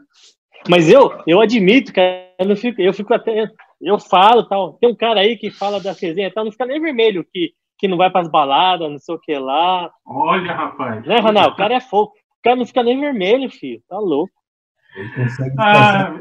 Mas 0.70 0.90
eu, 0.90 1.22
eu 1.26 1.40
admito, 1.40 1.94
cara, 1.94 2.28
eu, 2.40 2.56
fico, 2.56 2.82
eu 2.82 2.94
fico 2.94 3.14
até. 3.14 3.50
Eu 3.82 4.00
falo 4.00 4.44
tal. 4.44 4.74
Tem 4.74 4.90
um 4.90 4.96
cara 4.96 5.22
aí 5.22 5.38
que 5.38 5.50
fala 5.50 5.80
da 5.80 5.92
resenha 5.92 6.28
e 6.28 6.32
tal, 6.32 6.46
não 6.46 6.52
fica 6.52 6.66
nem 6.66 6.80
vermelho, 6.80 7.26
que, 7.32 7.54
que 7.78 7.88
não 7.88 7.98
vai 7.98 8.10
para 8.10 8.22
as 8.22 8.30
baladas, 8.30 8.90
não 8.90 9.00
sei 9.00 9.16
o 9.16 9.20
que 9.20 9.38
lá. 9.38 9.92
Olha, 10.06 10.54
rapaz. 10.54 11.06
Né, 11.06 11.20
Ronaldo? 11.20 11.54
O 11.54 11.58
cara 11.58 11.76
é 11.76 11.82
fogo. 11.82 12.12
O 12.12 12.44
cara 12.44 12.56
não 12.56 12.66
fica 12.66 12.84
nem 12.84 13.00
vermelho, 13.00 13.50
filho. 13.50 13.82
Tá 13.88 14.00
louco. 14.00 14.34
Ele 14.96 15.10
consegue 15.14 15.56
Ah, 15.58 16.20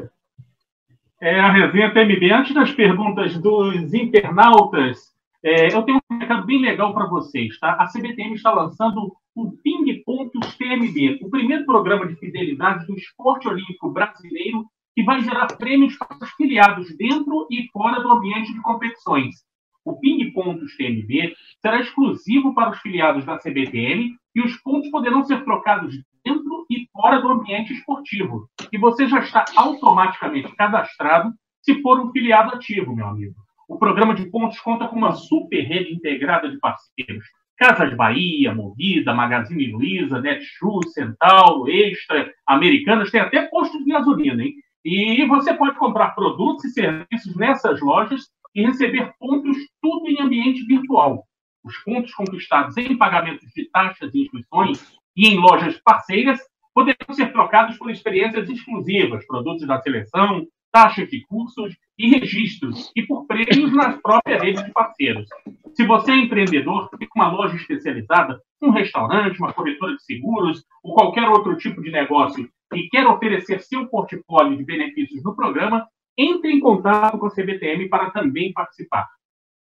é, 1.21 1.39
a 1.39 1.51
resenha 1.51 1.93
TMB. 1.93 2.31
Antes 2.31 2.53
das 2.53 2.71
perguntas 2.71 3.37
dos 3.37 3.93
internautas, 3.93 5.11
é, 5.43 5.73
eu 5.73 5.83
tenho 5.83 5.99
um 6.11 6.17
recado 6.17 6.45
bem 6.45 6.61
legal 6.61 6.93
para 6.93 7.07
vocês. 7.07 7.59
Tá? 7.59 7.73
A 7.73 7.87
CBTM 7.87 8.33
está 8.35 8.51
lançando 8.51 9.15
o 9.35 9.51
Ping 9.63 10.03
Pontos 10.03 10.55
TMB, 10.57 11.19
o 11.21 11.29
primeiro 11.29 11.65
programa 11.65 12.07
de 12.07 12.15
fidelidade 12.15 12.85
do 12.85 12.95
esporte 12.95 13.47
olímpico 13.47 13.89
brasileiro 13.89 14.65
que 14.95 15.03
vai 15.03 15.21
gerar 15.21 15.47
prêmios 15.57 15.97
para 15.97 16.17
os 16.21 16.31
filiados 16.31 16.95
dentro 16.97 17.47
e 17.49 17.67
fora 17.71 18.01
do 18.01 18.11
ambiente 18.11 18.53
de 18.53 18.61
competições. 18.61 19.35
O 19.83 19.99
Ping 19.99 20.31
Pontos 20.31 20.75
TMB 20.77 21.33
será 21.59 21.79
exclusivo 21.79 22.53
para 22.53 22.71
os 22.71 22.79
filiados 22.79 23.25
da 23.25 23.37
CBTM 23.37 24.15
e 24.35 24.41
os 24.41 24.55
pontos 24.57 24.89
poderão 24.91 25.23
ser 25.23 25.43
trocados 25.43 25.95
dentro 26.23 26.65
e 26.69 26.87
fora 26.93 27.19
do 27.19 27.29
ambiente 27.29 27.73
esportivo. 27.73 28.47
E 28.71 28.77
você 28.77 29.07
já 29.07 29.19
está 29.19 29.45
automaticamente 29.55 30.55
cadastrado 30.55 31.33
se 31.61 31.81
for 31.81 31.99
um 31.99 32.11
filiado 32.11 32.55
ativo, 32.55 32.95
meu 32.95 33.07
amigo. 33.07 33.35
O 33.67 33.77
programa 33.77 34.13
de 34.13 34.29
pontos 34.29 34.59
conta 34.59 34.87
com 34.87 34.97
uma 34.97 35.13
super 35.13 35.61
rede 35.61 35.93
integrada 35.93 36.49
de 36.49 36.59
parceiros. 36.59 37.25
Casas 37.57 37.95
Bahia, 37.95 38.53
Movida, 38.53 39.13
Magazine 39.13 39.71
Luiza, 39.71 40.19
Netshoes, 40.19 40.93
Centauro, 40.93 41.69
Extra, 41.69 42.33
Americanas, 42.45 43.11
tem 43.11 43.21
até 43.21 43.47
postos 43.47 43.83
de 43.83 43.91
gasolina, 43.91 44.43
hein? 44.43 44.55
E 44.83 45.25
você 45.27 45.53
pode 45.53 45.77
comprar 45.77 46.11
produtos 46.11 46.65
e 46.65 46.69
serviços 46.71 47.35
nessas 47.35 47.79
lojas 47.81 48.29
e 48.53 48.63
receber 48.63 49.13
pontos 49.19 49.57
tudo 49.81 50.09
em 50.09 50.21
ambiente 50.21 50.65
virtual. 50.65 51.23
Os 51.63 51.77
pontos 51.83 52.13
conquistados 52.13 52.75
em 52.77 52.97
pagamentos 52.97 53.47
de 53.55 53.69
taxas 53.69 54.13
e 54.13 54.23
inscrições 54.23 54.83
e 55.15 55.27
em 55.27 55.37
lojas 55.37 55.79
parceiras 55.83 56.39
poderão 56.73 57.13
ser 57.13 57.31
trocados 57.31 57.77
por 57.77 57.91
experiências 57.91 58.49
exclusivas, 58.49 59.25
produtos 59.27 59.67
da 59.67 59.79
seleção, 59.81 60.47
taxas 60.71 61.09
de 61.09 61.21
cursos 61.27 61.75
e 61.97 62.09
registros, 62.09 62.91
e 62.95 63.03
por 63.03 63.27
prêmios 63.27 63.73
nas 63.73 64.01
próprias 64.01 64.41
redes 64.41 64.63
de 64.63 64.71
parceiros. 64.71 65.27
Se 65.75 65.85
você 65.85 66.11
é 66.11 66.15
empreendedor, 66.15 66.89
tem 66.97 67.07
uma 67.15 67.31
loja 67.31 67.55
especializada, 67.55 68.41
um 68.61 68.71
restaurante, 68.71 69.37
uma 69.39 69.53
corretora 69.53 69.95
de 69.95 70.03
seguros 70.03 70.63
ou 70.81 70.95
qualquer 70.95 71.27
outro 71.27 71.55
tipo 71.57 71.81
de 71.81 71.91
negócio 71.91 72.49
e 72.73 72.89
quer 72.89 73.05
oferecer 73.07 73.61
seu 73.61 73.87
portfólio 73.87 74.57
de 74.57 74.63
benefícios 74.63 75.23
no 75.23 75.35
programa, 75.35 75.87
entre 76.17 76.51
em 76.51 76.59
contato 76.59 77.17
com 77.17 77.27
a 77.27 77.31
CBTM 77.31 77.89
para 77.89 78.11
também 78.11 78.51
participar. 78.53 79.07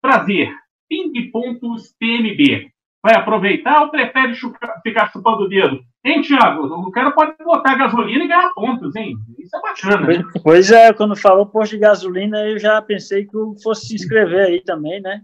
Prazer, 0.00 0.52
Ping 0.88 1.30
Pontos 1.30 1.94
TMB. 1.98 2.70
Vai 3.02 3.14
aproveitar 3.14 3.82
ou 3.82 3.90
prefere 3.90 4.34
ficar 4.82 5.12
chupando 5.12 5.44
o 5.44 5.48
dedo? 5.48 5.80
Hein, 6.04 6.22
Thiago? 6.22 6.66
O 6.66 6.90
cara 6.90 7.12
pode 7.12 7.36
botar 7.44 7.76
gasolina 7.76 8.24
e 8.24 8.28
ganhar 8.28 8.52
pontos, 8.54 8.94
hein? 8.96 9.14
Isso 9.38 9.56
é 9.56 9.60
bacana. 9.60 10.06
né? 10.06 10.24
Pois 10.42 10.70
é, 10.70 10.92
quando 10.92 11.16
falou 11.16 11.46
posto 11.46 11.72
de 11.72 11.78
gasolina, 11.78 12.38
eu 12.48 12.58
já 12.58 12.80
pensei 12.82 13.24
que 13.24 13.36
eu 13.36 13.54
fosse 13.62 13.88
se 13.88 13.94
inscrever 13.94 14.46
aí 14.46 14.60
também, 14.62 15.00
né? 15.00 15.20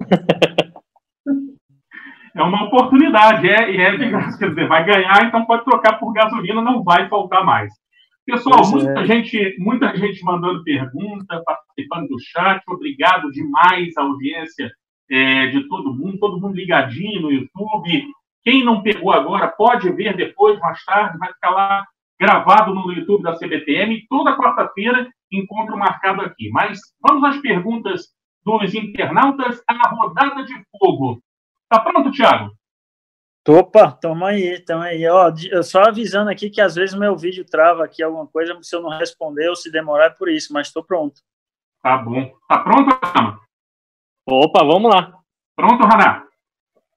É 2.36 2.42
uma 2.42 2.64
oportunidade, 2.64 3.48
é, 3.48 3.70
e 3.70 3.80
é 3.80 3.96
de 3.96 4.10
graça, 4.10 4.38
quer 4.38 4.50
dizer, 4.50 4.68
vai 4.68 4.84
ganhar, 4.84 5.24
então 5.24 5.46
pode 5.46 5.64
trocar 5.64 5.98
por 5.98 6.12
gasolina, 6.12 6.60
não 6.60 6.84
vai 6.84 7.08
faltar 7.08 7.42
mais. 7.42 7.72
Pessoal, 8.26 8.60
Pois 8.60 8.84
é. 8.84 8.86
muita 8.86 9.06
gente, 9.06 9.56
muita 9.58 9.96
gente 9.96 10.22
mandando 10.22 10.62
pergunta, 10.62 11.42
participando 11.46 12.08
do 12.08 12.20
chat, 12.20 12.62
obrigado 12.68 13.30
demais 13.30 13.96
à 13.96 14.02
audiência 14.02 14.70
é, 15.10 15.46
de 15.46 15.66
todo 15.66 15.94
mundo, 15.94 16.18
todo 16.18 16.38
mundo 16.38 16.54
ligadinho 16.54 17.22
no 17.22 17.32
YouTube. 17.32 18.04
Quem 18.44 18.62
não 18.62 18.82
pegou 18.82 19.12
agora 19.12 19.48
pode 19.48 19.90
ver 19.92 20.14
depois, 20.14 20.58
mais 20.58 20.84
tarde, 20.84 21.16
vai 21.18 21.32
ficar 21.32 21.50
lá 21.50 21.84
gravado 22.20 22.74
no 22.74 22.92
YouTube 22.92 23.22
da 23.22 23.36
CBTM. 23.36 24.04
Toda 24.08 24.36
quarta-feira, 24.36 25.08
encontro 25.32 25.78
marcado 25.78 26.20
aqui. 26.20 26.50
Mas 26.50 26.80
vamos 27.00 27.24
às 27.24 27.38
perguntas 27.38 28.06
dos 28.44 28.74
internautas, 28.74 29.62
a 29.66 29.88
rodada 29.88 30.44
de 30.44 30.54
fogo. 30.78 31.20
Tá 31.68 31.80
pronto, 31.80 32.10
Thiago? 32.12 32.52
Opa, 33.48 33.92
toma 33.92 34.28
aí, 34.30 34.58
tamo 34.64 34.82
aí. 34.82 35.06
Ó, 35.08 35.32
eu 35.50 35.62
só 35.62 35.82
avisando 35.84 36.30
aqui 36.30 36.50
que 36.50 36.60
às 36.60 36.74
vezes 36.74 36.96
meu 36.98 37.16
vídeo 37.16 37.44
trava 37.44 37.84
aqui 37.84 38.02
alguma 38.02 38.26
coisa, 38.26 38.58
se 38.60 38.74
eu 38.74 38.82
não 38.82 38.90
responder 38.98 39.48
ou 39.48 39.54
se 39.54 39.70
demorar 39.70 40.06
é 40.06 40.10
por 40.10 40.28
isso, 40.28 40.52
mas 40.52 40.66
estou 40.66 40.82
pronto. 40.84 41.20
Tá 41.82 41.96
bom. 41.98 42.32
Tá 42.48 42.58
pronto, 42.58 42.98
Rama? 43.04 43.40
Opa, 44.28 44.64
vamos 44.64 44.92
lá. 44.92 45.16
Pronto, 45.54 45.84
Raná? 45.84 46.26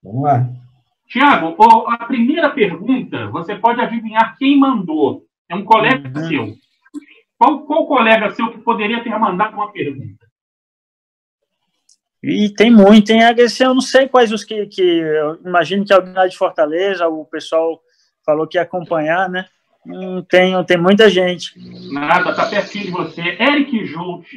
Vamos 0.04 0.24
lá. 0.24 0.48
Tiago, 1.08 1.56
a 1.88 2.06
primeira 2.06 2.50
pergunta, 2.52 3.28
você 3.28 3.56
pode 3.56 3.80
adivinhar 3.82 4.36
quem 4.38 4.60
mandou. 4.60 5.24
É 5.48 5.56
um 5.56 5.64
colega 5.64 6.08
Uhum. 6.20 6.28
seu. 6.28 6.54
Qual, 7.38 7.66
qual 7.66 7.88
colega 7.88 8.32
seu 8.32 8.52
que 8.52 8.58
poderia 8.60 9.04
ter 9.04 9.18
mandado 9.18 9.54
uma 9.54 9.72
pergunta? 9.72 10.28
E 12.22 12.50
tem 12.54 12.70
muito, 12.70 13.08
tem 13.08 13.22
HC, 13.24 13.64
eu 13.66 13.74
não 13.74 13.82
sei 13.82 14.08
quais 14.10 14.32
os 14.32 14.44
que, 14.44 14.66
que 14.68 14.82
eu 14.82 15.36
imagino 15.46 15.86
que 15.86 15.94
alguém 15.94 16.14
lá 16.14 16.28
de 16.28 16.38
Fortaleza, 16.38 17.08
o 17.08 17.26
pessoal 17.26 17.82
falou 18.26 18.46
que 18.48 18.58
ia 18.58 18.62
acompanhar, 18.64 19.30
né? 19.30 19.46
Hum, 19.86 20.22
tem, 20.24 20.62
tem 20.66 20.78
muita 20.78 21.10
gente. 21.10 21.54
Nada, 21.94 22.36
tá 22.36 22.50
pertinho 22.50 22.86
de 22.86 22.92
você. 22.92 23.22
Eric 23.22 23.86
Jolt. 23.86 24.28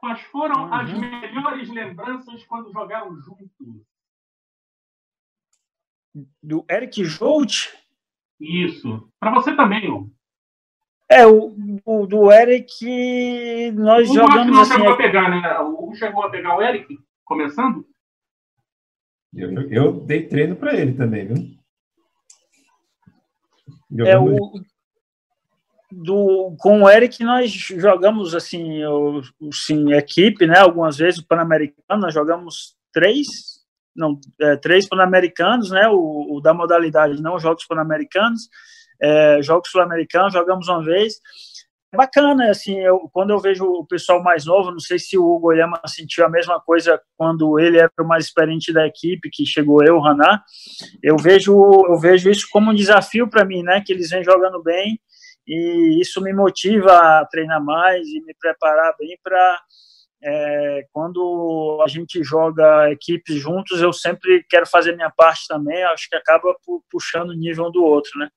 Quais 0.00 0.20
foram 0.22 0.64
Uhum. 0.64 0.74
as 0.74 0.92
melhores 0.92 1.68
lembranças 1.68 2.42
quando 2.44 2.72
jogaram 2.72 3.14
juntos? 3.20 3.48
Do 6.42 6.64
Eric 6.68 7.04
Jolt, 7.04 7.68
Isso. 8.40 9.08
Para 9.20 9.30
você 9.32 9.54
também, 9.54 9.88
ó. 9.90 10.04
é, 11.08 11.26
o, 11.26 11.54
o 11.84 12.06
do 12.06 12.32
Eric, 12.32 13.70
nós 13.72 14.10
O 14.10 14.14
jogamos 14.14 14.46
não 14.56 14.62
assim, 14.62 14.72
chegou 14.72 14.92
a 14.92 14.96
pegar, 14.96 15.28
né? 15.30 15.58
O 15.60 15.74
Hugo 15.74 15.94
chegou 15.94 16.24
a 16.24 16.30
pegar 16.30 16.56
o 16.56 16.62
Eric, 16.62 16.98
começando? 17.30 17.86
Eu, 19.32 19.70
eu 19.70 19.92
dei 20.00 20.26
treino 20.26 20.56
para 20.56 20.74
ele 20.74 20.94
também, 20.94 21.28
viu? 21.28 21.60
é 24.04 24.18
o 24.18 24.36
do 25.92 26.56
com 26.58 26.82
o 26.82 26.90
Eric 26.90 27.24
nós 27.24 27.50
jogamos 27.50 28.34
assim, 28.34 28.78
eu, 28.78 29.22
sim, 29.52 29.92
equipe, 29.92 30.46
né? 30.46 30.58
Algumas 30.58 30.96
vezes 30.96 31.20
o 31.20 31.26
Pan-Americano 31.26 32.00
nós 32.00 32.14
jogamos 32.14 32.76
três, 32.92 33.26
não, 33.94 34.18
é, 34.40 34.56
três 34.56 34.88
Pan-Americanos, 34.88 35.70
né? 35.70 35.88
O, 35.88 36.36
o 36.36 36.40
da 36.40 36.52
modalidade 36.52 37.22
não 37.22 37.38
jogos 37.38 37.64
Pan-Americanos, 37.64 38.48
é, 39.00 39.42
jogos 39.42 39.70
sul-americanos 39.70 40.32
jogamos 40.32 40.68
uma 40.68 40.84
vez. 40.84 41.20
Bacana, 41.92 42.50
assim, 42.50 42.78
eu, 42.78 43.00
quando 43.12 43.30
eu 43.30 43.40
vejo 43.40 43.64
o 43.64 43.84
pessoal 43.84 44.22
mais 44.22 44.44
novo, 44.46 44.70
não 44.70 44.78
sei 44.78 44.96
se 44.96 45.18
o 45.18 45.24
Hugo 45.24 45.48
Oyama 45.48 45.80
sentiu 45.86 46.24
a 46.24 46.28
mesma 46.28 46.60
coisa 46.60 47.00
quando 47.16 47.58
ele 47.58 47.78
era 47.78 47.90
o 48.00 48.04
mais 48.04 48.26
experiente 48.26 48.72
da 48.72 48.86
equipe, 48.86 49.28
que 49.28 49.44
chegou 49.44 49.82
eu, 49.82 49.96
o 49.96 50.06
Haná, 50.06 50.40
eu 51.02 51.16
vejo, 51.16 51.52
eu 51.88 51.98
vejo 51.98 52.30
isso 52.30 52.46
como 52.52 52.70
um 52.70 52.74
desafio 52.74 53.28
para 53.28 53.44
mim, 53.44 53.64
né? 53.64 53.82
Que 53.84 53.92
eles 53.92 54.08
vêm 54.10 54.22
jogando 54.22 54.62
bem 54.62 55.00
e 55.44 56.00
isso 56.00 56.22
me 56.22 56.32
motiva 56.32 56.92
a 56.92 57.26
treinar 57.26 57.62
mais 57.64 58.06
e 58.06 58.20
me 58.24 58.34
preparar 58.38 58.94
bem 58.96 59.18
para 59.22 59.60
é, 60.22 60.86
quando 60.92 61.82
a 61.84 61.88
gente 61.88 62.22
joga 62.22 62.90
equipes 62.92 63.36
juntos, 63.36 63.80
eu 63.80 63.92
sempre 63.92 64.44
quero 64.48 64.66
fazer 64.66 64.94
minha 64.94 65.10
parte 65.10 65.46
também. 65.48 65.82
Acho 65.84 66.08
que 66.08 66.16
acaba 66.16 66.54
pu- 66.64 66.84
puxando 66.90 67.30
o 67.30 67.34
nível 67.34 67.66
um 67.66 67.72
do 67.72 67.82
outro, 67.82 68.18
né? 68.18 68.28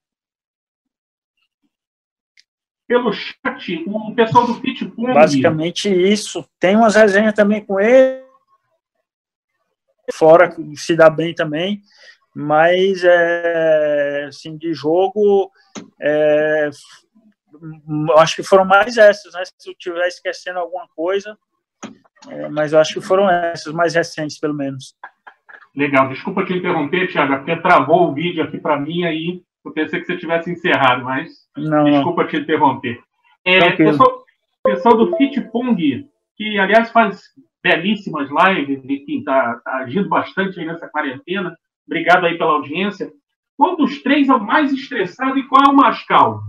Pelo 2.88 3.14
chat, 3.14 3.84
o 3.88 4.14
pessoal 4.14 4.46
do 4.46 4.60
Pitpong. 4.60 5.14
Basicamente 5.14 5.90
isso. 5.90 6.46
Tem 6.60 6.76
umas 6.76 6.96
resenhas 6.96 7.34
também 7.34 7.64
com 7.64 7.80
ele, 7.80 8.24
fora 10.12 10.54
se 10.76 10.96
dá 10.96 11.10
bem 11.10 11.34
também, 11.34 11.82
mas 12.36 13.04
é, 13.04 14.26
assim, 14.28 14.58
de 14.58 14.74
jogo, 14.74 15.52
é, 16.02 16.70
acho 18.18 18.36
que 18.36 18.44
foram 18.44 18.66
mais 18.66 18.98
essas, 18.98 19.34
né? 19.34 19.44
Se 19.58 19.70
eu 19.70 19.74
estiver 19.74 20.08
esquecendo 20.08 20.60
alguma 20.60 20.88
coisa, 20.96 21.38
é, 22.30 22.50
mas 22.50 22.74
eu 22.74 22.80
acho 22.80 22.94
que 22.96 23.02
foram 23.02 23.30
essas, 23.30 23.74
mais 23.74 23.94
recentes, 23.94 24.40
pelo 24.40 24.54
menos. 24.54 24.96
Legal, 25.76 26.10
desculpa 26.10 26.46
te 26.46 26.54
interromper, 26.54 27.12
Thiago, 27.12 27.34
é 27.34 27.38
porque 27.38 27.56
travou 27.58 28.10
o 28.10 28.14
vídeo 28.14 28.44
aqui 28.44 28.60
para 28.60 28.80
mim 28.80 29.06
aí. 29.06 29.42
Eu 29.66 29.72
pensei 29.72 30.00
que 30.00 30.06
você 30.06 30.18
tivesse 30.18 30.52
encerrado, 30.52 31.04
mas 31.04 31.43
Não, 31.58 31.86
desculpa 31.86 32.26
te 32.26 32.38
interromper. 32.38 33.00
É, 33.46 33.60
Tranquilo. 33.60 33.92
pessoal, 33.92 34.24
pessoal 34.64 34.98
do 34.98 35.16
Fitpong, 35.18 36.08
que 36.36 36.58
aliás 36.58 36.92
faz 36.92 37.22
belíssimas 37.64 38.30
lives 38.30 38.84
e 38.84 38.98
que 39.00 39.18
está 39.20 39.56
tá 39.64 39.78
agindo 39.78 40.10
bastante 40.10 40.60
aí 40.60 40.66
nessa 40.66 40.88
quarentena. 40.88 41.56
Obrigado 41.86 42.26
aí 42.26 42.38
pela 42.38 42.54
audiência. 42.54 43.12
Qual 43.58 43.78
dos 43.78 44.02
três 44.02 44.30
é 44.30 44.34
o 44.34 44.44
mais 44.44 44.72
estressado 44.74 45.38
e 45.38 45.48
qual 45.48 45.64
é 45.66 45.70
o 45.70 45.76
mais 45.76 46.04
calmo? 46.06 46.42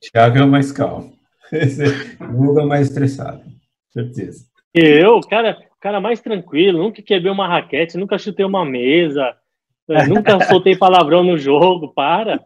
Thiago 0.00 0.38
é 0.38 0.44
o 0.44 0.48
mais 0.48 0.72
calmo. 0.72 1.12
Hugo 2.20 2.60
é 2.60 2.64
o 2.64 2.68
mais 2.68 2.88
estressado, 2.88 3.42
certeza. 3.90 4.44
Eu, 4.74 5.20
cara, 5.20 5.56
cara 5.78 6.00
mais 6.00 6.20
tranquilo, 6.20 6.82
nunca 6.82 7.02
quebrei 7.02 7.30
uma 7.30 7.46
raquete, 7.46 7.98
nunca 7.98 8.18
chutei 8.18 8.44
uma 8.44 8.64
mesa, 8.64 9.36
nunca 10.08 10.40
soltei 10.46 10.76
palavrão 10.76 11.22
no 11.22 11.36
jogo, 11.36 11.92
para. 11.92 12.40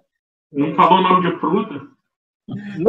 Não 0.53 0.75
falou 0.75 1.03
nome 1.03 1.31
de 1.31 1.39
fruta? 1.39 1.97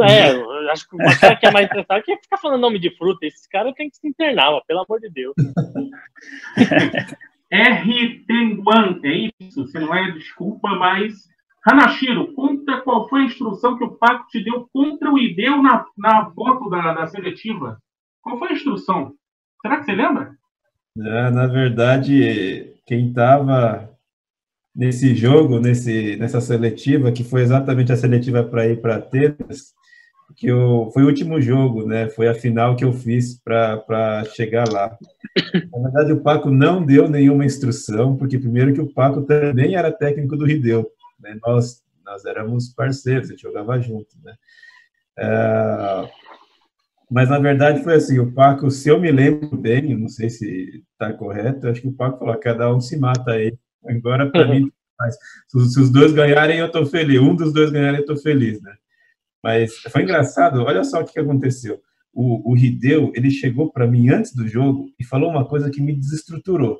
É, 0.08 0.70
acho 0.70 0.88
que 0.88 0.94
o 0.94 1.20
cara 1.20 1.36
que 1.36 1.46
é 1.46 1.50
mais 1.50 1.66
estressado 1.66 2.02
que 2.04 2.16
ficar 2.16 2.36
falando 2.36 2.60
nome 2.60 2.78
de 2.78 2.96
fruta. 2.96 3.26
Esses 3.26 3.46
caras 3.46 3.74
têm 3.74 3.90
que 3.90 3.96
se 3.96 4.06
internar, 4.06 4.52
mas, 4.52 4.64
pelo 4.66 4.84
amor 4.84 5.00
de 5.00 5.10
Deus. 5.10 5.34
R. 7.50 8.24
Tenguan, 8.26 9.00
é 9.02 9.30
isso? 9.40 9.66
Você 9.66 9.78
não 9.78 9.94
é 9.94 10.10
desculpa, 10.12 10.70
mas. 10.76 11.26
Hanashiro, 11.66 12.32
conta 12.34 12.80
qual 12.80 13.08
foi 13.08 13.22
a 13.22 13.24
instrução 13.24 13.76
que 13.76 13.84
o 13.84 13.96
Paco 13.96 14.28
te 14.28 14.42
deu 14.42 14.68
contra 14.72 15.10
o 15.10 15.18
Ideu 15.18 15.60
na, 15.60 15.84
na 15.98 16.30
foto 16.30 16.70
da, 16.70 16.94
da 16.94 17.06
seletiva. 17.08 17.78
Qual 18.22 18.38
foi 18.38 18.50
a 18.50 18.52
instrução? 18.52 19.12
Será 19.60 19.78
que 19.78 19.84
você 19.84 19.92
lembra? 19.92 20.36
É, 20.96 21.30
na 21.30 21.46
verdade, 21.46 22.74
quem 22.86 23.08
estava 23.08 23.87
nesse 24.78 25.12
jogo, 25.12 25.58
nesse, 25.58 26.14
nessa 26.14 26.40
seletiva, 26.40 27.10
que 27.10 27.24
foi 27.24 27.42
exatamente 27.42 27.90
a 27.90 27.96
seletiva 27.96 28.44
para 28.44 28.68
ir 28.68 28.80
para 28.80 28.94
Atenas, 28.94 29.74
que 30.36 30.46
eu, 30.46 30.88
foi 30.94 31.02
o 31.02 31.06
último 31.06 31.40
jogo, 31.40 31.84
né? 31.84 32.08
Foi 32.08 32.28
a 32.28 32.34
final 32.34 32.76
que 32.76 32.84
eu 32.84 32.92
fiz 32.92 33.42
para 33.42 34.24
chegar 34.36 34.70
lá. 34.70 34.96
Na 35.72 35.82
verdade, 35.82 36.12
o 36.12 36.20
Paco 36.20 36.48
não 36.48 36.86
deu 36.86 37.08
nenhuma 37.08 37.44
instrução, 37.44 38.16
porque 38.16 38.38
primeiro 38.38 38.72
que 38.72 38.80
o 38.80 38.92
Paco 38.94 39.22
também 39.22 39.74
era 39.74 39.90
técnico 39.90 40.36
do 40.36 40.46
Rideu, 40.46 40.88
né? 41.18 41.36
Nós 41.44 41.82
nós 42.06 42.24
éramos 42.24 42.68
parceiros, 42.70 43.28
a 43.28 43.32
gente 43.32 43.42
jogava 43.42 43.78
junto, 43.80 44.16
né? 44.24 44.34
É, 45.18 46.08
mas 47.10 47.28
na 47.28 47.38
verdade 47.38 47.82
foi 47.82 47.96
assim, 47.96 48.18
o 48.18 48.32
Paco, 48.32 48.70
se 48.70 48.88
eu 48.88 48.98
me 48.98 49.10
lembro 49.10 49.54
bem, 49.58 49.94
não 49.94 50.08
sei 50.08 50.30
se 50.30 50.84
está 50.92 51.12
correto, 51.12 51.68
acho 51.68 51.82
que 51.82 51.88
o 51.88 51.92
Paco 51.92 52.20
falou, 52.20 52.38
cada 52.38 52.72
um 52.74 52.80
se 52.80 52.96
mata 52.96 53.32
aí. 53.32 53.52
Agora 53.86 54.30
para 54.30 54.48
mim, 54.48 54.70
se, 55.48 55.70
se 55.70 55.80
os 55.80 55.90
dois 55.90 56.12
ganharem, 56.12 56.58
eu 56.58 56.66
estou 56.66 56.86
feliz. 56.86 57.20
Um 57.20 57.34
dos 57.34 57.52
dois 57.52 57.70
ganharem, 57.70 57.98
eu 57.98 58.02
estou 58.02 58.16
feliz, 58.16 58.60
né? 58.62 58.74
Mas 59.42 59.74
foi 59.92 60.02
engraçado, 60.02 60.62
olha 60.62 60.82
só 60.84 61.00
o 61.00 61.04
que 61.04 61.18
aconteceu. 61.18 61.80
O, 62.12 62.50
o 62.50 62.54
Rideu, 62.54 63.12
ele 63.14 63.30
chegou 63.30 63.70
para 63.70 63.86
mim 63.86 64.08
antes 64.08 64.34
do 64.34 64.48
jogo 64.48 64.86
e 64.98 65.04
falou 65.04 65.30
uma 65.30 65.46
coisa 65.46 65.70
que 65.70 65.80
me 65.80 65.94
desestruturou. 65.94 66.78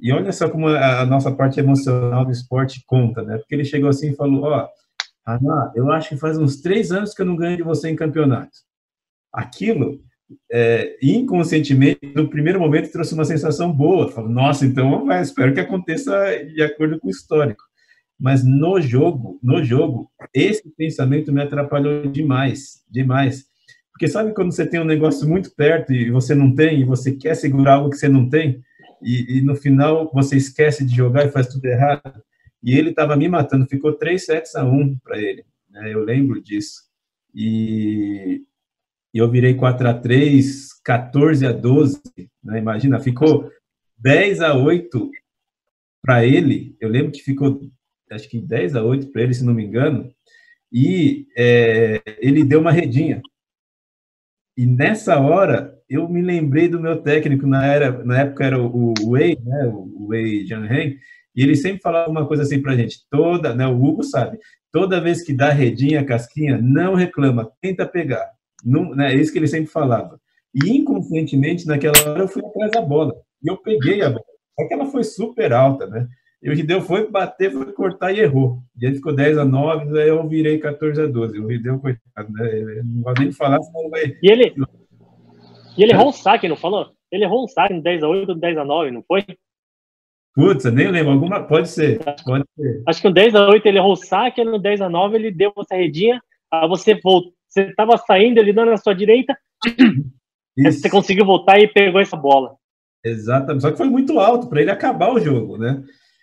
E 0.00 0.12
olha 0.12 0.30
só 0.30 0.48
como 0.48 0.68
a, 0.68 1.00
a 1.00 1.06
nossa 1.06 1.34
parte 1.34 1.58
emocional 1.58 2.24
do 2.24 2.30
esporte 2.30 2.84
conta, 2.86 3.22
né? 3.22 3.38
Porque 3.38 3.54
ele 3.54 3.64
chegou 3.64 3.88
assim 3.88 4.10
e 4.10 4.16
falou, 4.16 4.44
ó, 4.44 4.64
oh, 4.64 5.30
Ana, 5.30 5.72
eu 5.74 5.90
acho 5.90 6.10
que 6.10 6.16
faz 6.16 6.38
uns 6.38 6.60
três 6.60 6.92
anos 6.92 7.12
que 7.12 7.20
eu 7.20 7.26
não 7.26 7.36
ganho 7.36 7.56
de 7.56 7.62
você 7.62 7.90
em 7.90 7.96
campeonato. 7.96 8.58
Aquilo, 9.32 10.00
é, 10.50 10.96
inconscientemente, 11.02 12.00
no 12.14 12.28
primeiro 12.28 12.60
momento, 12.60 12.92
trouxe 12.92 13.14
uma 13.14 13.24
sensação 13.24 13.72
boa. 13.72 14.10
Falei, 14.10 14.32
nossa, 14.32 14.66
então 14.66 15.10
espero 15.20 15.54
que 15.54 15.60
aconteça 15.60 16.12
de 16.54 16.62
acordo 16.62 16.98
com 16.98 17.08
o 17.08 17.10
histórico. 17.10 17.62
Mas 18.18 18.44
no 18.44 18.80
jogo, 18.80 19.38
no 19.42 19.62
jogo, 19.62 20.10
esse 20.34 20.68
pensamento 20.76 21.32
me 21.32 21.40
atrapalhou 21.40 22.06
demais, 22.08 22.82
demais. 22.90 23.46
Porque 23.92 24.08
sabe 24.08 24.34
quando 24.34 24.52
você 24.52 24.66
tem 24.66 24.80
um 24.80 24.84
negócio 24.84 25.28
muito 25.28 25.54
perto 25.54 25.92
e 25.92 26.10
você 26.10 26.34
não 26.34 26.54
tem, 26.54 26.80
e 26.80 26.84
você 26.84 27.12
quer 27.12 27.34
segurar 27.34 27.74
algo 27.74 27.90
que 27.90 27.96
você 27.96 28.08
não 28.08 28.28
tem, 28.28 28.60
e, 29.02 29.38
e 29.38 29.42
no 29.42 29.54
final 29.54 30.10
você 30.12 30.36
esquece 30.36 30.84
de 30.84 30.94
jogar 30.94 31.26
e 31.26 31.30
faz 31.30 31.46
tudo 31.46 31.64
errado? 31.64 32.22
E 32.62 32.76
ele 32.76 32.90
estava 32.90 33.16
me 33.16 33.28
matando, 33.28 33.66
ficou 33.66 33.92
3 33.92 34.24
sets 34.24 34.56
a 34.56 34.64
1 34.64 34.98
para 34.98 35.18
ele. 35.18 35.44
Né? 35.70 35.94
Eu 35.94 36.04
lembro 36.04 36.42
disso. 36.42 36.82
E 37.32 38.42
eu 39.14 39.30
virei 39.30 39.54
4 39.54 39.88
a 39.88 39.94
3 39.94 40.68
14 40.84 41.46
a 41.46 41.52
12 41.52 42.00
né? 42.42 42.58
Imagina, 42.58 43.00
ficou 43.00 43.50
10 43.98 44.40
a 44.40 44.54
8 44.54 45.10
para 46.02 46.24
ele. 46.24 46.76
Eu 46.80 46.88
lembro 46.88 47.12
que 47.12 47.22
ficou 47.22 47.60
acho 48.10 48.28
que 48.28 48.40
10 48.40 48.76
a 48.76 48.82
8 48.82 49.12
para 49.12 49.22
ele, 49.22 49.34
se 49.34 49.44
não 49.44 49.54
me 49.54 49.64
engano, 49.64 50.10
e 50.72 51.26
é, 51.36 52.02
ele 52.20 52.44
deu 52.44 52.60
uma 52.60 52.72
redinha. 52.72 53.22
E 54.56 54.66
nessa 54.66 55.18
hora, 55.20 55.78
eu 55.88 56.08
me 56.08 56.20
lembrei 56.20 56.68
do 56.68 56.80
meu 56.80 57.00
técnico, 57.02 57.46
na, 57.46 57.66
era, 57.66 58.04
na 58.04 58.20
época 58.20 58.44
era 58.44 58.60
o, 58.60 58.94
Wei, 59.04 59.38
né, 59.44 59.66
o 59.66 60.08
Wei 60.08 60.46
Jianhen, 60.46 60.98
e 61.34 61.42
ele 61.42 61.54
sempre 61.54 61.80
falava 61.80 62.10
uma 62.10 62.26
coisa 62.26 62.42
assim 62.42 62.60
para 62.60 62.72
a 62.72 62.76
gente, 62.76 63.06
toda, 63.10 63.54
né, 63.54 63.66
o 63.66 63.82
Hugo 63.82 64.02
sabe, 64.02 64.38
toda 64.72 65.00
vez 65.00 65.22
que 65.22 65.32
dá 65.32 65.50
redinha, 65.50 66.04
casquinha, 66.04 66.58
não 66.60 66.94
reclama, 66.94 67.50
tenta 67.60 67.86
pegar. 67.86 68.28
Não, 68.64 68.94
né, 68.94 69.12
é 69.12 69.16
isso 69.16 69.32
que 69.32 69.38
ele 69.38 69.46
sempre 69.46 69.66
falava. 69.66 70.20
E 70.54 70.76
inconscientemente, 70.76 71.66
naquela 71.66 71.98
hora, 72.08 72.20
eu 72.20 72.28
fui 72.28 72.44
atrás 72.44 72.72
da 72.72 72.80
bola. 72.80 73.14
E 73.42 73.48
eu 73.50 73.56
peguei 73.56 74.02
a 74.02 74.10
bola. 74.10 74.24
Só 74.58 74.66
que 74.66 74.74
ela 74.74 74.86
foi 74.86 75.04
super 75.04 75.52
alta, 75.52 75.86
né? 75.86 76.08
E 76.42 76.50
o 76.50 76.54
Rideu 76.54 76.80
foi 76.80 77.10
bater, 77.10 77.52
foi 77.52 77.72
cortar 77.72 78.12
e 78.12 78.20
errou. 78.20 78.58
E 78.80 78.86
ele 78.86 78.96
ficou 78.96 79.14
10 79.14 79.38
a 79.38 79.44
9, 79.44 80.00
aí 80.00 80.08
eu 80.08 80.26
virei 80.28 80.58
14 80.58 81.02
a 81.02 81.06
12. 81.06 81.38
O 81.38 81.46
Rideu, 81.48 81.78
coitado, 81.78 82.32
né? 82.32 82.82
Não 82.84 83.02
vou 83.02 83.14
nem 83.18 83.32
falar, 83.32 83.60
senão 83.62 83.90
vai. 83.90 84.16
E 84.22 84.30
ele, 84.30 84.54
e 85.76 85.82
ele 85.82 85.92
errou 85.92 86.08
um 86.08 86.12
saque, 86.12 86.48
não 86.48 86.56
falou? 86.56 86.90
Ele 87.10 87.24
errou 87.24 87.44
um 87.44 87.48
saque 87.48 87.74
no 87.74 87.82
10 87.82 88.02
a 88.02 88.08
8 88.08 88.34
10 88.34 88.58
a 88.58 88.64
9, 88.64 88.90
não 88.90 89.02
foi? 89.06 89.24
Putz, 90.34 90.64
eu 90.64 90.72
nem 90.72 90.90
lembro. 90.90 91.12
Alguma... 91.12 91.42
Pode 91.42 91.68
ser, 91.68 91.98
pode 92.24 92.44
ser. 92.56 92.82
Acho 92.86 93.00
que 93.00 93.08
no 93.08 93.14
10 93.14 93.34
a 93.34 93.48
8 93.48 93.66
ele 93.66 93.78
errou 93.78 93.92
o 93.92 93.96
saque, 93.96 94.44
no 94.44 94.58
10 94.58 94.80
a 94.80 94.88
9 94.88 95.16
ele 95.16 95.32
deu 95.32 95.52
essa 95.58 95.74
redinha, 95.74 96.20
aí 96.52 96.68
você 96.68 96.94
voltou. 96.94 97.32
Você 97.58 97.70
estava 97.70 97.96
saindo, 97.98 98.38
ele 98.38 98.52
dando 98.52 98.70
na 98.70 98.76
sua 98.76 98.94
direita, 98.94 99.36
Isso. 100.56 100.80
você 100.80 100.88
conseguiu 100.88 101.24
voltar 101.24 101.58
e 101.58 101.66
pegou 101.66 102.00
essa 102.00 102.16
bola. 102.16 102.54
Exatamente. 103.04 103.62
Só 103.62 103.70
que 103.70 103.76
foi 103.76 103.88
muito 103.88 104.18
alto 104.18 104.48
para 104.48 104.60
ele 104.60 104.70
acabar 104.70 105.12
o 105.12 105.20
jogo, 105.20 105.56
né? 105.56 105.82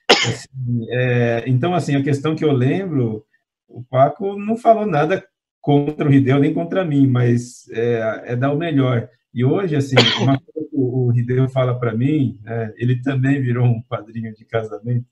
Assim, 0.09 0.88
é, 0.89 1.43
então, 1.47 1.73
assim, 1.73 1.95
a 1.95 2.03
questão 2.03 2.36
que 2.36 2.43
eu 2.43 2.51
lembro, 2.51 3.25
o 3.67 3.83
Paco 3.83 4.38
não 4.38 4.55
falou 4.57 4.86
nada 4.86 5.25
contra 5.61 6.07
o 6.07 6.11
Rideu 6.11 6.39
nem 6.39 6.53
contra 6.53 6.86
mim, 6.86 7.07
mas 7.07 7.67
é, 7.71 8.23
é 8.27 8.36
dar 8.36 8.51
o 8.51 8.57
melhor. 8.57 9.09
E 9.33 9.43
hoje, 9.43 9.75
assim, 9.75 9.95
uma 10.21 10.39
coisa 10.39 10.69
que 10.69 10.77
o 10.77 11.09
Rideu 11.09 11.49
fala 11.49 11.77
para 11.77 11.93
mim, 11.93 12.39
né, 12.43 12.73
ele 12.77 13.01
também 13.01 13.41
virou 13.41 13.65
um 13.65 13.81
padrinho 13.81 14.33
de 14.33 14.45
casamento, 14.45 15.05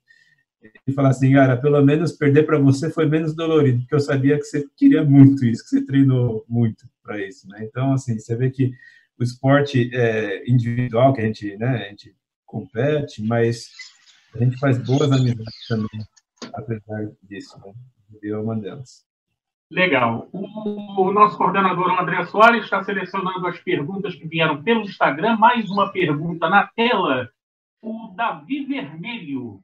ele 0.64 0.96
fala 0.96 1.10
assim, 1.10 1.34
cara, 1.34 1.58
pelo 1.58 1.82
menos 1.84 2.12
perder 2.12 2.44
para 2.44 2.58
você 2.58 2.90
foi 2.90 3.06
menos 3.06 3.36
dolorido, 3.36 3.80
porque 3.80 3.96
eu 3.96 4.00
sabia 4.00 4.38
que 4.38 4.44
você 4.44 4.66
queria 4.76 5.04
muito 5.04 5.46
isso, 5.46 5.64
que 5.64 5.70
você 5.70 5.86
treinou 5.86 6.46
muito 6.48 6.88
para 7.02 7.22
isso, 7.22 7.48
né? 7.48 7.64
Então, 7.64 7.94
assim, 7.94 8.18
você 8.18 8.36
vê 8.36 8.50
que 8.50 8.72
o 9.20 9.24
esporte 9.24 9.90
é, 9.94 10.44
individual 10.50 11.14
que 11.14 11.22
a 11.22 11.26
gente, 11.26 11.56
né, 11.58 11.86
a 11.86 11.90
gente 11.90 12.16
compete, 12.46 13.22
mas 13.22 13.70
a 14.36 14.40
gente 14.44 14.58
faz 14.58 14.78
boas 14.78 15.12
amizades 15.12 15.68
também, 15.68 16.06
apesar 16.54 17.12
disso. 17.24 17.60
Né? 17.66 17.74
Eu 18.22 18.38
é 18.38 18.42
uma 18.42 18.56
delas. 18.56 19.06
Legal. 19.74 20.30
O, 20.32 21.12
nosso 21.12 21.36
coordenador 21.36 22.00
André 22.00 22.24
Soares 22.26 22.64
está 22.64 22.84
selecionando 22.84 23.48
as 23.48 23.60
perguntas 23.60 24.14
que 24.14 24.28
vieram 24.28 24.62
pelo 24.62 24.82
Instagram. 24.82 25.36
Mais 25.38 25.68
uma 25.70 25.92
pergunta 25.92 26.48
na 26.48 26.68
tela. 26.68 27.30
O 27.82 28.14
Davi 28.16 28.66
Vermelho, 28.66 29.64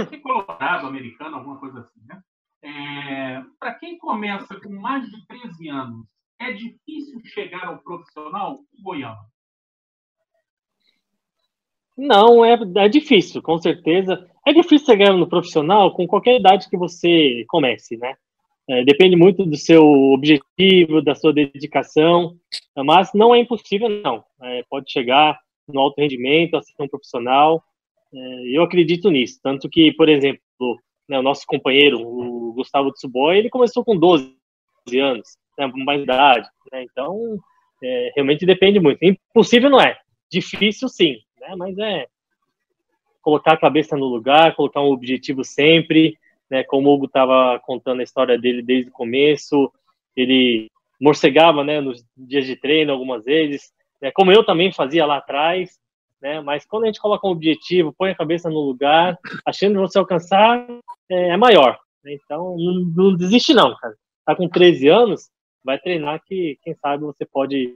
é 0.00 0.16
colorado, 0.18 0.86
americano, 0.86 1.36
alguma 1.36 1.58
coisa 1.58 1.80
assim, 1.80 2.00
né? 2.06 2.22
É, 2.62 3.42
Para 3.58 3.74
quem 3.74 3.98
começa 3.98 4.58
com 4.60 4.70
mais 4.70 5.08
de 5.08 5.26
13 5.26 5.68
anos, 5.68 6.06
é 6.40 6.52
difícil 6.52 7.20
chegar 7.24 7.66
ao 7.66 7.78
profissional 7.78 8.58
goiano? 8.82 9.20
Não, 11.96 12.44
é, 12.44 12.58
é 12.76 12.88
difícil, 12.88 13.40
com 13.40 13.56
certeza. 13.58 14.28
É 14.46 14.52
difícil 14.52 14.86
chegar 14.86 15.12
no 15.14 15.28
profissional 15.28 15.92
com 15.94 16.06
qualquer 16.06 16.38
idade 16.38 16.68
que 16.68 16.76
você 16.76 17.44
comece, 17.48 17.96
né? 17.96 18.14
É, 18.68 18.84
depende 18.84 19.16
muito 19.16 19.46
do 19.46 19.56
seu 19.56 19.84
objetivo, 20.12 21.00
da 21.00 21.14
sua 21.14 21.32
dedicação, 21.32 22.36
mas 22.76 23.12
não 23.14 23.34
é 23.34 23.38
impossível, 23.38 23.88
não. 23.88 24.24
É, 24.42 24.64
pode 24.68 24.90
chegar 24.90 25.38
no 25.68 25.80
alto 25.80 26.00
rendimento, 26.00 26.56
a 26.56 26.62
ser 26.62 26.74
um 26.80 26.88
profissional. 26.88 27.62
É, 28.14 28.56
eu 28.56 28.62
acredito 28.62 29.10
nisso. 29.10 29.40
Tanto 29.42 29.68
que, 29.68 29.92
por 29.92 30.08
exemplo, 30.08 30.40
né, 31.08 31.18
o 31.18 31.22
nosso 31.22 31.44
companheiro, 31.46 32.00
o 32.00 32.52
Gustavo 32.52 32.92
Tsuboy, 32.92 33.38
ele 33.38 33.50
começou 33.50 33.84
com 33.84 33.96
12 33.96 34.34
anos, 35.00 35.36
né, 35.58 35.70
mais 35.74 36.02
idade. 36.02 36.48
Né, 36.72 36.84
então, 36.84 37.38
é, 37.82 38.12
realmente 38.14 38.46
depende 38.46 38.80
muito. 38.80 39.02
Impossível 39.02 39.70
não 39.70 39.80
é. 39.80 39.98
Difícil, 40.30 40.88
sim 40.88 41.18
né? 41.46 41.54
Mas 41.56 41.78
é 41.78 42.06
colocar 43.22 43.52
a 43.52 43.58
cabeça 43.58 43.96
no 43.96 44.06
lugar, 44.06 44.54
colocar 44.54 44.80
um 44.80 44.92
objetivo 44.92 45.44
sempre, 45.44 46.18
né? 46.50 46.62
Como 46.64 46.88
o 46.88 46.94
Hugo 46.94 47.06
estava 47.06 47.58
contando 47.60 48.00
a 48.00 48.04
história 48.04 48.38
dele 48.38 48.62
desde 48.62 48.90
o 48.90 48.92
começo, 48.92 49.72
ele 50.16 50.70
morcegava, 51.00 51.64
né? 51.64 51.80
Nos 51.80 52.04
dias 52.16 52.46
de 52.46 52.56
treino 52.56 52.92
algumas 52.92 53.24
vezes, 53.24 53.72
né, 54.00 54.10
como 54.10 54.32
eu 54.32 54.44
também 54.44 54.72
fazia 54.72 55.04
lá 55.04 55.16
atrás, 55.16 55.78
né, 56.20 56.40
mas 56.40 56.66
quando 56.66 56.84
a 56.84 56.86
gente 56.86 57.00
coloca 57.00 57.26
um 57.26 57.30
objetivo, 57.30 57.94
põe 57.96 58.10
a 58.10 58.16
cabeça 58.16 58.48
no 58.48 58.60
lugar, 58.60 59.18
achando 59.44 59.74
que 59.74 59.80
você 59.80 59.98
alcançar, 59.98 60.66
é, 61.10 61.28
é 61.30 61.36
maior. 61.36 61.78
Né, 62.04 62.16
então, 62.24 62.56
não, 62.56 62.74
não, 62.94 63.16
desiste 63.16 63.54
não, 63.54 63.74
cara. 63.76 63.94
Tá 64.24 64.34
com 64.34 64.48
13 64.48 64.88
anos, 64.88 65.30
vai 65.64 65.78
treinar 65.78 66.20
que, 66.24 66.58
quem 66.62 66.74
sabe, 66.74 67.04
você 67.04 67.24
pode 67.24 67.74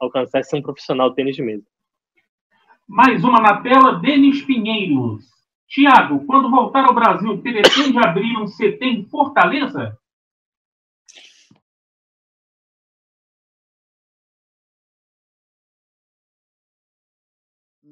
alcançar 0.00 0.42
ser 0.44 0.56
um 0.56 0.62
profissional 0.62 1.10
de 1.10 1.16
tênis 1.16 1.36
de 1.36 1.42
mesa. 1.42 1.64
Mais 2.88 3.24
uma 3.24 3.40
na 3.40 3.60
tela, 3.62 3.98
Denis 3.98 4.42
Pinheiros. 4.42 5.24
Tiago, 5.68 6.24
quando 6.26 6.50
voltar 6.50 6.84
ao 6.84 6.94
Brasil, 6.94 7.38
pretende 7.42 7.98
abrir 7.98 8.36
um 8.36 8.46
CT 8.46 8.78
em 8.84 9.04
Fortaleza? 9.06 9.98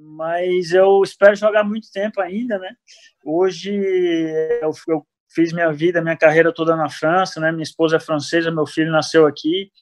Mas 0.05 0.73
eu 0.73 1.03
espero 1.03 1.35
jogar 1.35 1.65
muito 1.65 1.91
tempo 1.91 2.21
ainda, 2.21 2.59
né? 2.59 2.77
Hoje 3.25 3.75
eu, 4.61 4.71
eu, 4.89 5.07
fiz 5.35 5.53
minha 5.53 5.73
vida, 5.73 6.03
minha 6.03 6.17
carreira 6.17 6.53
toda 6.53 6.77
na 6.77 6.89
França, 6.91 7.41
né? 7.41 7.51
Minha 7.51 7.63
esposa 7.63 7.97
é 7.97 8.01
francesa, 8.01 8.51
meu 8.51 8.67
filho 8.67 8.93
nasceu 8.93 9.27
aqui. 9.27 9.73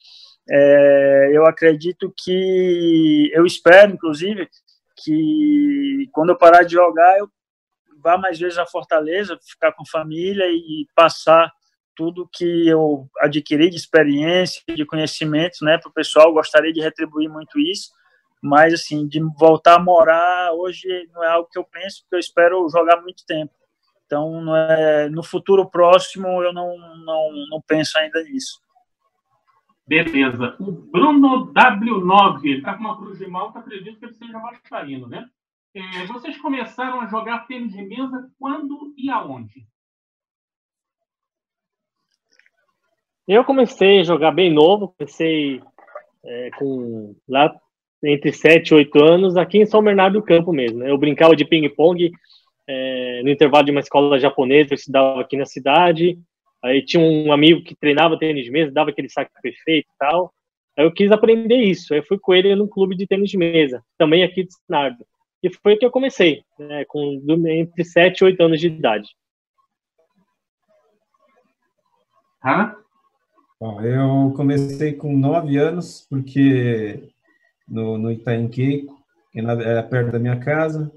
É, 0.49 1.31
eu 1.33 1.45
acredito 1.45 2.13
que, 2.17 3.29
eu 3.33 3.45
espero, 3.45 3.93
inclusive, 3.93 4.49
que 5.03 6.09
quando 6.11 6.29
eu 6.29 6.37
parar 6.37 6.63
de 6.63 6.73
jogar, 6.73 7.19
eu 7.19 7.29
vá 8.01 8.17
mais 8.17 8.39
vezes 8.39 8.57
a 8.57 8.65
Fortaleza, 8.65 9.37
ficar 9.47 9.73
com 9.73 9.85
família 9.85 10.45
e 10.45 10.87
passar 10.95 11.51
tudo 11.95 12.29
que 12.33 12.67
eu 12.67 13.07
adquiri 13.19 13.69
de 13.69 13.75
experiência, 13.75 14.63
de 14.75 14.85
conhecimento, 14.85 15.63
né, 15.63 15.77
para 15.77 15.89
o 15.89 15.93
pessoal. 15.93 16.33
Gostaria 16.33 16.73
de 16.73 16.81
retribuir 16.81 17.29
muito 17.29 17.59
isso 17.59 17.91
mas 18.43 18.73
assim 18.73 19.07
de 19.07 19.21
voltar 19.39 19.75
a 19.75 19.83
morar 19.83 20.51
hoje 20.51 20.85
não 21.13 21.23
é 21.23 21.29
algo 21.29 21.47
que 21.49 21.57
eu 21.57 21.63
penso 21.63 22.01
porque 22.01 22.15
eu 22.15 22.19
espero 22.19 22.67
jogar 22.69 23.01
muito 23.01 23.25
tempo. 23.25 23.53
Então 24.05 24.53
é, 24.53 25.07
no 25.07 25.23
futuro 25.23 25.69
próximo 25.69 26.27
eu 26.43 26.51
não, 26.51 26.77
não 27.05 27.31
não 27.49 27.61
penso 27.65 27.97
ainda 27.97 28.21
nisso. 28.23 28.61
Beleza. 29.87 30.57
O 30.59 30.71
Bruno 30.73 31.53
W9 31.53 32.43
ele 32.43 32.57
está 32.57 32.73
com 32.73 32.81
uma 32.81 32.97
cruz 32.97 33.17
de 33.17 33.27
malta 33.27 33.59
acredito 33.59 33.97
que 33.97 34.05
ele 34.05 34.13
seja 34.13 34.37
vascaíno 34.37 35.07
né? 35.07 35.25
É, 35.73 36.05
vocês 36.05 36.37
começaram 36.37 36.99
a 36.99 37.07
jogar 37.07 37.47
tênis 37.47 37.71
de 37.71 37.81
mesa 37.81 38.29
quando 38.37 38.93
e 38.97 39.09
aonde? 39.09 39.65
Eu 43.25 43.45
comecei 43.45 44.01
a 44.01 44.03
jogar 44.03 44.31
bem 44.31 44.53
novo 44.53 44.93
comecei 44.97 45.63
é, 46.25 46.51
com 46.51 47.15
lá 47.25 47.57
entre 48.03 48.31
7 48.31 48.69
e 48.69 48.73
8 48.75 49.03
anos, 49.03 49.37
aqui 49.37 49.59
em 49.59 49.65
São 49.65 49.83
Bernardo 49.83 50.19
do 50.19 50.25
Campo 50.25 50.51
mesmo. 50.51 50.79
Né? 50.79 50.89
Eu 50.89 50.97
brincava 50.97 51.35
de 51.35 51.45
ping-pong 51.45 52.11
é, 52.67 53.21
no 53.23 53.29
intervalo 53.29 53.65
de 53.65 53.71
uma 53.71 53.79
escola 53.79 54.19
japonesa, 54.19 54.73
eu 54.73 54.75
estudava 54.75 55.21
aqui 55.21 55.37
na 55.37 55.45
cidade. 55.45 56.17
Aí 56.63 56.83
tinha 56.83 57.03
um 57.03 57.31
amigo 57.31 57.63
que 57.63 57.75
treinava 57.75 58.17
tênis 58.17 58.45
de 58.45 58.51
mesa, 58.51 58.71
dava 58.71 58.89
aquele 58.89 59.09
saque 59.09 59.31
perfeito 59.41 59.87
e 59.87 59.97
tal. 59.99 60.33
Aí 60.77 60.85
eu 60.85 60.91
quis 60.91 61.11
aprender 61.11 61.57
isso. 61.57 61.93
Aí 61.93 61.99
eu 61.99 62.05
fui 62.05 62.17
com 62.17 62.33
ele 62.33 62.55
num 62.55 62.67
clube 62.67 62.95
de 62.95 63.05
tênis 63.05 63.29
de 63.29 63.37
mesa, 63.37 63.83
também 63.97 64.23
aqui 64.23 64.43
de 64.43 64.53
Sinardo. 64.53 65.05
E 65.41 65.49
foi 65.49 65.75
que 65.75 65.85
eu 65.85 65.91
comecei, 65.91 66.41
né, 66.57 66.85
com 66.87 67.21
entre 67.49 67.83
7 67.83 68.19
e 68.19 68.25
8 68.25 68.43
anos 68.43 68.59
de 68.61 68.67
idade. 68.67 69.09
Hã? 72.43 72.75
Bom, 73.59 73.81
eu 73.81 74.33
comecei 74.35 74.93
com 74.93 75.15
9 75.17 75.57
anos, 75.57 76.07
porque 76.09 77.09
no, 77.67 77.97
no 77.97 78.11
Itaim 78.11 78.47
que 78.47 78.85
era 79.35 79.83
perto 79.83 80.11
da 80.11 80.19
minha 80.19 80.37
casa. 80.37 80.91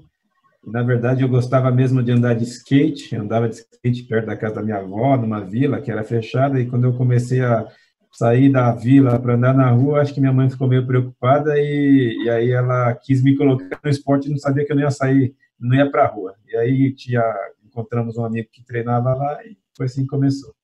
Na 0.65 0.83
verdade, 0.83 1.23
eu 1.23 1.29
gostava 1.29 1.71
mesmo 1.71 2.03
de 2.03 2.11
andar 2.11 2.33
de 2.33 2.43
skate, 2.43 3.15
eu 3.15 3.21
andava 3.21 3.47
de 3.47 3.55
skate 3.55 4.03
perto 4.03 4.25
da 4.25 4.35
casa 4.35 4.55
da 4.55 4.63
minha 4.63 4.77
avó, 4.77 5.15
numa 5.15 5.39
vila 5.39 5.81
que 5.81 5.89
era 5.89 6.03
fechada, 6.03 6.59
e 6.59 6.65
quando 6.65 6.83
eu 6.83 6.93
comecei 6.93 7.41
a 7.41 7.65
sair 8.11 8.51
da 8.51 8.71
vila 8.73 9.19
para 9.19 9.35
andar 9.35 9.53
na 9.53 9.69
rua, 9.69 10.01
acho 10.01 10.13
que 10.13 10.19
minha 10.19 10.33
mãe 10.33 10.49
ficou 10.49 10.67
meio 10.67 10.85
preocupada 10.85 11.57
e, 11.57 12.23
e 12.25 12.29
aí 12.29 12.51
ela 12.51 12.93
quis 12.95 13.23
me 13.23 13.37
colocar 13.37 13.79
no 13.83 13.89
esporte 13.89 14.27
e 14.27 14.31
não 14.31 14.37
sabia 14.37 14.65
que 14.65 14.71
eu 14.71 14.75
não 14.75 14.83
ia 14.83 14.91
sair, 14.91 15.35
não 15.59 15.75
ia 15.75 15.89
para 15.89 16.03
a 16.03 16.07
rua. 16.07 16.35
E 16.47 16.57
aí 16.57 16.93
tinha, 16.95 17.23
encontramos 17.65 18.17
um 18.17 18.25
amigo 18.25 18.49
que 18.51 18.65
treinava 18.65 19.13
lá 19.13 19.45
e 19.45 19.57
foi 19.75 19.85
assim 19.85 20.01
que 20.01 20.07
começou 20.07 20.56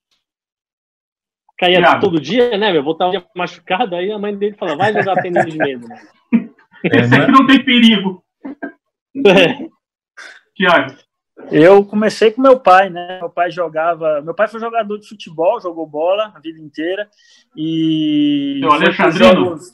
caía 1.57 1.79
Thiago. 1.79 2.01
todo 2.01 2.21
dia, 2.21 2.57
né, 2.57 2.71
meu? 2.71 2.83
Voltava 2.83 3.09
um 3.09 3.11
dia 3.11 3.25
machucado, 3.35 3.95
aí 3.95 4.11
a 4.11 4.19
mãe 4.19 4.35
dele 4.35 4.55
fala, 4.55 4.75
vai 4.75 4.93
jogar 4.93 5.21
tênis 5.21 5.45
de 5.45 5.57
medo. 5.57 5.87
Né? 5.87 6.01
Esse 6.83 7.15
aqui 7.15 7.31
não 7.31 7.47
tem 7.47 7.63
perigo. 7.63 8.23
É. 9.25 9.67
Tiago. 10.55 10.95
Eu 11.51 11.83
comecei 11.85 12.31
com 12.31 12.41
meu 12.41 12.59
pai, 12.59 12.89
né? 12.89 13.19
Meu 13.19 13.29
pai 13.29 13.49
jogava. 13.49 14.21
Meu 14.21 14.33
pai 14.33 14.47
foi 14.47 14.59
jogador 14.59 14.97
de 14.99 15.07
futebol, 15.07 15.59
jogou 15.59 15.87
bola 15.87 16.31
a 16.35 16.39
vida 16.39 16.59
inteira. 16.59 17.09
E. 17.55 18.59
Seu 18.59 18.71
Alexandrino? 18.71 19.45
Jogos, 19.45 19.73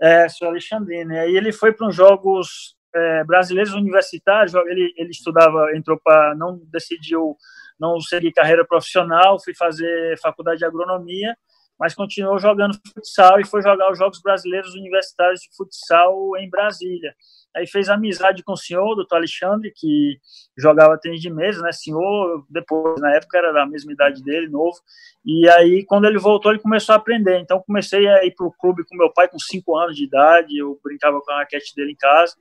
é, 0.00 0.28
seu 0.28 0.48
Alexandrino. 0.48 1.12
E 1.12 1.18
aí 1.18 1.36
ele 1.36 1.52
foi 1.52 1.72
para 1.72 1.86
uns 1.86 1.94
jogos 1.94 2.76
é, 2.94 3.24
brasileiros 3.24 3.72
universitários. 3.74 4.54
Ele, 4.54 4.92
ele 4.96 5.10
estudava, 5.10 5.76
entrou 5.76 5.98
para. 6.02 6.34
Não 6.34 6.60
decidiu 6.70 7.36
não 7.78 8.00
segui 8.00 8.32
carreira 8.32 8.64
profissional, 8.66 9.42
fui 9.42 9.54
fazer 9.54 10.18
faculdade 10.20 10.58
de 10.58 10.64
agronomia, 10.64 11.36
mas 11.78 11.94
continuou 11.94 12.38
jogando 12.38 12.78
futsal 12.92 13.38
e 13.40 13.46
foi 13.46 13.62
jogar 13.62 13.90
os 13.92 13.98
Jogos 13.98 14.20
Brasileiros 14.20 14.74
Universitários 14.74 15.40
de 15.40 15.48
Futsal 15.56 16.36
em 16.36 16.50
Brasília. 16.50 17.14
Aí 17.56 17.66
fez 17.66 17.88
amizade 17.88 18.42
com 18.42 18.52
o 18.52 18.56
senhor, 18.56 18.94
doutor 18.94 19.16
Alexandre, 19.16 19.72
que 19.74 20.18
jogava 20.56 20.98
tênis 20.98 21.20
de 21.20 21.30
mesa, 21.30 21.62
né? 21.62 21.72
Senhor, 21.72 22.44
depois, 22.48 23.00
na 23.00 23.14
época 23.14 23.38
era 23.38 23.52
da 23.52 23.66
mesma 23.66 23.92
idade 23.92 24.22
dele, 24.22 24.48
novo. 24.48 24.76
E 25.24 25.48
aí, 25.50 25.84
quando 25.84 26.06
ele 26.06 26.18
voltou, 26.18 26.52
ele 26.52 26.60
começou 26.60 26.92
a 26.94 26.98
aprender. 26.98 27.38
Então, 27.38 27.62
comecei 27.66 28.06
a 28.06 28.24
ir 28.24 28.34
para 28.34 28.46
o 28.46 28.52
clube 28.52 28.84
com 28.84 28.96
meu 28.96 29.12
pai 29.12 29.28
com 29.28 29.38
cinco 29.38 29.76
anos 29.76 29.96
de 29.96 30.04
idade, 30.04 30.58
eu 30.58 30.78
brincava 30.82 31.20
com 31.20 31.32
a 31.32 31.38
raquete 31.38 31.74
dele 31.74 31.92
em 31.92 31.96
casa. 31.96 32.34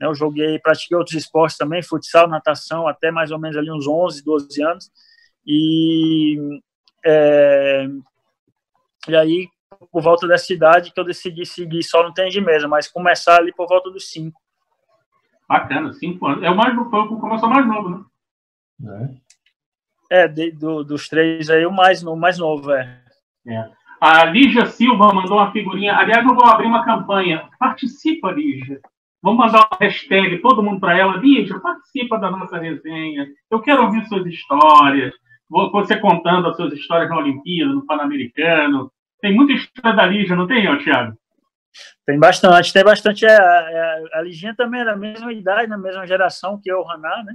Né? 0.00 0.06
Eu 0.06 0.14
joguei, 0.14 0.58
pratiquei 0.58 0.96
outros 0.96 1.16
esportes 1.16 1.56
também, 1.56 1.82
futsal, 1.82 2.28
natação, 2.28 2.86
até 2.86 3.10
mais 3.10 3.30
ou 3.30 3.38
menos 3.38 3.56
ali 3.56 3.70
uns 3.70 3.86
11, 3.86 4.24
12 4.24 4.62
anos. 4.62 4.90
E, 5.46 6.60
é, 7.04 7.86
e 9.08 9.16
aí, 9.16 9.48
por 9.92 10.02
volta 10.02 10.26
dessa 10.26 10.52
idade, 10.52 10.92
que 10.92 11.00
eu 11.00 11.04
decidi 11.04 11.44
seguir 11.44 11.82
só 11.82 12.02
no 12.02 12.12
tênis 12.12 12.32
de 12.32 12.40
mesa, 12.40 12.66
mas 12.66 12.88
começar 12.88 13.38
ali 13.38 13.52
por 13.52 13.68
volta 13.68 13.90
dos 13.90 14.10
5. 14.10 14.40
Bacana, 15.48 15.92
5 15.92 16.26
anos. 16.26 16.42
É 16.42 16.50
o 16.50 16.56
mais 16.56 16.74
novo, 16.74 17.20
começou 17.20 17.48
mais 17.48 17.66
novo, 17.66 17.90
né? 17.90 19.14
É, 20.10 20.22
é 20.22 20.28
de, 20.28 20.50
do, 20.50 20.82
dos 20.82 21.08
três 21.08 21.48
aí, 21.50 21.64
o 21.64 21.72
mais, 21.72 22.02
o 22.02 22.16
mais 22.16 22.38
novo, 22.38 22.72
é. 22.72 23.02
é. 23.46 23.70
A 24.00 24.24
Lígia 24.24 24.66
Silva 24.66 25.14
mandou 25.14 25.38
uma 25.38 25.52
figurinha. 25.52 25.96
Aliás, 25.96 26.26
eu 26.26 26.34
vou 26.34 26.44
abrir 26.46 26.66
uma 26.66 26.84
campanha. 26.84 27.48
Participa, 27.58 28.30
Lígia. 28.30 28.80
Vamos 29.24 29.38
mandar 29.38 29.66
uma 29.72 29.78
hashtag, 29.80 30.36
todo 30.42 30.62
mundo 30.62 30.78
para 30.78 30.98
ela. 30.98 31.16
Lígia, 31.16 31.58
participa 31.58 32.18
da 32.18 32.30
nossa 32.30 32.58
resenha. 32.58 33.26
Eu 33.50 33.58
quero 33.62 33.84
ouvir 33.84 34.06
suas 34.06 34.26
histórias. 34.26 35.14
Você 35.48 35.96
contando 35.96 36.48
as 36.48 36.56
suas 36.56 36.74
histórias 36.74 37.08
na 37.08 37.16
Olimpíada, 37.16 37.72
no 37.72 37.86
Pan-Americano. 37.86 38.92
Tem 39.22 39.34
muita 39.34 39.54
história 39.54 39.96
da 39.96 40.04
Lígia, 40.04 40.36
não 40.36 40.46
tem, 40.46 40.66
Thiago? 40.84 41.16
Tem 42.04 42.18
bastante, 42.18 42.70
tem 42.70 42.84
bastante. 42.84 43.24
É, 43.24 43.32
é, 43.32 44.02
a 44.12 44.20
Liginha 44.20 44.54
também 44.54 44.82
é 44.82 44.84
da 44.84 44.94
mesma 44.94 45.32
idade, 45.32 45.68
na 45.68 45.78
mesma 45.78 46.06
geração 46.06 46.60
que 46.62 46.70
eu, 46.70 46.86
Haná, 46.90 47.24
né? 47.24 47.34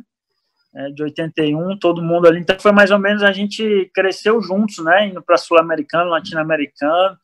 É, 0.76 0.92
de 0.92 1.02
81, 1.02 1.80
todo 1.80 2.04
mundo 2.04 2.28
ali. 2.28 2.40
Então 2.40 2.56
foi 2.60 2.72
mais 2.72 2.92
ou 2.92 3.00
menos 3.00 3.24
a 3.24 3.32
gente 3.32 3.90
cresceu 3.96 4.40
juntos, 4.44 4.78
né? 4.86 5.08
Indo 5.08 5.24
para 5.24 5.38
sul-americano, 5.38 6.12
latino-americano. 6.12 7.18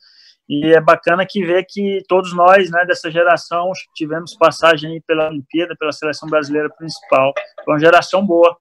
E 0.48 0.74
é 0.74 0.80
bacana 0.80 1.26
que 1.28 1.44
ver 1.44 1.66
que 1.68 2.04
todos 2.08 2.34
nós, 2.34 2.70
né, 2.70 2.86
dessa 2.86 3.10
geração, 3.10 3.72
tivemos 3.96 4.36
passagem 4.36 5.02
pela 5.08 5.28
Olimpíada, 5.28 5.76
pela 5.78 5.92
seleção 5.92 6.30
brasileira 6.30 6.70
principal. 6.70 7.34
Foi 7.64 7.74
uma 7.74 7.80
geração 7.80 8.26
boa. 8.26 8.56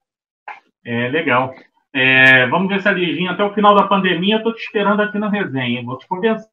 É, 0.84 1.08
legal. 1.08 1.54
É, 1.94 2.46
vamos 2.48 2.68
ver 2.68 2.80
se 2.80 2.88
a 2.88 2.92
Liginha, 2.92 3.32
até 3.32 3.44
o 3.44 3.52
final 3.52 3.74
da 3.74 3.86
pandemia, 3.86 4.38
estou 4.38 4.54
te 4.54 4.62
esperando 4.62 5.00
aqui 5.00 5.18
na 5.18 5.28
resenha. 5.28 5.82
Vou 5.84 5.98
te 5.98 6.08
convencer. 6.08 6.48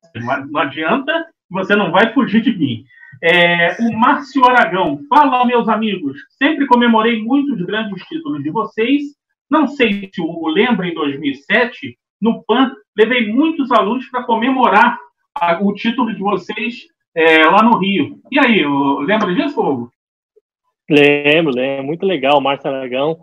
Não 0.49 0.61
adianta, 0.61 1.27
você 1.49 1.75
não 1.75 1.91
vai 1.91 2.13
fugir 2.13 2.41
de 2.41 2.55
mim. 2.55 2.83
É, 3.23 3.77
o 3.79 3.97
Márcio 3.97 4.45
Aragão. 4.45 4.99
Fala, 5.09 5.45
meus 5.45 5.67
amigos. 5.69 6.17
Sempre 6.37 6.67
comemorei 6.67 7.21
muitos 7.21 7.61
grandes 7.65 8.03
títulos 8.05 8.43
de 8.43 8.49
vocês. 8.49 9.03
Não 9.49 9.67
sei 9.67 10.09
se 10.13 10.21
o 10.21 10.47
lembra 10.47 10.87
em 10.87 10.93
2007, 10.93 11.97
no 12.21 12.43
PAN, 12.43 12.73
levei 12.97 13.31
muitos 13.31 13.71
alunos 13.71 14.07
para 14.09 14.23
comemorar 14.23 14.97
o 15.61 15.73
título 15.73 16.13
de 16.13 16.19
vocês 16.19 16.87
é, 17.15 17.45
lá 17.45 17.63
no 17.63 17.77
Rio. 17.77 18.19
E 18.31 18.39
aí, 18.39 18.63
lembra 19.05 19.33
disso, 19.33 19.55
Fogo? 19.55 19.91
Lembro, 20.89 21.53
lembro. 21.53 21.85
Muito 21.85 22.05
legal, 22.05 22.39
Márcio 22.41 22.69
Aragão. 22.69 23.17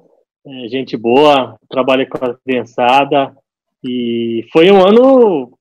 É, 0.47 0.69
gente 0.69 0.97
boa, 0.97 1.57
trabalha 1.69 2.07
com 2.07 2.25
a 2.25 2.35
criançada. 2.35 3.37
E 3.85 4.47
foi 4.53 4.71
um 4.71 4.81
ano 4.81 5.53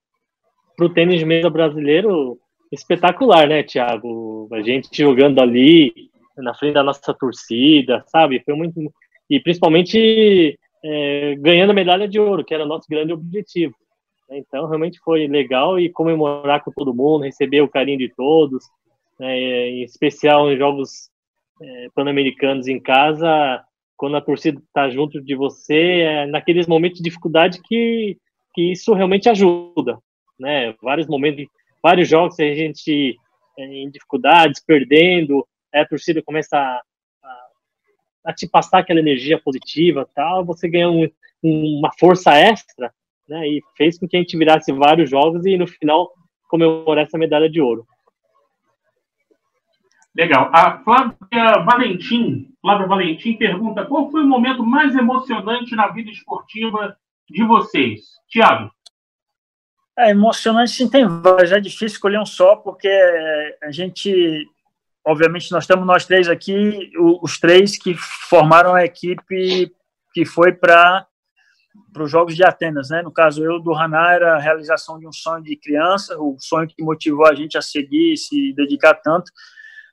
para 0.75 0.85
o 0.85 0.93
tênis 0.93 1.23
mesa 1.23 1.49
brasileiro 1.49 2.37
espetacular, 2.71 3.47
né, 3.47 3.63
Thiago? 3.63 4.47
A 4.51 4.61
gente 4.61 4.89
jogando 4.93 5.39
ali 5.39 5.93
na 6.37 6.53
frente 6.53 6.73
da 6.73 6.83
nossa 6.83 7.13
torcida, 7.13 8.03
sabe? 8.07 8.41
Foi 8.45 8.55
muito 8.55 8.91
e 9.29 9.39
principalmente 9.39 10.57
é, 10.83 11.35
ganhando 11.35 11.71
a 11.71 11.73
medalha 11.73 12.07
de 12.07 12.19
ouro, 12.19 12.45
que 12.45 12.53
era 12.53 12.63
o 12.63 12.67
nosso 12.67 12.87
grande 12.89 13.11
objetivo. 13.11 13.75
Então, 14.29 14.67
realmente 14.67 14.99
foi 14.99 15.27
legal 15.27 15.79
e 15.79 15.89
comemorar 15.89 16.63
com 16.63 16.71
todo 16.71 16.93
mundo, 16.93 17.23
receber 17.23 17.61
o 17.61 17.69
carinho 17.69 17.97
de 17.97 18.09
todos, 18.09 18.65
né, 19.19 19.69
em 19.69 19.83
especial 19.83 20.51
em 20.51 20.57
jogos 20.57 21.09
é, 21.61 21.87
pan-americanos 21.95 22.67
em 22.67 22.79
casa, 22.79 23.63
quando 23.95 24.17
a 24.17 24.21
torcida 24.21 24.59
está 24.59 24.89
junto 24.89 25.21
de 25.21 25.35
você, 25.35 26.01
é 26.01 26.25
naqueles 26.27 26.67
momentos 26.67 26.97
de 26.97 27.03
dificuldade 27.03 27.61
que, 27.63 28.17
que 28.53 28.71
isso 28.71 28.93
realmente 28.93 29.27
ajuda. 29.29 29.97
Né? 30.39 30.75
Vários 30.81 31.07
momentos, 31.07 31.45
vários 31.81 32.07
jogos 32.07 32.39
a 32.39 32.43
gente 32.43 33.17
é, 33.57 33.65
em 33.65 33.89
dificuldades, 33.89 34.63
perdendo, 34.63 35.47
a 35.73 35.85
torcida 35.85 36.21
começa 36.21 36.57
a, 36.57 36.81
a, 37.23 37.47
a, 38.25 38.33
te 38.33 38.47
passar 38.47 38.79
aquela 38.79 38.99
energia 38.99 39.39
positiva, 39.41 40.07
tal, 40.13 40.45
você 40.45 40.69
ganha 40.69 40.89
um, 40.89 41.09
uma 41.43 41.91
força 41.97 42.33
extra, 42.35 42.93
né? 43.27 43.47
E 43.47 43.61
fez 43.75 43.97
com 43.97 44.07
que 44.07 44.17
a 44.17 44.19
gente 44.19 44.37
virasse 44.37 44.71
vários 44.71 45.09
jogos 45.09 45.45
e 45.45 45.57
no 45.57 45.67
final 45.67 46.11
comemorar 46.47 47.05
essa 47.05 47.17
medalha 47.17 47.49
de 47.49 47.61
ouro. 47.61 47.85
Legal. 50.15 50.49
A 50.51 50.79
Flávia 50.79 51.59
Valentim, 51.63 52.51
Flávia 52.59 52.87
Valentim 52.87 53.37
pergunta 53.37 53.85
qual 53.85 54.09
foi 54.09 54.23
o 54.23 54.27
momento 54.27 54.63
mais 54.63 54.95
emocionante 54.95 55.75
na 55.75 55.89
vida 55.89 56.09
esportiva 56.09 56.97
de 57.29 57.43
vocês? 57.43 58.01
Tiago. 58.27 58.71
É 59.97 60.09
emocionante, 60.11 60.71
sim, 60.71 60.89
tem 60.89 61.07
vários. 61.07 61.51
É 61.51 61.59
difícil 61.59 61.87
escolher 61.87 62.19
um 62.19 62.25
só, 62.25 62.55
porque 62.55 62.89
a 63.61 63.71
gente, 63.71 64.47
obviamente, 65.05 65.51
nós 65.51 65.63
estamos 65.63 65.85
nós 65.85 66.05
três 66.05 66.27
aqui, 66.27 66.91
os 67.21 67.39
três 67.39 67.77
que 67.77 67.95
formaram 67.95 68.73
a 68.73 68.85
equipe 68.85 69.71
que 70.13 70.25
foi 70.25 70.51
para 70.51 71.05
para 71.93 72.03
os 72.03 72.11
Jogos 72.11 72.35
de 72.35 72.43
Atenas, 72.43 72.89
né? 72.89 73.01
No 73.01 73.11
caso, 73.11 73.43
eu 73.43 73.59
do 73.59 73.73
Haná 73.73 74.13
era 74.13 74.35
a 74.35 74.39
realização 74.39 74.99
de 74.99 75.07
um 75.07 75.11
sonho 75.11 75.43
de 75.43 75.55
criança, 75.55 76.17
o 76.19 76.37
sonho 76.39 76.67
que 76.67 76.83
motivou 76.83 77.25
a 77.25 77.33
gente 77.33 77.57
a 77.57 77.61
seguir 77.61 78.13
e 78.13 78.17
se 78.17 78.53
dedicar 78.53 78.93
tanto. 78.95 79.31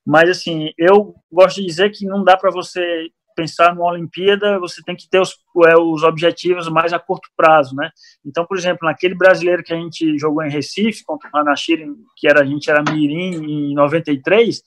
Mas, 0.07 0.29
assim, 0.29 0.71
eu 0.77 1.15
gosto 1.33 1.61
de 1.61 1.67
dizer 1.67 1.91
que 1.91 2.07
não 2.07 2.23
dá 2.23 2.37
para 2.37 2.51
você 2.51 3.09
pensar 3.35 3.75
numa 3.75 3.91
Olimpíada, 3.91 4.59
você 4.59 4.83
tem 4.83 4.95
que 4.95 5.09
ter 5.09 5.21
os, 5.21 5.37
é, 5.67 5.77
os 5.77 6.03
objetivos 6.03 6.69
mais 6.69 6.93
a 6.93 6.99
curto 6.99 7.29
prazo, 7.37 7.75
né? 7.75 7.91
Então, 8.25 8.47
por 8.47 8.57
exemplo, 8.57 8.87
naquele 8.87 9.15
brasileiro 9.15 9.63
que 9.63 9.73
a 9.73 9.77
gente 9.77 10.19
jogou 10.19 10.43
em 10.43 10.51
Recife, 10.51 11.05
contra 11.05 11.29
o 11.33 11.37
Hanashiri, 11.37 11.87
que 12.17 12.29
era, 12.29 12.43
a 12.43 12.45
gente 12.45 12.71
era 12.71 12.83
Mirim 12.83 13.71
em 13.71 13.75
93, 13.75 14.63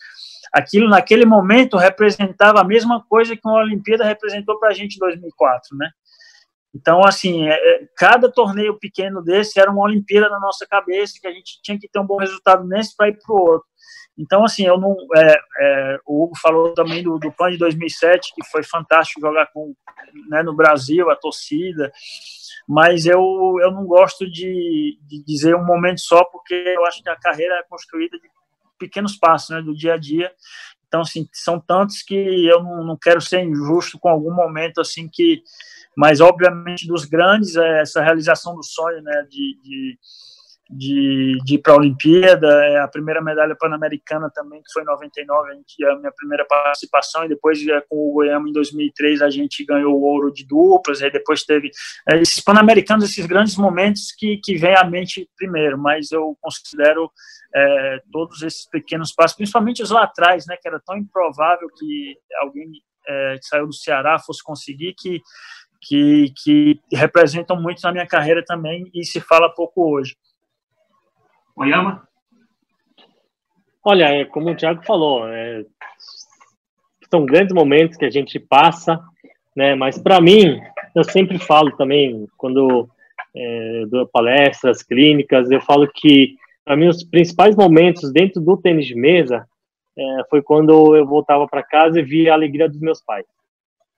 aquilo 0.54 0.90
naquele 0.90 1.26
momento 1.26 1.78
representava 1.78 2.60
a 2.60 2.64
mesma 2.64 3.04
coisa 3.08 3.36
que 3.36 3.42
uma 3.46 3.62
Olimpíada 3.62 4.04
representou 4.04 4.60
para 4.60 4.70
a 4.70 4.74
gente 4.74 4.96
em 4.96 5.00
2004, 5.00 5.78
né? 5.78 5.90
Então, 6.78 7.04
assim, 7.04 7.48
é, 7.48 7.54
é, 7.54 7.88
cada 7.98 8.32
torneio 8.32 8.78
pequeno 8.78 9.24
desse 9.24 9.60
era 9.60 9.72
uma 9.72 9.82
Olimpíada 9.82 10.30
na 10.30 10.40
nossa 10.40 10.66
cabeça, 10.68 11.18
que 11.20 11.28
a 11.28 11.32
gente 11.32 11.60
tinha 11.64 11.80
que 11.80 11.88
ter 11.88 12.00
um 12.00 12.06
bom 12.06 12.18
resultado 12.18 12.68
nesse 12.68 12.96
para 12.96 13.10
ir 13.10 13.18
para 13.18 13.36
o 13.36 13.40
outro. 13.40 13.68
Então, 14.16 14.44
assim, 14.44 14.66
eu 14.66 14.80
não. 14.80 14.96
É, 15.16 15.40
é, 15.60 16.00
o 16.06 16.24
Hugo 16.24 16.38
falou 16.40 16.74
também 16.74 17.04
do, 17.04 17.18
do 17.18 17.32
PAN 17.32 17.52
de 17.52 17.58
2007, 17.58 18.32
que 18.36 18.48
foi 18.50 18.64
fantástico 18.64 19.22
jogar 19.22 19.48
com, 19.48 19.74
né, 20.30 20.44
no 20.44 20.56
Brasil, 20.56 21.10
a 21.10 21.16
torcida, 21.16 21.92
mas 22.68 23.06
eu, 23.06 23.22
eu 23.62 23.72
não 23.72 23.86
gosto 23.86 24.30
de, 24.30 25.00
de 25.02 25.24
dizer 25.24 25.56
um 25.56 25.66
momento 25.66 26.02
só, 26.02 26.24
porque 26.26 26.54
eu 26.54 26.86
acho 26.86 27.02
que 27.02 27.10
a 27.10 27.16
carreira 27.16 27.56
é 27.56 27.64
construída 27.64 28.20
de 28.20 28.28
pequenos 28.78 29.18
passos, 29.18 29.50
né, 29.50 29.62
do 29.62 29.76
dia 29.76 29.96
a 29.96 29.98
dia. 29.98 30.32
Então, 30.88 31.02
assim, 31.02 31.28
são 31.34 31.60
tantos 31.60 32.02
que 32.02 32.16
eu 32.16 32.64
não, 32.64 32.84
não 32.84 32.98
quero 32.98 33.22
ser 33.22 33.44
injusto 33.44 34.00
com 34.00 34.10
algum 34.10 34.34
momento, 34.34 34.80
assim, 34.80 35.08
que. 35.12 35.44
Mas, 35.96 36.22
obviamente, 36.22 36.88
dos 36.88 37.06
grandes, 37.06 37.56
é 37.56 37.82
essa 37.82 38.02
realização 38.02 38.56
do 38.56 38.64
sonho, 38.64 39.02
né, 39.02 39.26
de, 39.30 39.60
de 39.64 40.00
de, 40.70 41.38
de 41.46 41.56
ir 41.56 41.58
para 41.60 41.74
a 41.74 41.78
Olimpíada, 41.78 42.48
é 42.66 42.80
a 42.80 42.88
primeira 42.88 43.22
medalha 43.22 43.56
pan-americana 43.56 44.30
também, 44.34 44.62
que 44.62 44.72
foi 44.72 44.84
em 44.84 44.86
99, 44.86 45.52
a, 45.52 45.56
gente, 45.56 45.86
a 45.86 45.96
minha 45.96 46.12
primeira 46.12 46.46
participação, 46.46 47.26
e 47.26 47.30
depois 47.30 47.66
é, 47.68 47.82
com 47.82 48.10
o 48.10 48.14
Goiânia 48.14 48.50
em 48.50 48.54
2003 48.54 49.22
a 49.22 49.30
gente 49.30 49.66
ganhou 49.66 49.96
o 49.96 50.04
ouro 50.04 50.32
de 50.32 50.46
duplas, 50.46 51.02
aí 51.02 51.12
depois 51.12 51.44
teve 51.44 51.72
é, 52.10 52.20
esses 52.20 52.42
pan-americanos, 52.44 53.06
esses 53.06 53.26
grandes 53.26 53.56
momentos 53.56 54.14
que, 54.18 54.38
que 54.44 54.56
vem 54.58 54.76
à 54.76 54.84
mente 54.84 55.30
primeiro, 55.38 55.78
mas 55.78 56.12
eu 56.12 56.38
considero 56.42 57.10
é, 57.56 58.02
todos 58.12 58.42
esses 58.42 58.70
pequenos 58.70 59.14
passos, 59.14 59.38
principalmente 59.38 59.82
os 59.82 59.90
lá 59.90 60.04
atrás, 60.04 60.46
né, 60.48 60.58
que 60.62 60.68
era 60.68 60.82
tão 60.86 60.98
improvável 60.98 61.70
que 61.78 62.18
alguém 62.42 62.70
é, 63.08 63.38
que 63.38 63.48
saiu 63.48 63.68
do 63.68 63.74
Ceará 63.74 64.20
fosse 64.20 64.44
conseguir, 64.44 64.94
que 64.98 65.22
que, 65.82 66.34
que 66.44 66.80
representam 66.92 67.62
muito 67.62 67.82
na 67.84 67.92
minha 67.92 68.08
carreira 68.08 68.44
também 68.44 68.90
e 68.94 69.06
se 69.06 69.20
fala 69.22 69.54
pouco 69.54 69.94
hoje. 69.94 70.16
Oyama? 71.58 72.08
Olha, 73.84 74.10
é 74.10 74.26
como 74.26 74.52
o 74.52 74.56
Thiago 74.56 74.86
falou, 74.86 75.28
é, 75.28 75.66
são 77.10 77.26
grandes 77.26 77.54
momentos 77.54 77.98
que 77.98 78.06
a 78.06 78.12
gente 78.12 78.40
passa, 78.40 79.00
né? 79.56 79.74
Mas 79.74 79.98
para 79.98 80.22
mim, 80.22 80.62
eu 80.94 81.04
sempre 81.04 81.40
falo 81.40 81.76
também 81.76 82.28
quando 82.38 82.88
é, 83.36 83.86
dou 83.90 84.08
palestras, 84.08 84.84
clínicas, 84.84 85.50
eu 85.50 85.60
falo 85.62 85.88
que 85.92 86.36
para 86.64 86.76
mim 86.76 86.88
os 86.88 87.04
principais 87.04 87.56
momentos 87.56 88.12
dentro 88.12 88.40
do 88.40 88.56
tênis 88.56 88.86
de 88.86 88.94
mesa 88.94 89.48
é, 89.98 90.04
foi 90.30 90.44
quando 90.44 90.96
eu 90.96 91.08
voltava 91.08 91.48
para 91.48 91.64
casa 91.64 92.00
e 92.00 92.04
via 92.04 92.34
a 92.34 92.36
alegria 92.36 92.70
dos 92.70 92.80
meus 92.80 93.02
pais, 93.02 93.26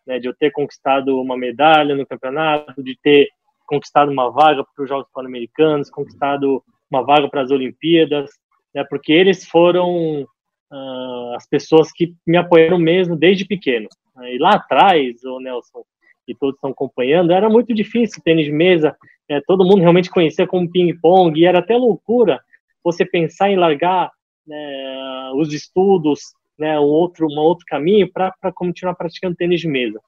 né? 0.07 0.17
De 0.17 0.29
eu 0.29 0.33
ter 0.33 0.51
conquistado 0.51 1.19
uma 1.19 1.37
medalha 1.37 1.93
no 1.93 2.05
campeonato, 2.05 2.81
de 2.81 2.97
ter 3.03 3.27
conquistado 3.67 4.09
uma 4.09 4.31
vaga 4.31 4.63
para 4.63 4.83
os 4.83 4.87
Jogos 4.87 5.09
Pan-Americanos, 5.13 5.89
conquistado 5.89 6.63
uma 6.89 7.03
vaga 7.03 7.29
para 7.29 7.41
as 7.41 7.51
Olimpíadas, 7.51 8.29
né, 8.73 8.83
porque 8.89 9.11
eles 9.11 9.45
foram 9.45 10.23
uh, 10.23 11.35
as 11.35 11.47
pessoas 11.47 11.91
que 11.91 12.13
me 12.25 12.37
apoiaram 12.37 12.77
mesmo 12.77 13.15
desde 13.15 13.45
pequeno. 13.45 13.87
E 14.23 14.37
lá 14.37 14.55
atrás, 14.55 15.23
o 15.23 15.39
Nelson 15.39 15.83
e 16.27 16.35
todos 16.35 16.55
estão 16.55 16.69
acompanhando, 16.69 17.31
era 17.31 17.49
muito 17.49 17.73
difícil 17.73 18.21
tênis 18.23 18.45
de 18.45 18.51
mesa, 18.51 18.95
é, 19.27 19.41
todo 19.41 19.65
mundo 19.65 19.81
realmente 19.81 20.11
conhecia 20.11 20.45
como 20.45 20.69
ping-pong, 20.69 21.39
e 21.39 21.45
era 21.45 21.59
até 21.59 21.75
loucura 21.75 22.39
você 22.83 23.05
pensar 23.05 23.49
em 23.49 23.55
largar 23.55 24.11
né, 24.45 25.31
os 25.35 25.53
estudos, 25.53 26.19
né, 26.57 26.79
um 26.79 26.83
outro, 26.83 27.27
um 27.27 27.39
outro 27.39 27.65
caminho 27.65 28.11
para 28.11 28.33
continuar 28.53 28.93
praticando 28.95 29.35
tênis 29.35 29.61
de 29.61 29.67
mesa. 29.67 29.99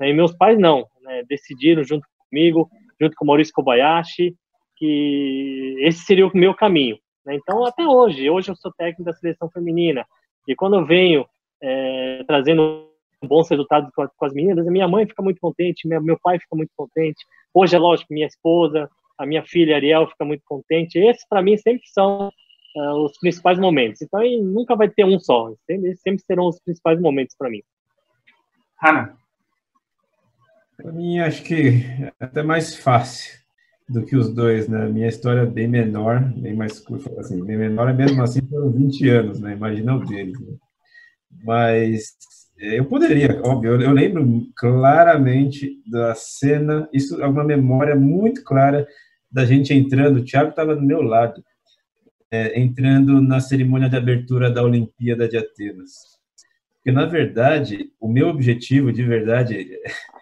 E 0.00 0.12
meus 0.12 0.32
pais 0.32 0.58
não, 0.58 0.86
né, 1.02 1.22
decidiram 1.28 1.84
junto 1.84 2.06
comigo, 2.28 2.68
junto 3.00 3.14
com 3.16 3.24
o 3.24 3.28
Maurício 3.28 3.52
Kobayashi, 3.54 4.34
que 4.80 5.76
esse 5.80 6.00
seria 6.00 6.26
o 6.26 6.34
meu 6.34 6.54
caminho. 6.54 6.98
Né? 7.24 7.34
Então, 7.34 7.64
até 7.66 7.86
hoje, 7.86 8.30
hoje 8.30 8.50
eu 8.50 8.56
sou 8.56 8.72
técnico 8.72 9.04
da 9.04 9.12
seleção 9.12 9.50
feminina, 9.50 10.06
e 10.48 10.56
quando 10.56 10.76
eu 10.76 10.86
venho 10.86 11.26
é, 11.62 12.24
trazendo 12.26 12.88
bons 13.22 13.48
resultados 13.50 13.90
com, 13.94 14.08
com, 14.08 14.24
as 14.24 14.32
meninas, 14.32 14.66
a 14.66 14.70
minha 14.70 14.88
mãe 14.88 15.06
fica 15.06 15.22
muito 15.22 15.38
contente, 15.38 15.86
minha, 15.86 16.00
meu 16.00 16.18
pai 16.18 16.38
fica 16.38 16.56
muito 16.56 16.70
contente. 16.74 17.22
Hoje 17.52 17.76
é 17.76 17.78
lógico, 17.78 18.14
minha 18.14 18.26
esposa, 18.26 18.88
a 19.18 19.26
minha 19.26 19.44
filha 19.44 19.76
Ariel 19.76 20.08
fica 20.08 20.24
muito 20.24 20.42
contente. 20.46 20.98
Esses, 20.98 21.28
para 21.28 21.42
mim, 21.42 21.58
sempre 21.58 21.86
são 21.86 22.32
uh, 22.76 23.04
os 23.04 23.18
principais 23.18 23.58
momentos. 23.58 24.00
Então, 24.00 24.22
nunca 24.42 24.74
vai 24.74 24.88
ter 24.88 25.04
um 25.04 25.20
só, 25.20 25.52
sempre, 25.66 25.94
sempre 25.96 26.24
serão 26.24 26.48
os 26.48 26.58
principais 26.58 26.98
momentos 26.98 27.36
para 27.36 27.50
mim. 27.50 27.62
Hanna? 28.82 29.14
Para 30.78 30.90
mim, 30.90 31.18
acho 31.18 31.42
que 31.42 31.84
é 32.18 32.24
até 32.24 32.42
mais 32.42 32.74
fácil 32.74 33.39
do 33.90 34.04
que 34.04 34.16
os 34.16 34.32
dois, 34.32 34.68
né? 34.68 34.88
Minha 34.88 35.08
história 35.08 35.40
é 35.40 35.46
bem 35.46 35.66
menor, 35.66 36.20
bem 36.36 36.54
mais 36.54 36.78
curta, 36.78 37.10
assim, 37.20 37.44
bem 37.44 37.56
menor, 37.56 37.90
é 37.90 37.92
mesmo 37.92 38.22
assim 38.22 38.40
foram 38.48 38.70
20 38.70 39.08
anos, 39.08 39.40
né? 39.40 39.52
Imagina 39.52 39.96
o 39.96 40.04
deles. 40.04 40.38
Né? 40.38 40.54
Mas 41.44 42.14
é, 42.58 42.78
eu 42.78 42.84
poderia, 42.84 43.40
óbvio, 43.44 43.72
eu, 43.72 43.80
eu, 43.80 43.90
lembro 43.90 44.46
claramente 44.56 45.82
da 45.90 46.14
cena, 46.14 46.88
isso 46.92 47.20
é 47.20 47.26
uma 47.26 47.42
memória 47.42 47.96
muito 47.96 48.44
clara 48.44 48.86
da 49.30 49.44
gente 49.44 49.74
entrando, 49.74 50.18
o 50.18 50.24
Thiago 50.24 50.50
estava 50.50 50.76
do 50.76 50.82
meu 50.82 51.02
lado, 51.02 51.42
é, 52.30 52.60
entrando 52.60 53.20
na 53.20 53.40
cerimônia 53.40 53.88
de 53.88 53.96
abertura 53.96 54.50
da 54.50 54.62
Olimpíada 54.62 55.28
de 55.28 55.36
Atenas. 55.36 55.92
Porque, 56.76 56.92
na 56.92 57.06
verdade, 57.06 57.90
o 58.00 58.08
meu 58.08 58.28
objetivo, 58.28 58.92
de 58.92 59.02
verdade, 59.02 59.66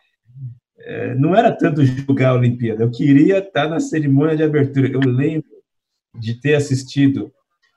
é, 0.89 1.15
não 1.15 1.35
era 1.35 1.53
tanto 1.53 1.85
julgar 1.85 2.31
a 2.31 2.35
Olimpíada, 2.35 2.83
eu 2.83 2.91
queria 2.91 3.39
estar 3.39 3.69
na 3.69 3.79
cerimônia 3.79 4.37
de 4.37 4.43
abertura. 4.43 4.89
Eu 4.89 5.01
lembro 5.01 5.49
de 6.19 6.35
ter 6.35 6.55
assistido, 6.55 7.33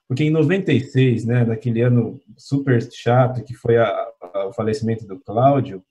porque 0.08 0.24
em 0.24 0.30
96, 0.30 1.26
né, 1.26 1.44
naquele 1.44 1.82
ano 1.82 2.20
super 2.38 2.82
chato, 2.92 3.44
que 3.44 3.54
foi 3.54 3.78
a, 3.78 3.88
a, 4.34 4.48
o 4.48 4.54
falecimento 4.54 5.06
do 5.06 5.20
Cláudio, 5.20 5.84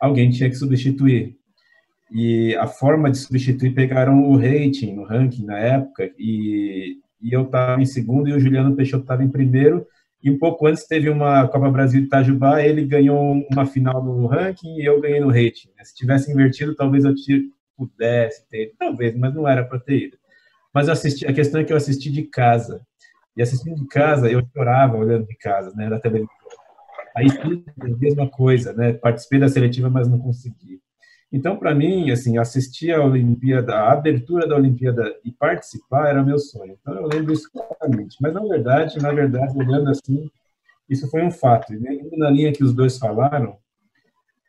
alguém 0.00 0.30
tinha 0.30 0.50
que 0.50 0.56
substituir. 0.56 1.36
E 2.10 2.56
a 2.56 2.66
forma 2.66 3.10
de 3.10 3.18
substituir 3.18 3.74
pegaram 3.74 4.28
o 4.28 4.36
rating, 4.36 4.98
o 4.98 5.04
ranking 5.04 5.44
na 5.44 5.58
época, 5.58 6.10
e 6.18 6.98
e 7.20 7.32
eu 7.32 7.42
estava 7.42 7.80
em 7.80 7.86
segundo 7.86 8.28
e 8.28 8.32
o 8.32 8.40
Juliano 8.40 8.74
Peixoto 8.74 9.02
estava 9.02 9.24
em 9.24 9.28
primeiro. 9.28 9.86
E 10.22 10.30
um 10.30 10.38
pouco 10.38 10.66
antes 10.66 10.86
teve 10.86 11.08
uma 11.08 11.46
Copa 11.46 11.70
Brasil 11.70 12.00
de 12.00 12.06
Itajubá, 12.06 12.62
ele 12.62 12.84
ganhou 12.84 13.46
uma 13.52 13.64
final 13.64 14.02
no 14.02 14.26
ranking 14.26 14.76
e 14.76 14.84
eu 14.84 15.00
ganhei 15.00 15.20
no 15.20 15.28
rating. 15.28 15.70
Se 15.82 15.94
tivesse 15.94 16.32
invertido, 16.32 16.74
talvez 16.74 17.04
eu 17.04 17.14
pudesse 17.76 18.48
ter, 18.48 18.74
talvez, 18.78 19.16
mas 19.16 19.32
não 19.32 19.46
era 19.46 19.64
para 19.64 19.78
ter 19.78 20.06
ido. 20.06 20.18
Mas 20.74 20.88
assisti, 20.88 21.24
a 21.26 21.32
questão 21.32 21.60
é 21.60 21.64
que 21.64 21.72
eu 21.72 21.76
assisti 21.76 22.10
de 22.10 22.22
casa. 22.24 22.84
E 23.36 23.42
assistindo 23.42 23.76
de 23.76 23.86
casa, 23.86 24.28
eu 24.28 24.42
chorava 24.52 24.96
olhando 24.96 25.26
de 25.26 25.36
casa, 25.36 25.72
né, 25.76 25.88
da 25.88 26.00
televisão. 26.00 26.28
Aí 27.16 27.26
a 27.80 27.96
mesma 27.96 28.28
coisa, 28.28 28.72
né? 28.72 28.92
Participei 28.92 29.40
da 29.40 29.48
seletiva, 29.48 29.90
mas 29.90 30.08
não 30.08 30.18
consegui. 30.18 30.80
Então, 31.30 31.58
para 31.58 31.74
mim, 31.74 32.10
assim, 32.10 32.38
assistir 32.38 32.92
a 32.92 33.04
Olimpíada, 33.04 33.74
a 33.74 33.92
abertura 33.92 34.46
da 34.46 34.56
Olimpíada 34.56 35.14
e 35.22 35.30
participar 35.30 36.08
era 36.08 36.24
meu 36.24 36.38
sonho. 36.38 36.76
Então, 36.80 36.94
eu 36.94 37.06
lembro 37.06 37.34
isso 37.34 37.50
claramente. 37.52 38.16
Mas, 38.20 38.32
na 38.32 38.40
verdade, 38.40 38.98
na 38.98 39.12
verdade, 39.12 39.58
olhando 39.58 39.90
assim, 39.90 40.30
isso 40.88 41.08
foi 41.10 41.22
um 41.22 41.30
fato. 41.30 41.74
E 41.74 41.76
indo 41.76 42.16
na 42.16 42.30
linha 42.30 42.52
que 42.52 42.64
os 42.64 42.72
dois 42.72 42.98
falaram, 42.98 43.58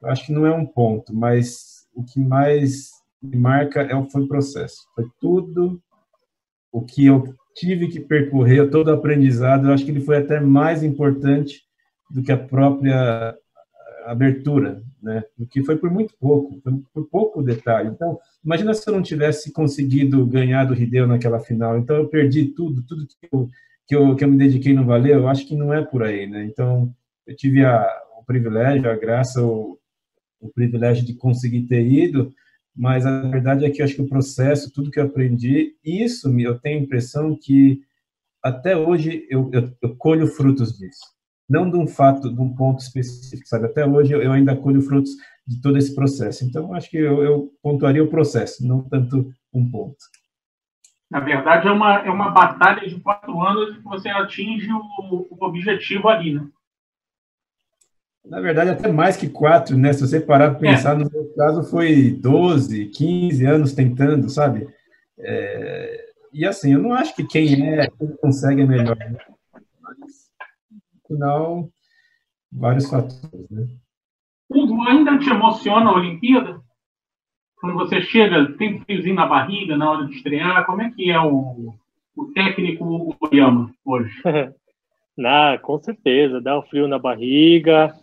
eu 0.01 0.09
acho 0.09 0.25
que 0.25 0.32
não 0.32 0.45
é 0.45 0.53
um 0.53 0.65
ponto, 0.65 1.13
mas 1.13 1.86
o 1.93 2.03
que 2.03 2.19
mais 2.19 2.91
me 3.21 3.36
marca 3.36 3.82
é, 3.82 4.09
foi 4.09 4.23
o 4.23 4.27
processo. 4.27 4.77
Foi 4.95 5.05
tudo 5.19 5.82
o 6.71 6.82
que 6.82 7.05
eu 7.05 7.36
tive 7.55 7.89
que 7.89 7.99
percorrer, 7.99 8.69
todo 8.69 8.88
o 8.88 8.93
aprendizado. 8.93 9.67
Eu 9.67 9.73
acho 9.73 9.84
que 9.84 9.91
ele 9.91 9.99
foi 9.99 10.17
até 10.17 10.39
mais 10.39 10.82
importante 10.82 11.61
do 12.09 12.23
que 12.23 12.32
a 12.32 12.38
própria 12.38 13.36
abertura, 14.12 14.84
né? 15.01 15.24
Porque 15.38 15.64
foi 15.64 15.78
por 15.78 15.89
muito 15.91 16.14
pouco, 16.20 16.62
por 16.93 17.07
pouco 17.10 17.43
detalhe. 17.43 17.89
Então, 17.89 18.20
imagina 18.43 18.74
se 18.74 18.88
eu 18.89 18.93
não 18.93 19.01
tivesse 19.01 19.51
conseguido 19.51 20.26
ganhar 20.26 20.66
do 20.66 20.74
Rideu 20.74 21.07
naquela 21.07 21.39
final. 21.39 21.78
Então, 21.78 21.95
eu 21.95 22.07
perdi 22.07 22.45
tudo, 22.45 22.82
tudo 22.84 23.07
que 23.07 23.28
eu, 23.32 23.49
que 23.88 23.95
eu, 23.95 24.16
que 24.16 24.24
eu 24.24 24.30
me 24.30 24.38
dediquei 24.38 24.74
não 24.74 24.86
valeu. 24.86 25.20
Eu 25.20 25.28
acho 25.28 25.45
que 25.45 25.55
não 25.55 25.74
é 25.74 25.84
por 25.84 26.03
aí, 26.03 26.28
né? 26.28 26.45
Então, 26.45 26.93
eu 27.28 27.36
tive 27.36 27.64
a, 27.64 27.88
o 28.20 28.24
privilégio, 28.24 28.89
a 28.89 28.95
graça, 28.95 29.41
o, 29.43 29.78
o 30.39 30.49
privilégio 30.49 31.05
de 31.05 31.14
conseguir 31.14 31.64
ter 31.68 31.86
ido, 31.86 32.34
mas 32.76 33.05
a 33.05 33.22
verdade 33.22 33.66
é 33.66 33.70
que 33.70 33.82
eu 33.82 33.86
acho 33.86 33.95
que 33.95 34.01
o 34.01 34.10
processo, 34.10 34.72
tudo 34.72 34.91
que 34.91 34.99
eu 34.99 35.05
aprendi, 35.05 35.76
isso 35.84 36.30
eu 36.39 36.57
tenho 36.57 36.80
a 36.80 36.84
impressão 36.84 37.38
que 37.39 37.82
até 38.41 38.76
hoje 38.76 39.28
eu, 39.30 39.49
eu, 39.53 39.72
eu 39.82 39.95
colho 39.97 40.28
frutos 40.28 40.78
disso 40.78 41.18
não 41.50 41.70
de 41.70 41.78
um 41.78 41.88
fato, 41.88 42.34
de 42.34 42.39
um 42.39 42.54
ponto 42.54 42.80
específico, 42.80 43.47
sabe? 43.47 43.66
Até 43.66 43.86
hoje 43.86 44.14
eu 44.14 44.32
ainda 44.32 44.56
colho 44.56 44.82
frutos 44.82 45.12
de 45.47 45.60
todo 45.60 45.78
esse 45.78 45.95
processo. 45.95 46.45
Então, 46.45 46.74
acho 46.74 46.89
que 46.89 46.97
eu, 46.97 47.24
eu 47.24 47.52
pontuaria 47.62 48.04
o 48.04 48.10
processo, 48.10 48.66
não 48.68 48.84
tanto 48.84 49.32
um 49.52 49.70
ponto. 49.70 49.97
Na 51.10 51.20
verdade, 51.20 51.68
é 51.68 51.72
uma, 51.72 51.95
é 52.06 52.10
uma 52.12 52.30
batalha 52.30 52.88
de 52.88 53.00
quatro 53.00 53.41
anos 53.41 53.76
que 53.76 53.84
você 53.84 54.10
atinge 54.10 54.72
o, 54.72 55.28
o 55.32 55.38
objetivo 55.43 56.08
ali, 56.08 56.36
né? 56.36 56.47
Na 58.24 58.39
verdade, 58.39 58.70
até 58.70 58.91
mais 58.91 59.18
que 59.18 59.28
quatro, 59.28 59.76
né? 59.76 59.91
Se 59.91 60.02
você 60.02 60.20
parar 60.20 60.52
para 60.52 60.60
pensar, 60.60 60.91
é. 60.91 61.04
no 61.04 61.10
meu 61.10 61.34
caso 61.36 61.64
foi 61.64 62.12
12, 62.12 62.86
15 62.88 63.45
anos 63.45 63.74
tentando, 63.74 64.30
sabe? 64.30 64.68
É... 65.18 66.10
E 66.32 66.45
assim, 66.45 66.74
eu 66.74 66.80
não 66.80 66.93
acho 66.93 67.16
que 67.16 67.26
quem 67.26 67.68
é, 67.68 67.88
quem 67.88 68.08
consegue 68.18 68.62
é 68.62 68.66
melhor. 68.66 68.95
Né? 68.95 69.18
Final, 71.10 71.70
vários 72.51 72.89
fatores, 72.89 73.49
né? 73.49 73.68
Ainda 74.88 75.20
te 75.20 75.30
emociona 75.30 75.89
a 75.89 75.95
Olimpíada? 75.95 76.62
Quando 77.57 77.76
você 77.76 78.01
chega, 78.01 78.53
tem 78.53 78.80
friozinho 78.80 79.16
na 79.16 79.26
barriga 79.26 79.76
na 79.76 79.91
hora 79.91 80.07
de 80.07 80.16
estrear? 80.16 80.66
Como 80.66 80.82
é 80.82 80.89
que 80.91 81.12
é 81.12 81.20
o, 81.20 81.74
o 82.16 82.26
técnico 82.34 83.16
Oyama 83.20 83.72
hoje? 83.84 84.14
Na, 85.18 85.57
com 85.57 85.78
certeza, 85.78 86.39
dá 86.39 86.55
o 86.55 86.60
um 86.60 86.62
frio 86.62 86.88
na 86.88 86.97
barriga, 86.97 87.93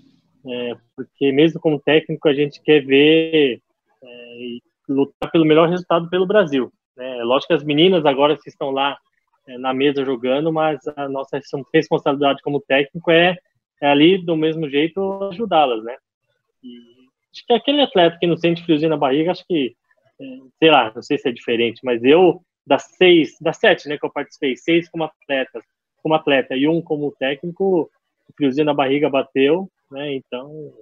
é, 0.47 0.77
porque 0.95 1.33
mesmo 1.33 1.59
como 1.59 1.81
técnico 1.81 2.29
a 2.29 2.35
gente 2.35 2.61
quer 2.61 2.85
ver 2.85 3.63
é, 4.03 4.59
lutar 4.87 5.31
pelo 5.31 5.47
melhor 5.47 5.67
resultado 5.67 6.11
pelo 6.11 6.27
Brasil. 6.27 6.71
Né? 6.95 7.23
Lógico 7.25 7.49
que 7.49 7.55
as 7.55 7.65
meninas 7.65 8.05
agora 8.05 8.37
que 8.37 8.51
estão 8.51 8.71
lá 8.71 8.99
na 9.59 9.73
mesa 9.73 10.05
jogando, 10.05 10.53
mas 10.53 10.81
a 10.97 11.09
nossa 11.09 11.41
responsabilidade 11.73 12.43
como 12.43 12.61
técnico 12.61 13.11
é, 13.11 13.37
é 13.81 13.87
ali 13.89 14.19
do 14.19 14.37
mesmo 14.37 14.69
jeito 14.69 15.25
ajudá-las, 15.31 15.85
né? 15.85 15.97
E 16.63 16.79
acho 17.33 17.47
que 17.47 17.53
aquele 17.53 17.83
atleta 17.83 18.19
que 18.19 18.27
não 18.27 18.37
sente 18.37 18.65
friozinho 18.65 18.91
na 18.91 18.97
barriga, 18.97 19.31
acho 19.31 19.45
que, 19.47 19.77
é, 20.21 20.25
sei 20.59 20.71
lá, 20.71 20.93
não 20.95 21.03
sei 21.03 21.19
se 21.19 21.29
é 21.29 21.33
diferente, 21.33 21.81
mas 21.85 22.03
eu 22.03 22.43
das 22.67 22.83
seis, 22.97 23.37
das 23.41 23.59
sete, 23.59 23.89
né, 23.89 23.97
que 23.97 24.05
eu 24.05 24.13
participei, 24.13 24.57
seis 24.57 24.89
como 24.89 25.05
atleta, 25.05 25.63
como 26.03 26.15
atleta 26.15 26.57
e 26.57 26.67
um 26.67 26.83
como 26.83 27.13
técnico, 27.13 27.89
friozinho 28.37 28.67
na 28.67 28.75
barriga 28.75 29.09
bateu, 29.09 29.71
né? 29.91 30.15
Então 30.15 30.73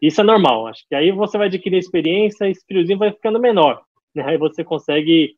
isso 0.00 0.20
é 0.20 0.24
normal. 0.24 0.66
Acho 0.66 0.86
que 0.88 0.94
aí 0.94 1.10
você 1.10 1.38
vai 1.38 1.46
adquirir 1.46 1.78
experiência 1.78 2.46
e 2.46 2.52
esse 2.52 2.64
friozinho 2.66 2.98
vai 2.98 3.12
ficando 3.12 3.40
menor, 3.40 3.82
né? 4.14 4.24
Aí 4.26 4.36
você 4.36 4.62
consegue 4.62 5.34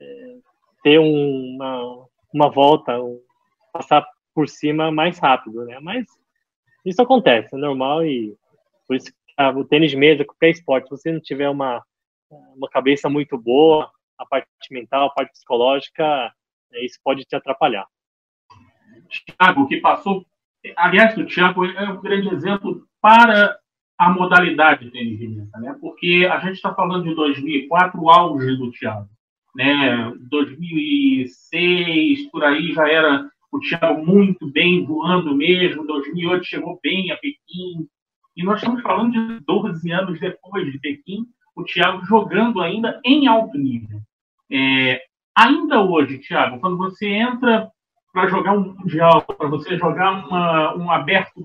é, 0.00 0.36
ter 0.82 0.98
uma, 0.98 2.06
uma 2.32 2.50
volta, 2.50 2.92
passar 3.72 4.06
por 4.34 4.48
cima 4.48 4.90
mais 4.90 5.18
rápido, 5.18 5.64
né? 5.64 5.78
Mas 5.80 6.06
isso 6.84 7.02
acontece, 7.02 7.54
é 7.54 7.58
normal 7.58 8.04
e 8.04 8.36
por 8.86 8.96
isso 8.96 9.12
o 9.56 9.64
tênis 9.64 9.94
mesa, 9.94 10.24
qualquer 10.24 10.50
esporte, 10.50 10.84
se 10.84 10.90
você 10.90 11.12
não 11.12 11.20
tiver 11.20 11.48
uma, 11.48 11.82
uma 12.54 12.68
cabeça 12.68 13.08
muito 13.08 13.38
boa, 13.38 13.90
a 14.18 14.26
parte 14.26 14.46
mental, 14.70 15.06
a 15.06 15.10
parte 15.10 15.32
psicológica, 15.32 16.30
é, 16.72 16.84
isso 16.84 16.98
pode 17.02 17.24
te 17.24 17.34
atrapalhar. 17.34 17.86
Thiago, 19.38 19.66
que 19.66 19.78
passou, 19.78 20.24
aliás, 20.76 21.16
o 21.16 21.24
Thiago 21.24 21.64
é 21.64 21.88
um 21.88 22.00
grande 22.00 22.28
exemplo 22.34 22.86
para 23.00 23.58
a 23.96 24.10
modalidade 24.10 24.84
de 24.84 24.90
tênis 24.90 25.18
de 25.18 25.28
mesa, 25.28 25.58
né? 25.58 25.76
Porque 25.80 26.28
a 26.30 26.38
gente 26.40 26.56
está 26.56 26.74
falando 26.74 27.04
de 27.04 27.14
2004, 27.14 28.00
o 28.00 28.10
auge 28.10 28.56
do 28.56 28.70
Thiago 28.72 29.08
né? 29.54 30.12
2006 30.30 32.30
por 32.30 32.44
aí 32.44 32.72
já 32.72 32.88
era 32.88 33.28
o 33.52 33.58
Thiago 33.58 34.04
muito 34.04 34.50
bem 34.50 34.84
voando 34.84 35.34
mesmo. 35.34 35.86
2008 35.86 36.44
chegou 36.44 36.78
bem 36.82 37.10
a 37.10 37.16
Pequim 37.16 37.88
e 38.36 38.44
nós 38.44 38.58
estamos 38.58 38.82
falando 38.82 39.12
de 39.12 39.44
12 39.44 39.90
anos 39.90 40.20
depois 40.20 40.70
de 40.70 40.78
Pequim, 40.78 41.26
o 41.54 41.64
Thiago 41.64 42.04
jogando 42.06 42.60
ainda 42.60 43.00
em 43.04 43.26
alto 43.26 43.58
nível. 43.58 44.00
É, 44.50 45.02
ainda 45.36 45.82
hoje, 45.82 46.18
Thiago, 46.18 46.60
quando 46.60 46.76
você 46.76 47.08
entra 47.08 47.68
para 48.12 48.28
jogar 48.28 48.52
um 48.52 48.74
mundial, 48.74 49.22
para 49.22 49.48
você 49.48 49.76
jogar 49.76 50.26
uma, 50.26 50.76
um 50.76 50.90
aberto 50.90 51.40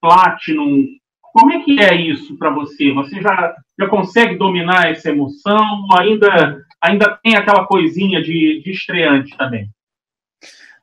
Platinum, 0.00 0.86
como 1.32 1.52
é 1.52 1.60
que 1.60 1.80
é 1.80 1.94
isso 1.94 2.36
para 2.36 2.50
você? 2.50 2.92
Você 2.92 3.20
já, 3.20 3.54
já 3.78 3.88
consegue 3.88 4.36
dominar 4.36 4.90
essa 4.90 5.10
emoção? 5.10 5.86
Ainda 5.98 6.63
ainda 6.84 7.18
tem 7.22 7.34
aquela 7.36 7.66
coisinha 7.66 8.22
de, 8.22 8.60
de 8.62 8.70
estreante 8.70 9.36
também? 9.36 9.70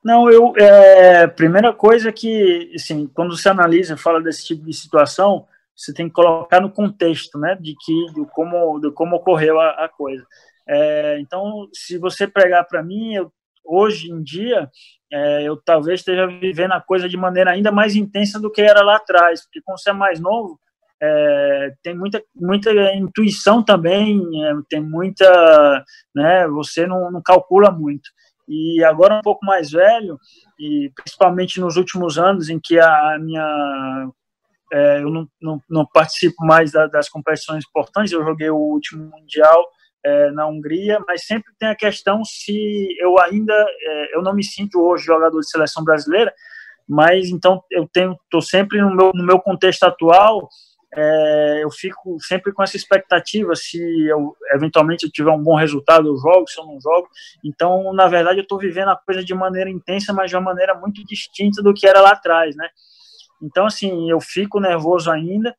Não, 0.04 0.30
eu. 0.32 0.54
É, 0.58 1.28
primeira 1.28 1.72
coisa 1.72 2.12
que, 2.12 2.72
assim, 2.76 3.08
quando 3.08 3.38
você 3.38 3.50
analisa, 3.50 3.96
fala 3.96 4.20
desse 4.20 4.46
tipo 4.48 4.66
de 4.66 4.74
situação, 4.74 5.46
você 5.76 5.94
tem 5.94 6.08
que 6.08 6.14
colocar 6.14 6.60
no 6.60 6.72
contexto, 6.72 7.38
né, 7.38 7.56
de 7.60 7.76
que, 7.80 8.06
de 8.14 8.26
como, 8.34 8.80
de 8.80 8.92
como 8.92 9.16
ocorreu 9.16 9.60
a, 9.60 9.86
a 9.86 9.90
coisa. 9.90 10.26
É, 10.68 11.20
então, 11.20 11.68
se 11.72 11.98
você 12.00 12.28
pregar 12.28 12.66
para 12.68 12.82
mim, 12.82 13.14
eu, 13.14 13.32
hoje 13.64 14.12
em 14.12 14.24
dia, 14.24 14.70
é, 15.12 15.44
eu 15.44 15.56
talvez 15.56 16.00
esteja 16.00 16.26
vivendo 16.26 16.72
a 16.72 16.82
coisa 16.82 17.08
de 17.08 17.18
maneira 17.18 17.52
ainda 17.52 17.72
mais 17.72 17.96
intensa 17.96 18.40
do 18.40 18.52
que 18.52 18.62
era 18.62 18.82
lá 18.84 18.96
atrás, 18.96 19.44
porque 19.44 19.62
quando 19.62 19.80
você 19.80 19.92
é 19.92 19.94
mais 19.94 20.20
novo, 20.20 20.60
é, 21.02 21.74
tem 21.82 21.98
muita, 21.98 22.24
muita 22.36 22.72
intuição 22.94 23.64
também, 23.64 24.22
é, 24.44 24.54
tem 24.70 24.82
muita, 24.82 25.84
né, 26.16 26.48
você 26.48 26.86
não, 26.86 27.12
não, 27.12 27.22
calcula 27.24 27.72
muito. 27.72 28.10
E 28.48 28.84
agora 28.84 29.16
um 29.16 29.22
pouco 29.22 29.46
mais 29.46 29.72
velho, 29.72 30.20
e 30.60 30.92
principalmente 30.96 31.60
nos 31.60 31.76
últimos 31.78 32.20
anos 32.20 32.50
em 32.50 32.60
que 32.60 32.78
a, 32.80 33.18
minha 33.20 34.10
é, 34.72 35.02
eu 35.02 35.10
não, 35.10 35.28
não, 35.42 35.62
não, 35.70 35.86
participo 35.86 36.46
mais 36.46 36.72
da, 36.72 36.86
das 36.88 37.10
competições 37.10 37.66
importantes, 37.68 38.12
eu 38.12 38.24
joguei 38.24 38.50
o 38.50 38.58
último 38.58 39.10
Mundial 39.10 39.66
é, 40.04 40.32
na 40.32 40.48
Hungria, 40.48 41.00
mas 41.08 41.26
sempre 41.26 41.52
tem 41.60 41.70
a 41.70 41.76
questão 41.76 42.24
se 42.24 42.88
eu 43.00 43.20
ainda, 43.20 43.54
é, 43.54 44.16
eu 44.16 44.22
não 44.22 44.34
me 44.34 44.44
sinto 44.44 44.80
hoje 44.80 45.06
jogador 45.06 45.40
de 45.40 45.50
seleção 45.50 45.84
brasileira, 45.84 46.34
mas 46.88 47.30
então 47.30 47.62
eu 47.72 47.88
tenho, 47.92 48.14
estou 48.24 48.42
sempre 48.42 48.82
no 48.82 48.96
meu, 48.96 49.12
no 49.14 49.26
meu 49.26 49.40
contexto 49.40 49.84
atual, 49.84 50.48
é, 50.94 51.64
eu 51.64 51.72
fico 51.72 52.18
sempre 52.20 52.52
com 52.52 52.62
essa 52.62 52.76
expectativa 52.76 53.56
se 53.56 53.80
eu 54.08 54.36
eventualmente 54.54 55.06
eu 55.06 55.12
tiver 55.12 55.32
um 55.32 55.42
bom 55.42 55.56
resultado 55.56 56.08
eu 56.08 56.18
jogo 56.18 56.50
se 56.50 56.60
eu 56.60 56.66
não 56.66 56.80
jogo 56.82 57.08
então 57.46 57.94
na 57.94 58.08
verdade 58.08 58.40
eu 58.40 58.44
estou 58.44 58.60
vivendo 58.60 58.90
a 58.90 58.98
coisa 58.98 59.24
de 59.24 59.34
maneira 59.34 59.70
intensa 59.70 60.12
mas 60.12 60.30
de 60.30 60.36
uma 60.36 60.44
maneira 60.44 60.76
muito 60.76 61.04
distinta 61.06 61.64
do 61.64 61.74
que 61.74 61.88
era 61.88 62.02
lá 62.02 62.12
atrás 62.12 62.56
né 62.58 62.68
então 63.42 63.66
assim 63.66 64.12
eu 64.12 64.20
fico 64.20 64.60
nervoso 64.60 65.10
ainda 65.10 65.56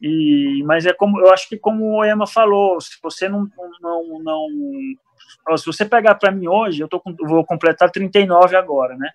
E, 0.00 0.62
mas 0.66 0.84
é 0.84 0.92
como 0.92 1.18
eu 1.20 1.32
acho 1.32 1.48
que 1.48 1.56
como 1.56 1.96
o 1.96 2.04
Ema 2.04 2.26
falou, 2.26 2.78
se 2.80 2.98
você 3.02 3.28
não 3.28 3.48
não, 3.80 4.18
não 4.22 5.56
se 5.56 5.66
você 5.66 5.84
pegar 5.84 6.14
para 6.16 6.30
mim 6.30 6.46
hoje, 6.46 6.82
eu 6.82 6.88
tô 6.88 7.02
vou 7.26 7.44
completar 7.44 7.90
39 7.90 8.56
agora, 8.56 8.96
né? 8.96 9.10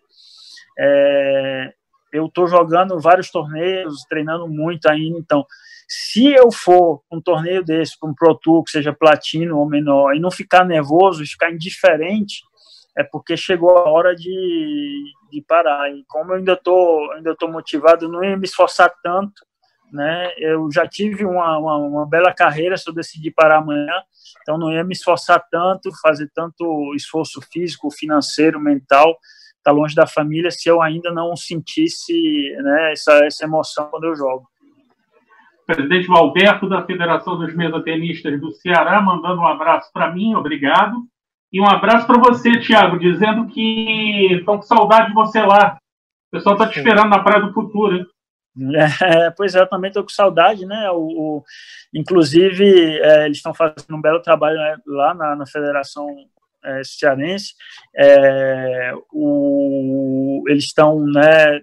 É, 0.80 1.74
eu 2.12 2.26
estou 2.26 2.48
jogando 2.48 3.00
vários 3.00 3.30
torneios, 3.30 4.04
treinando 4.10 4.48
muito 4.48 4.88
ainda, 4.88 5.18
então 5.18 5.46
se 5.88 6.28
eu 6.28 6.52
for 6.52 7.02
um 7.12 7.20
torneio 7.20 7.64
desse, 7.64 7.98
um 8.04 8.14
Pro 8.14 8.36
Tour, 8.36 8.64
que 8.64 8.70
seja 8.70 8.94
platino 8.94 9.58
ou 9.58 9.68
menor, 9.68 10.16
e 10.16 10.20
não 10.20 10.30
ficar 10.30 10.64
nervoso, 10.64 11.26
ficar 11.26 11.52
indiferente, 11.52 12.44
é 12.96 13.04
porque 13.04 13.36
chegou 13.36 13.76
a 13.76 13.90
hora 13.90 14.16
de, 14.16 15.04
de 15.32 15.42
parar. 15.42 15.90
E 15.90 16.04
como 16.08 16.32
eu 16.32 16.38
ainda 16.38 16.56
tô, 16.56 17.12
ainda 17.16 17.36
tô 17.36 17.48
motivado, 17.48 18.08
não 18.08 18.24
ia 18.24 18.38
me 18.38 18.46
esforçar 18.46 18.94
tanto, 19.02 19.42
né? 19.92 20.32
Eu 20.38 20.70
já 20.72 20.88
tive 20.88 21.26
uma, 21.26 21.58
uma, 21.58 21.78
uma, 21.78 22.06
bela 22.08 22.32
carreira 22.34 22.78
se 22.78 22.88
eu 22.88 22.94
decidir 22.94 23.32
parar 23.32 23.58
amanhã, 23.58 23.94
então 24.42 24.60
não 24.60 24.72
ia 24.72 24.84
me 24.84 24.94
esforçar 24.94 25.44
tanto, 25.50 25.90
fazer 26.02 26.30
tanto 26.36 26.94
esforço 26.96 27.42
físico, 27.52 27.90
financeiro, 27.90 28.60
mental, 28.60 29.18
tá 29.64 29.72
longe 29.72 29.96
da 29.96 30.08
família, 30.08 30.52
se 30.52 30.70
eu 30.70 30.82
ainda 30.82 31.12
não 31.12 31.36
sentisse 31.36 32.14
né, 32.62 32.94
essa, 32.94 33.14
essa 33.26 33.46
emoção 33.46 33.90
quando 33.90 34.06
eu 34.06 34.16
jogo 34.16 34.48
presidente 35.76 36.08
Valberto, 36.08 36.68
da 36.68 36.84
Federação 36.84 37.38
dos 37.38 37.54
Mesotenistas 37.54 38.40
do 38.42 38.52
Ceará, 38.52 39.00
mandando 39.00 39.42
um 39.42 39.48
abraço 39.48 39.92
para 39.94 40.12
mim, 40.12 40.34
obrigado. 40.34 40.96
E 41.54 41.62
um 41.62 41.68
abraço 41.68 42.08
para 42.08 42.20
você, 42.20 42.60
Tiago, 42.60 42.98
dizendo 42.98 43.46
que 43.48 44.34
estão 44.34 44.58
com 44.58 44.64
saudade 44.64 45.10
de 45.10 45.14
você 45.14 45.42
lá. 45.42 45.78
O 46.28 46.38
pessoal 46.38 46.56
está 46.56 46.68
te 46.68 46.80
esperando 46.80 47.10
na 47.10 47.24
Praia 47.24 47.44
do 47.44 47.54
Futuro. 47.54 47.98
Hein? 47.98 48.06
É, 49.02 49.32
pois 49.32 49.56
é, 49.56 49.62
eu 49.62 49.68
também 49.68 49.90
estou 49.90 50.04
com 50.04 50.10
saudade, 50.10 50.66
né? 50.66 50.90
O, 50.92 50.98
o 50.98 51.44
inclusive, 51.94 53.00
é, 53.00 53.26
eles 53.26 53.38
estão 53.38 53.54
fazendo 53.54 53.96
um 53.96 54.02
belo 54.02 54.22
trabalho 54.22 54.58
né, 54.58 54.76
lá 54.88 55.14
na, 55.14 55.36
na 55.36 55.46
Federação 55.46 56.08
é, 56.64 56.82
Cearense. 56.84 57.54
É, 57.96 58.94
o, 59.12 60.44
eles 60.48 60.66
estão 60.66 61.06
né, 61.06 61.62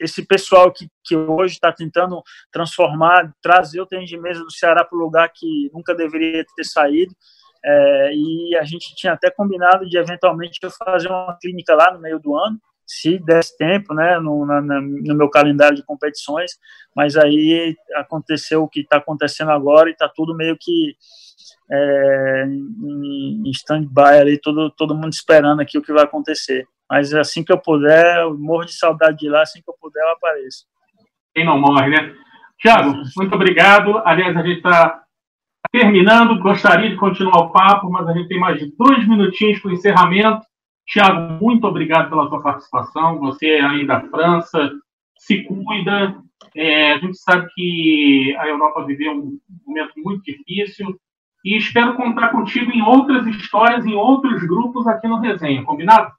esse 0.00 0.24
pessoal 0.24 0.72
que, 0.72 0.88
que 1.04 1.16
hoje 1.16 1.54
está 1.54 1.72
tentando 1.72 2.22
transformar, 2.50 3.32
trazer 3.42 3.80
o 3.80 3.86
tênis 3.86 4.08
de 4.08 4.18
mesa 4.18 4.40
do 4.40 4.50
Ceará 4.50 4.84
para 4.84 4.96
o 4.96 5.00
lugar 5.00 5.30
que 5.34 5.70
nunca 5.72 5.94
deveria 5.94 6.44
ter 6.56 6.64
saído. 6.64 7.14
É, 7.62 8.10
e 8.14 8.56
a 8.56 8.64
gente 8.64 8.94
tinha 8.96 9.12
até 9.12 9.30
combinado 9.30 9.86
de 9.86 9.98
eventualmente 9.98 10.58
eu 10.62 10.70
fazer 10.70 11.08
uma 11.08 11.36
clínica 11.38 11.74
lá 11.74 11.92
no 11.92 12.00
meio 12.00 12.18
do 12.18 12.34
ano, 12.34 12.58
se 12.90 13.20
desse 13.20 13.56
tempo, 13.56 13.94
né, 13.94 14.18
no, 14.18 14.44
na, 14.44 14.60
no 14.60 15.14
meu 15.14 15.30
calendário 15.30 15.76
de 15.76 15.84
competições, 15.84 16.50
mas 16.94 17.16
aí 17.16 17.76
aconteceu 17.94 18.64
o 18.64 18.68
que 18.68 18.80
está 18.80 18.96
acontecendo 18.96 19.52
agora 19.52 19.88
e 19.88 19.92
está 19.92 20.08
tudo 20.08 20.34
meio 20.34 20.56
que 20.60 20.96
é, 21.70 22.44
em, 22.48 23.48
stand-by 23.52 24.18
ali, 24.20 24.40
todo, 24.40 24.70
todo 24.70 24.96
mundo 24.96 25.12
esperando 25.12 25.60
aqui 25.60 25.78
o 25.78 25.82
que 25.82 25.92
vai 25.92 26.02
acontecer. 26.02 26.66
Mas 26.90 27.14
assim 27.14 27.44
que 27.44 27.52
eu 27.52 27.58
puder, 27.58 28.22
eu 28.22 28.36
morro 28.36 28.64
de 28.64 28.72
saudade 28.72 29.18
de 29.18 29.28
lá, 29.28 29.42
assim 29.42 29.62
que 29.62 29.70
eu 29.70 29.76
puder, 29.80 30.02
eu 30.02 30.10
apareço. 30.10 30.64
Quem 31.32 31.44
não 31.44 31.60
morre, 31.60 31.90
né? 31.90 32.12
Tiago, 32.58 33.02
muito 33.16 33.34
obrigado. 33.36 33.98
Aliás, 34.04 34.36
a 34.36 34.42
gente 34.42 34.56
está 34.56 35.00
terminando, 35.70 36.40
gostaria 36.40 36.90
de 36.90 36.96
continuar 36.96 37.38
o 37.38 37.52
papo, 37.52 37.88
mas 37.88 38.08
a 38.08 38.12
gente 38.12 38.26
tem 38.26 38.40
mais 38.40 38.60
dois 38.76 39.06
minutinhos 39.06 39.60
para 39.60 39.70
o 39.70 39.74
encerramento. 39.74 40.49
Tiago, 40.86 41.42
muito 41.42 41.66
obrigado 41.66 42.08
pela 42.08 42.28
sua 42.28 42.42
participação. 42.42 43.18
Você 43.20 43.50
é 43.50 43.60
aí 43.62 43.86
da 43.86 44.00
França, 44.08 44.70
se 45.18 45.44
cuida. 45.44 46.16
É, 46.54 46.92
a 46.92 46.98
gente 46.98 47.16
sabe 47.18 47.48
que 47.54 48.34
a 48.38 48.48
Europa 48.48 48.84
viveu 48.84 49.12
um 49.12 49.38
momento 49.66 49.92
muito 49.98 50.22
difícil 50.24 50.98
e 51.44 51.56
espero 51.56 51.94
contar 51.94 52.28
contigo 52.30 52.70
em 52.72 52.82
outras 52.82 53.26
histórias, 53.26 53.84
em 53.86 53.94
outros 53.94 54.42
grupos 54.42 54.86
aqui 54.86 55.06
no 55.06 55.20
Resenha, 55.20 55.64
combinado? 55.64 56.12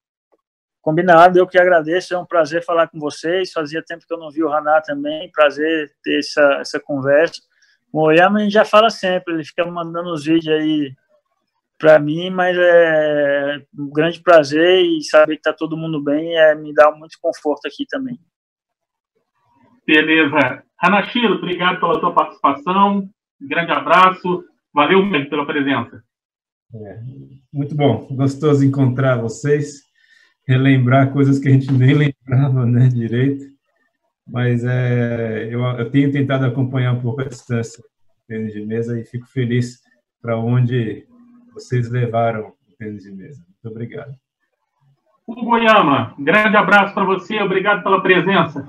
Combinado, 0.82 1.38
eu 1.38 1.46
que 1.46 1.60
agradeço, 1.60 2.14
é 2.16 2.18
um 2.18 2.26
prazer 2.26 2.66
falar 2.66 2.88
com 2.88 3.00
vocês. 3.00 3.52
Fazia 3.52 3.84
tempo 3.84 4.06
que 4.08 4.14
eu 4.14 4.18
não 4.18 4.32
vi 4.32 4.44
o 4.44 4.50
Raná 4.50 4.82
também, 4.82 5.32
prazer 5.32 5.92
ter 6.04 6.20
essa, 6.20 6.58
essa 6.60 6.80
conversa. 6.80 7.42
O 7.94 8.02
Oyama 8.02 8.40
a 8.40 8.44
gente 8.44 8.54
já 8.54 8.66
fala 8.66 8.90
sempre, 8.90 9.34
ele 9.34 9.44
fica 9.44 9.66
mandando 9.66 10.12
os 10.12 10.26
vídeos 10.26 10.56
aí 10.56 10.96
para 11.82 11.98
mim, 11.98 12.30
mas 12.30 12.56
é 12.56 13.58
um 13.78 13.90
grande 13.90 14.22
prazer 14.22 14.86
e 14.86 15.02
saber 15.04 15.34
que 15.34 15.40
está 15.40 15.52
todo 15.52 15.76
mundo 15.76 16.02
bem 16.02 16.38
é, 16.38 16.54
me 16.54 16.72
dá 16.74 16.92
muito 16.92 17.18
conforto 17.20 17.68
aqui 17.68 17.88
também. 17.90 18.20
Beleza. 19.86 20.64
Hanashiro, 20.80 21.34
obrigado 21.34 21.80
pela 21.80 22.00
tua 22.00 22.14
participação. 22.14 23.10
Um 23.42 23.48
grande 23.48 23.72
abraço. 23.72 24.46
Valeu 24.72 25.04
muito 25.04 25.28
pela 25.28 25.46
presença. 25.46 26.04
É, 26.74 27.00
muito 27.52 27.76
bom, 27.76 28.08
gostoso 28.12 28.64
encontrar 28.64 29.18
vocês 29.18 29.82
relembrar 30.48 31.12
coisas 31.12 31.40
que 31.40 31.48
a 31.48 31.52
gente 31.52 31.72
nem 31.72 31.94
lembrava 32.28 32.66
né, 32.66 32.88
direito, 32.90 33.44
mas 34.28 34.64
é, 34.64 35.48
eu, 35.52 35.62
eu 35.62 35.90
tenho 35.90 36.12
tentado 36.12 36.46
acompanhar 36.46 36.94
um 36.94 37.02
pouco 37.02 37.22
a 37.22 37.28
distância 37.28 37.84
de 38.30 38.66
mesa 38.66 38.98
e 39.00 39.04
fico 39.04 39.28
feliz 39.28 39.82
para 40.22 40.38
onde 40.38 41.06
vocês 41.54 41.90
levaram 41.90 42.50
o 42.50 42.76
tênis 42.78 43.04
de 43.04 43.12
mesa. 43.12 43.44
Muito 43.48 43.76
obrigado. 43.76 44.16
Hugo 45.28 45.46
Goiama, 45.46 46.16
grande 46.20 46.58
abraço 46.58 46.94
para 46.94 47.06
você, 47.06 47.40
obrigado 47.42 47.84
pela 47.84 48.02
presença. 48.02 48.68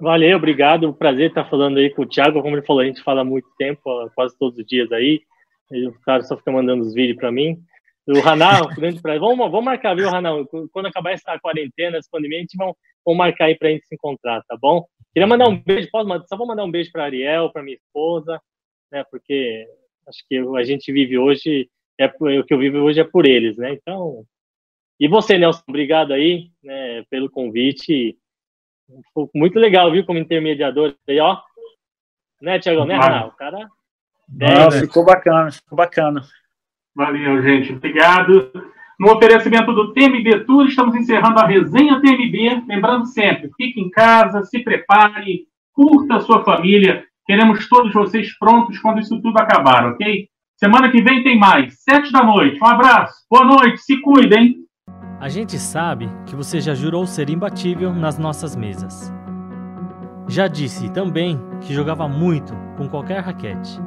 Valeu, 0.00 0.36
obrigado. 0.36 0.92
Prazer 0.92 1.28
estar 1.28 1.44
falando 1.48 1.78
aí 1.78 1.90
com 1.90 2.02
o 2.02 2.06
Thiago. 2.06 2.42
Como 2.42 2.54
ele 2.54 2.66
falou, 2.66 2.82
a 2.82 2.86
gente 2.86 3.02
fala 3.02 3.22
há 3.22 3.24
muito 3.24 3.48
tempo, 3.56 3.80
quase 4.14 4.36
todos 4.38 4.58
os 4.58 4.66
dias 4.66 4.90
aí. 4.92 5.22
o 5.70 5.92
cara 6.00 6.22
só 6.22 6.36
fica 6.36 6.52
mandando 6.52 6.82
os 6.82 6.92
vídeos 6.92 7.16
para 7.16 7.32
mim. 7.32 7.58
O 8.06 8.20
Ranal, 8.20 8.68
grande 8.76 9.00
prazer. 9.00 9.20
Vamos, 9.20 9.50
vamos 9.50 9.64
marcar, 9.64 9.96
viu, 9.96 10.10
Ranal? 10.10 10.46
Quando 10.72 10.86
acabar 10.86 11.12
essa 11.12 11.38
quarentena, 11.38 11.96
essa 11.96 12.08
pandemia, 12.10 12.38
a 12.38 12.40
gente 12.42 12.56
vai 12.56 12.70
vamos 13.04 13.18
marcar 13.18 13.46
aí 13.46 13.56
para 13.56 13.68
a 13.68 13.70
gente 13.70 13.86
se 13.86 13.94
encontrar, 13.94 14.42
tá 14.42 14.56
bom? 14.60 14.84
Queria 15.14 15.26
mandar 15.26 15.48
um 15.48 15.58
beijo, 15.62 15.88
posso 15.90 16.08
mandar? 16.08 16.26
Só 16.26 16.36
vou 16.36 16.46
mandar 16.46 16.64
um 16.64 16.70
beijo 16.70 16.90
para 16.92 17.04
Ariel, 17.04 17.50
para 17.50 17.62
minha 17.62 17.76
esposa, 17.76 18.40
né? 18.92 19.04
Porque 19.10 19.66
acho 20.08 20.24
que 20.28 20.36
a 20.36 20.62
gente 20.64 20.92
vive 20.92 21.16
hoje, 21.16 21.70
é 21.98 22.06
o 22.40 22.44
que 22.44 22.54
eu 22.54 22.58
vivo 22.58 22.78
hoje 22.78 23.00
é 23.00 23.04
por 23.04 23.26
eles, 23.26 23.56
né? 23.56 23.72
Então, 23.72 24.24
e 24.98 25.08
você, 25.08 25.36
Nelson, 25.36 25.62
obrigado 25.68 26.12
aí, 26.12 26.50
né, 26.62 27.04
pelo 27.10 27.30
convite. 27.30 28.16
Foi 29.12 29.28
muito 29.34 29.58
legal, 29.58 29.90
viu, 29.90 30.04
como 30.04 30.18
intermediador 30.18 30.94
aí, 31.08 31.20
ó. 31.20 31.38
Né, 32.40 32.58
Tiago, 32.58 32.84
né, 32.84 32.96
Ranal? 32.96 33.28
O 33.28 33.32
cara. 33.32 33.68
Não, 34.28 34.70
ficou 34.70 35.04
bacana, 35.04 35.50
ficou 35.50 35.76
bacana. 35.76 36.22
Valeu, 36.94 37.42
gente. 37.42 37.72
Obrigado. 37.72 38.50
No 38.98 39.12
oferecimento 39.12 39.72
do 39.72 39.92
TMB 39.92 40.46
Tour, 40.46 40.66
estamos 40.66 40.94
encerrando 40.94 41.38
a 41.38 41.46
resenha 41.46 42.00
TMB. 42.00 42.64
Lembrando 42.66 43.06
sempre, 43.06 43.50
fique 43.56 43.80
em 43.80 43.90
casa, 43.90 44.42
se 44.44 44.60
prepare, 44.60 45.46
curta 45.72 46.16
a 46.16 46.20
sua 46.20 46.42
família. 46.42 47.04
Queremos 47.26 47.68
todos 47.68 47.92
vocês 47.92 48.36
prontos 48.38 48.78
quando 48.78 49.00
isso 49.00 49.20
tudo 49.20 49.38
acabar, 49.38 49.92
ok? 49.92 50.28
Semana 50.58 50.90
que 50.90 51.02
vem 51.02 51.22
tem 51.22 51.38
mais, 51.38 51.74
sete 51.82 52.10
da 52.10 52.24
noite. 52.24 52.58
Um 52.62 52.66
abraço, 52.66 53.14
boa 53.30 53.44
noite, 53.44 53.76
se 53.82 54.00
cuidem. 54.00 54.54
A 55.20 55.28
gente 55.28 55.58
sabe 55.58 56.08
que 56.24 56.34
você 56.34 56.62
já 56.62 56.74
jurou 56.74 57.06
ser 57.06 57.28
imbatível 57.28 57.92
nas 57.92 58.18
nossas 58.18 58.56
mesas. 58.56 59.12
Já 60.26 60.48
disse 60.48 60.90
também 60.90 61.38
que 61.60 61.74
jogava 61.74 62.08
muito 62.08 62.54
com 62.78 62.88
qualquer 62.88 63.20
raquete. 63.20 63.78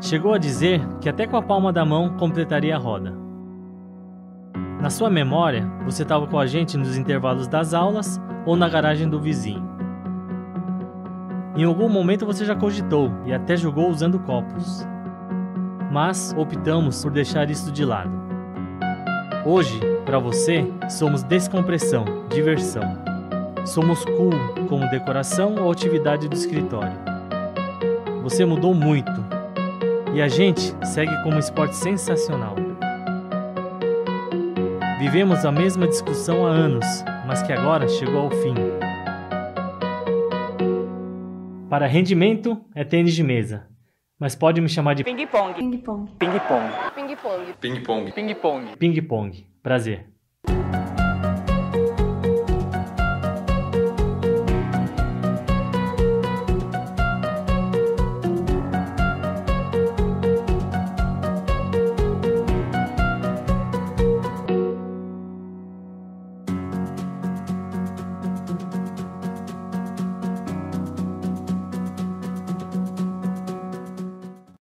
Chegou 0.00 0.34
a 0.34 0.38
dizer 0.38 0.80
que 1.00 1.08
até 1.08 1.26
com 1.26 1.36
a 1.36 1.42
palma 1.42 1.72
da 1.72 1.84
mão 1.84 2.16
completaria 2.16 2.76
a 2.76 2.78
roda. 2.78 3.12
Na 4.80 4.88
sua 4.88 5.10
memória, 5.10 5.68
você 5.84 6.04
estava 6.04 6.28
com 6.28 6.38
a 6.38 6.46
gente 6.46 6.76
nos 6.76 6.96
intervalos 6.96 7.48
das 7.48 7.74
aulas 7.74 8.20
ou 8.46 8.54
na 8.54 8.68
garagem 8.68 9.08
do 9.08 9.20
vizinho. 9.20 9.68
Em 11.56 11.64
algum 11.64 11.88
momento 11.88 12.24
você 12.24 12.44
já 12.44 12.54
cogitou 12.54 13.10
e 13.26 13.34
até 13.34 13.56
jogou 13.56 13.90
usando 13.90 14.20
copos. 14.20 14.93
Mas 15.94 16.34
optamos 16.36 17.04
por 17.04 17.12
deixar 17.12 17.48
isso 17.48 17.70
de 17.70 17.84
lado. 17.84 18.10
Hoje, 19.46 19.78
para 20.04 20.18
você, 20.18 20.66
somos 20.90 21.22
descompressão, 21.22 22.04
diversão. 22.28 22.82
Somos 23.64 24.04
cool 24.04 24.32
como 24.68 24.90
decoração 24.90 25.54
ou 25.54 25.70
atividade 25.70 26.28
do 26.28 26.34
escritório. 26.34 26.98
Você 28.24 28.44
mudou 28.44 28.74
muito 28.74 29.12
e 30.12 30.20
a 30.20 30.26
gente 30.26 30.74
segue 30.84 31.16
como 31.22 31.36
um 31.36 31.38
esporte 31.38 31.76
sensacional. 31.76 32.56
Vivemos 34.98 35.44
a 35.44 35.52
mesma 35.52 35.86
discussão 35.86 36.44
há 36.44 36.50
anos, 36.50 37.04
mas 37.24 37.40
que 37.40 37.52
agora 37.52 37.86
chegou 37.86 38.22
ao 38.22 38.30
fim. 38.32 38.56
Para 41.70 41.86
rendimento 41.86 42.60
é 42.74 42.82
tênis 42.82 43.14
de 43.14 43.22
mesa, 43.22 43.72
mas 44.18 44.34
pode 44.34 44.60
me 44.60 44.68
chamar 44.68 44.94
de 44.94 45.04
ping-pong. 45.04 45.54
Ping-pong. 45.54 46.06
Ping-pong. 46.18 46.70
Ping-pong. 46.94 47.54
Ping-pong. 47.60 48.12
Ping-pong. 48.12 48.76
Ping-pong. 48.76 49.46
Prazer. 49.62 50.06